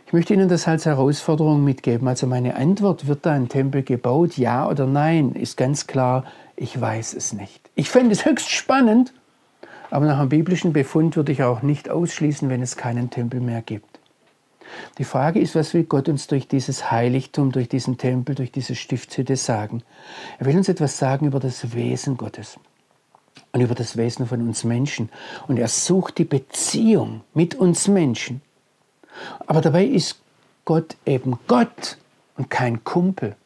Ich 0.09 0.15
möchte 0.15 0.33
Ihnen 0.33 0.49
das 0.49 0.67
als 0.67 0.87
Herausforderung 0.87 1.63
mitgeben. 1.63 2.09
Also 2.09 2.27
meine 2.27 2.57
Antwort, 2.57 3.09
wird 3.09 3.27
da 3.27 3.33
ein 3.33 3.51
Tempel 3.51 3.83
gebaut, 3.83 4.39
ja 4.39 4.67
oder 4.67 4.87
nein, 4.87 5.33
ist 5.33 5.59
ganz 5.59 5.87
klar, 5.87 6.25
ich 6.57 6.81
weiß 6.81 7.13
es 7.13 7.35
nicht. 7.35 7.69
Ich 7.75 7.91
fände 7.91 8.13
es 8.13 8.25
höchst 8.25 8.49
spannend, 8.49 9.13
aber 9.91 10.07
nach 10.07 10.19
einem 10.19 10.31
biblischen 10.31 10.73
Befund 10.73 11.15
würde 11.17 11.33
ich 11.33 11.43
auch 11.43 11.61
nicht 11.61 11.91
ausschließen, 11.91 12.49
wenn 12.49 12.63
es 12.63 12.79
keinen 12.79 13.11
Tempel 13.11 13.41
mehr 13.41 13.61
gibt. 13.61 14.01
Die 14.97 15.05
Frage 15.05 15.41
ist, 15.41 15.55
was 15.55 15.75
will 15.75 15.85
Gott 15.85 16.09
uns 16.09 16.27
durch 16.27 16.49
dieses 16.49 16.91
Heiligtum, 16.91 17.53
durch 17.53 17.69
diesen 17.69 17.99
Tempel, 17.99 18.35
durch 18.35 18.51
diese 18.51 18.77
Stiftshütte 18.77 19.37
sagen? 19.37 19.83
Er 20.39 20.47
will 20.47 20.57
uns 20.57 20.71
etwas 20.71 20.97
sagen 20.97 21.27
über 21.27 21.39
das 21.39 21.75
Wesen 21.75 22.17
Gottes 22.17 22.59
und 23.53 23.61
über 23.61 23.75
das 23.75 23.99
Wesen 23.99 24.27
von 24.27 24.41
uns 24.41 24.65
Menschen. 24.65 25.11
Und 25.49 25.59
er 25.59 25.69
sucht 25.69 26.17
die 26.17 26.25
Beziehung 26.25 27.21
mit 27.35 27.57
uns 27.57 27.89
Menschen. 27.89 28.41
Aber 29.47 29.61
dabei 29.61 29.85
ist 29.85 30.21
Gott 30.65 30.97
eben 31.07 31.39
Gott 31.47 31.97
und 32.37 32.51
kein 32.51 32.85
Kumpel. 32.85 33.37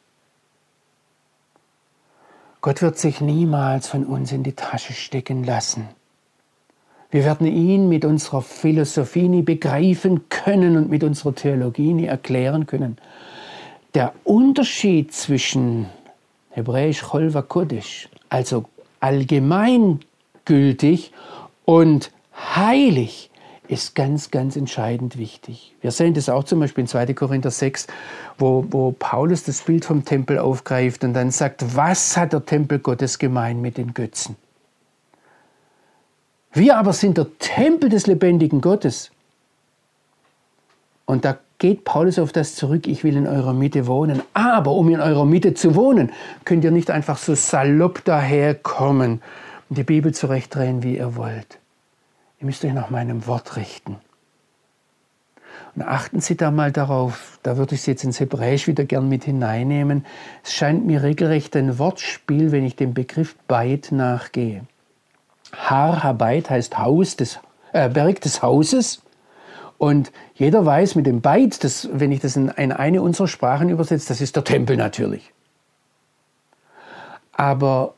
Gott 2.60 2.82
wird 2.82 2.98
sich 2.98 3.20
niemals 3.20 3.88
von 3.88 4.04
uns 4.04 4.32
in 4.32 4.44
die 4.44 4.52
Tasche 4.52 4.92
stecken 4.92 5.44
lassen. 5.44 5.88
Wir 7.10 7.24
werden 7.24 7.46
ihn 7.46 7.88
mit 7.88 8.04
unserer 8.04 8.40
Philosophie 8.40 9.28
nie 9.28 9.42
begreifen 9.42 10.28
können 10.28 10.76
und 10.76 10.88
mit 10.88 11.04
unserer 11.04 11.34
Theologie 11.34 11.92
nie 11.92 12.06
erklären 12.06 12.66
können. 12.66 12.96
Der 13.94 14.14
Unterschied 14.24 15.12
zwischen 15.12 15.86
Hebräisch 16.50 17.02
Cholva 17.02 17.42
Kodesh, 17.42 18.08
also 18.28 18.64
allgemeingültig 19.00 21.12
und 21.64 22.10
heilig, 22.34 23.30
ist 23.72 23.94
ganz, 23.94 24.30
ganz 24.30 24.54
entscheidend 24.54 25.16
wichtig. 25.16 25.74
Wir 25.80 25.90
sehen 25.90 26.14
das 26.14 26.28
auch 26.28 26.44
zum 26.44 26.60
Beispiel 26.60 26.82
in 26.82 26.88
2. 26.88 27.14
Korinther 27.14 27.50
6, 27.50 27.86
wo, 28.38 28.64
wo 28.70 28.92
Paulus 28.92 29.44
das 29.44 29.62
Bild 29.62 29.84
vom 29.84 30.04
Tempel 30.04 30.38
aufgreift 30.38 31.04
und 31.04 31.14
dann 31.14 31.30
sagt, 31.30 31.74
was 31.74 32.16
hat 32.16 32.34
der 32.34 32.44
Tempel 32.44 32.78
Gottes 32.78 33.18
gemein 33.18 33.60
mit 33.62 33.78
den 33.78 33.94
Götzen? 33.94 34.36
Wir 36.52 36.76
aber 36.76 36.92
sind 36.92 37.16
der 37.16 37.26
Tempel 37.38 37.88
des 37.88 38.06
lebendigen 38.06 38.60
Gottes. 38.60 39.10
Und 41.06 41.24
da 41.24 41.38
geht 41.58 41.84
Paulus 41.84 42.18
auf 42.18 42.32
das 42.32 42.54
zurück, 42.54 42.86
ich 42.86 43.04
will 43.04 43.16
in 43.16 43.26
eurer 43.26 43.54
Mitte 43.54 43.86
wohnen. 43.86 44.22
Aber 44.34 44.72
um 44.72 44.90
in 44.90 45.00
eurer 45.00 45.24
Mitte 45.24 45.54
zu 45.54 45.74
wohnen, 45.74 46.12
könnt 46.44 46.62
ihr 46.64 46.70
nicht 46.70 46.90
einfach 46.90 47.16
so 47.16 47.34
salopp 47.34 48.04
daherkommen 48.04 49.22
und 49.70 49.78
die 49.78 49.84
Bibel 49.84 50.12
zurechtdrehen, 50.12 50.82
wie 50.82 50.98
ihr 50.98 51.16
wollt. 51.16 51.61
Ihr 52.42 52.46
müsst 52.46 52.64
euch 52.64 52.72
nach 52.72 52.90
meinem 52.90 53.28
Wort 53.28 53.54
richten. 53.54 53.98
Und 55.76 55.82
achten 55.82 56.20
Sie 56.20 56.36
da 56.36 56.50
mal 56.50 56.72
darauf, 56.72 57.38
da 57.44 57.56
würde 57.56 57.76
ich 57.76 57.82
Sie 57.82 57.92
jetzt 57.92 58.02
ins 58.02 58.18
Hebräisch 58.18 58.66
wieder 58.66 58.84
gern 58.84 59.08
mit 59.08 59.22
hineinnehmen. 59.22 60.04
Es 60.42 60.52
scheint 60.52 60.84
mir 60.84 61.04
regelrecht 61.04 61.54
ein 61.54 61.78
Wortspiel, 61.78 62.50
wenn 62.50 62.64
ich 62.64 62.74
dem 62.74 62.94
Begriff 62.94 63.36
Beit 63.46 63.92
nachgehe. 63.92 64.66
Har 65.52 66.02
Habait 66.02 66.50
heißt 66.50 66.78
Haus 66.78 67.14
des, 67.14 67.38
äh, 67.72 67.88
Berg 67.88 68.20
des 68.22 68.42
Hauses. 68.42 69.02
Und 69.78 70.10
jeder 70.34 70.66
weiß 70.66 70.96
mit 70.96 71.06
dem 71.06 71.20
Beit, 71.20 71.62
das, 71.62 71.88
wenn 71.92 72.10
ich 72.10 72.18
das 72.18 72.34
in, 72.34 72.48
in 72.48 72.72
eine 72.72 73.02
unserer 73.02 73.28
Sprachen 73.28 73.68
übersetze, 73.68 74.08
das 74.08 74.20
ist 74.20 74.34
der 74.34 74.42
Tempel 74.42 74.76
natürlich. 74.76 75.32
Aber 77.34 77.94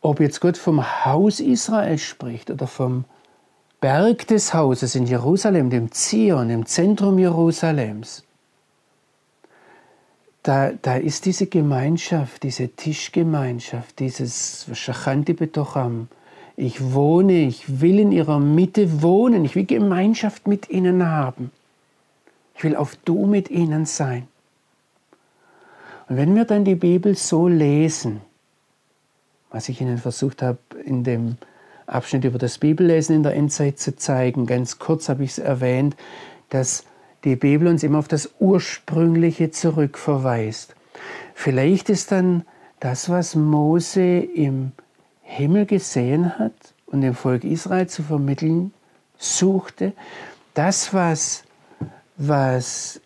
ob 0.00 0.20
jetzt 0.20 0.40
Gott 0.40 0.56
vom 0.56 1.04
Haus 1.04 1.40
Israel 1.40 1.98
spricht 1.98 2.50
oder 2.50 2.66
vom 2.66 3.04
Berg 3.80 4.26
des 4.26 4.54
Hauses 4.54 4.94
in 4.94 5.06
Jerusalem, 5.06 5.70
dem 5.70 5.92
Zion, 5.92 6.50
im 6.50 6.66
Zentrum 6.66 7.18
Jerusalems, 7.18 8.24
da, 10.42 10.72
da 10.80 10.96
ist 10.96 11.26
diese 11.26 11.46
Gemeinschaft, 11.46 12.42
diese 12.42 12.68
Tischgemeinschaft, 12.68 13.98
dieses 13.98 14.66
Shachanti 14.72 15.34
Betocham, 15.34 16.08
ich 16.56 16.92
wohne, 16.92 17.46
ich 17.46 17.80
will 17.80 18.00
in 18.00 18.10
ihrer 18.10 18.40
Mitte 18.40 19.02
wohnen, 19.02 19.44
ich 19.44 19.54
will 19.54 19.64
Gemeinschaft 19.64 20.48
mit 20.48 20.70
ihnen 20.70 21.06
haben. 21.06 21.52
Ich 22.56 22.64
will 22.64 22.74
auf 22.74 22.96
Du 23.04 23.26
mit 23.26 23.50
ihnen 23.50 23.86
sein. 23.86 24.26
Und 26.08 26.16
wenn 26.16 26.34
wir 26.34 26.44
dann 26.44 26.64
die 26.64 26.74
Bibel 26.74 27.14
so 27.14 27.46
lesen, 27.46 28.22
was 29.50 29.68
ich 29.68 29.80
Ihnen 29.80 29.98
versucht 29.98 30.42
habe 30.42 30.58
in 30.84 31.04
dem 31.04 31.36
Abschnitt 31.86 32.24
über 32.24 32.38
das 32.38 32.58
Bibellesen 32.58 33.16
in 33.16 33.22
der 33.22 33.34
Endzeit 33.34 33.78
zu 33.78 33.96
zeigen, 33.96 34.46
ganz 34.46 34.78
kurz 34.78 35.08
habe 35.08 35.24
ich 35.24 35.30
es 35.30 35.38
erwähnt, 35.38 35.96
dass 36.50 36.84
die 37.24 37.36
Bibel 37.36 37.66
uns 37.68 37.82
immer 37.82 37.98
auf 37.98 38.08
das 38.08 38.30
Ursprüngliche 38.38 39.50
zurückverweist. 39.50 40.74
Vielleicht 41.34 41.88
ist 41.88 42.12
dann 42.12 42.44
das, 42.80 43.08
was 43.08 43.34
Mose 43.34 44.18
im 44.18 44.72
Himmel 45.22 45.66
gesehen 45.66 46.38
hat 46.38 46.52
und 46.86 47.00
dem 47.00 47.14
Volk 47.14 47.44
Israel 47.44 47.86
zu 47.86 48.02
vermitteln 48.02 48.72
suchte, 49.18 49.92
das, 50.54 50.94
was, 50.94 51.44
was 52.16 53.00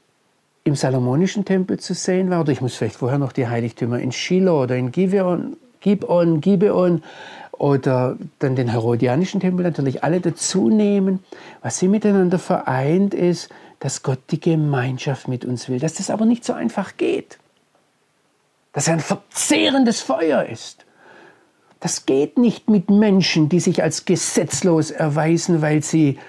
im 0.65 0.77
Salomonischen 0.77 1.45
Tempel 1.45 1.81
zu 1.81 1.95
sehen 1.95 2.31
war, 2.31 2.41
oder 2.41 2.53
ich 2.53 2.61
muss 2.61 2.75
vielleicht 2.75 2.97
vorher 2.97 3.19
noch 3.19 3.33
die 3.33 3.49
Heiligtümer 3.49 3.99
in 3.99 4.13
Shiloh 4.13 4.63
oder 4.63 4.77
in 4.77 4.93
Gibeon, 4.93 5.57
Gibeon, 5.83 6.41
Gibeon 6.41 7.03
oder 7.53 8.17
dann 8.39 8.57
den 8.57 8.69
Herodianischen 8.69 9.41
Tempel 9.41 9.65
natürlich 9.65 10.03
alle 10.03 10.21
dazu 10.21 10.71
nehmen. 10.71 11.23
Was 11.61 11.79
sie 11.79 11.89
miteinander 11.89 12.39
vereint 12.39 13.13
ist, 13.13 13.51
dass 13.79 14.03
Gott 14.03 14.21
die 14.31 14.41
Gemeinschaft 14.41 15.29
mit 15.29 15.45
uns 15.45 15.69
will, 15.69 15.79
dass 15.79 15.95
das 15.95 16.09
aber 16.09 16.25
nicht 16.25 16.45
so 16.45 16.55
einfach 16.55 16.97
geht, 16.97 17.39
dass 18.73 18.89
er 18.89 18.95
ein 18.95 19.01
verzehrendes 19.01 20.01
Feuer 20.01 20.45
ist 20.45 20.87
das 21.83 22.07
geht 22.07 22.39
nicht 22.39 22.71
mit 22.71 22.91
Menschen, 22.91 23.49
die 23.49 23.59
sich 23.59 23.83
als 23.83 24.05
gesetzlos 24.05 24.93
erweisen, 24.93 25.63
weil 25.63 25.83
sie 25.83 26.21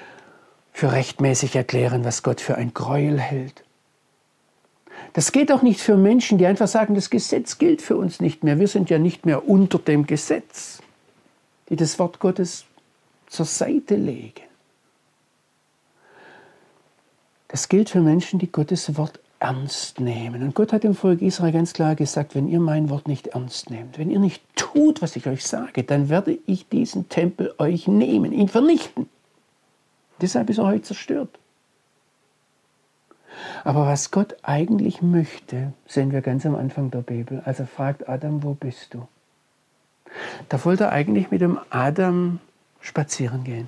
für 0.71 0.91
rechtmäßig 0.91 1.55
erklären, 1.55 2.03
was 2.03 2.23
Gott 2.23 2.41
für 2.41 2.55
ein 2.55 2.73
Gräuel 2.73 3.19
hält. 3.19 3.62
Das 5.13 5.31
geht 5.31 5.51
auch 5.51 5.61
nicht 5.61 5.79
für 5.79 5.95
Menschen, 5.95 6.39
die 6.39 6.47
einfach 6.47 6.67
sagen, 6.67 6.95
das 6.95 7.11
Gesetz 7.11 7.59
gilt 7.59 7.81
für 7.81 7.95
uns 7.95 8.19
nicht 8.19 8.43
mehr. 8.43 8.59
Wir 8.59 8.67
sind 8.67 8.89
ja 8.89 8.97
nicht 8.97 9.25
mehr 9.25 9.47
unter 9.47 9.77
dem 9.77 10.07
Gesetz, 10.07 10.81
die 11.69 11.75
das 11.75 11.99
Wort 11.99 12.19
Gottes 12.19 12.65
zur 13.27 13.45
Seite 13.45 13.95
legen. 13.95 14.41
Das 17.47 17.69
gilt 17.69 17.91
für 17.91 18.01
Menschen, 18.01 18.39
die 18.39 18.51
Gottes 18.51 18.97
Wort 18.97 19.19
ernst 19.39 19.99
nehmen. 19.99 20.41
Und 20.41 20.55
Gott 20.55 20.73
hat 20.73 20.83
dem 20.83 20.95
Volk 20.95 21.21
Israel 21.21 21.51
ganz 21.51 21.73
klar 21.73 21.95
gesagt, 21.95 22.33
wenn 22.33 22.47
ihr 22.47 22.59
mein 22.59 22.89
Wort 22.89 23.07
nicht 23.07 23.27
ernst 23.27 23.69
nehmt, 23.69 23.99
wenn 23.99 24.09
ihr 24.09 24.19
nicht 24.19 24.41
tut, 24.55 25.03
was 25.03 25.15
ich 25.15 25.27
euch 25.27 25.45
sage, 25.45 25.83
dann 25.83 26.09
werde 26.09 26.39
ich 26.47 26.67
diesen 26.69 27.09
Tempel 27.09 27.53
euch 27.59 27.87
nehmen, 27.87 28.31
ihn 28.31 28.47
vernichten. 28.47 29.07
Deshalb 30.21 30.49
ist 30.49 30.57
er 30.57 30.65
heute 30.65 30.83
zerstört. 30.83 31.37
Aber 33.63 33.87
was 33.87 34.11
Gott 34.11 34.35
eigentlich 34.43 35.01
möchte, 35.01 35.73
sehen 35.85 36.11
wir 36.11 36.21
ganz 36.21 36.45
am 36.45 36.55
Anfang 36.55 36.91
der 36.91 37.01
Bibel. 37.01 37.41
Als 37.45 37.59
er 37.59 37.67
fragt, 37.67 38.07
Adam, 38.09 38.43
wo 38.43 38.53
bist 38.53 38.93
du? 38.93 39.07
Da 40.49 40.63
wollte 40.65 40.85
er 40.85 40.91
eigentlich 40.91 41.31
mit 41.31 41.41
dem 41.41 41.59
Adam 41.69 42.39
spazieren 42.81 43.43
gehen. 43.43 43.67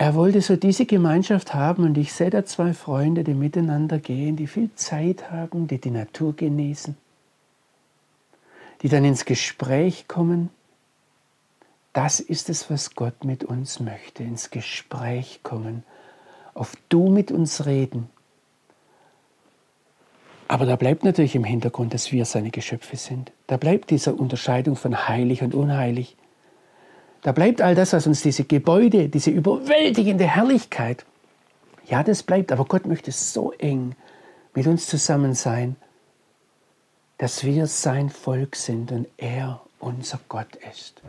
Er 0.00 0.14
wollte 0.14 0.40
so 0.40 0.54
diese 0.54 0.86
Gemeinschaft 0.86 1.54
haben 1.54 1.82
und 1.82 1.98
ich 1.98 2.12
sehe 2.12 2.30
da 2.30 2.44
zwei 2.44 2.72
Freunde, 2.72 3.24
die 3.24 3.34
miteinander 3.34 3.98
gehen, 3.98 4.36
die 4.36 4.46
viel 4.46 4.70
Zeit 4.76 5.32
haben, 5.32 5.66
die 5.66 5.80
die 5.80 5.90
Natur 5.90 6.36
genießen, 6.36 6.96
die 8.82 8.88
dann 8.88 9.04
ins 9.04 9.24
Gespräch 9.24 10.06
kommen. 10.06 10.50
Das 11.92 12.20
ist 12.20 12.48
es, 12.48 12.70
was 12.70 12.94
Gott 12.94 13.24
mit 13.24 13.42
uns 13.42 13.80
möchte, 13.80 14.22
ins 14.22 14.50
Gespräch 14.50 15.40
kommen, 15.42 15.82
auf 16.58 16.76
Du 16.88 17.08
mit 17.08 17.30
uns 17.30 17.66
reden. 17.66 18.08
Aber 20.48 20.64
da 20.64 20.76
bleibt 20.76 21.04
natürlich 21.04 21.36
im 21.36 21.44
Hintergrund, 21.44 21.92
dass 21.92 22.10
wir 22.10 22.24
seine 22.24 22.50
Geschöpfe 22.50 22.96
sind. 22.96 23.32
Da 23.46 23.58
bleibt 23.58 23.90
diese 23.90 24.14
Unterscheidung 24.14 24.76
von 24.76 25.08
heilig 25.08 25.42
und 25.42 25.54
unheilig. 25.54 26.16
Da 27.22 27.32
bleibt 27.32 27.60
all 27.60 27.74
das, 27.74 27.92
was 27.92 28.06
uns 28.06 28.22
diese 28.22 28.44
Gebäude, 28.44 29.08
diese 29.08 29.30
überwältigende 29.30 30.24
Herrlichkeit, 30.24 31.04
ja, 31.86 32.02
das 32.02 32.22
bleibt, 32.22 32.52
aber 32.52 32.64
Gott 32.64 32.86
möchte 32.86 33.12
so 33.12 33.52
eng 33.52 33.94
mit 34.54 34.66
uns 34.66 34.86
zusammen 34.86 35.34
sein, 35.34 35.76
dass 37.18 37.44
wir 37.44 37.66
sein 37.66 38.10
Volk 38.10 38.56
sind 38.56 38.92
und 38.92 39.06
er 39.16 39.60
unser 39.80 40.20
Gott 40.28 40.56
ist. 40.70 41.02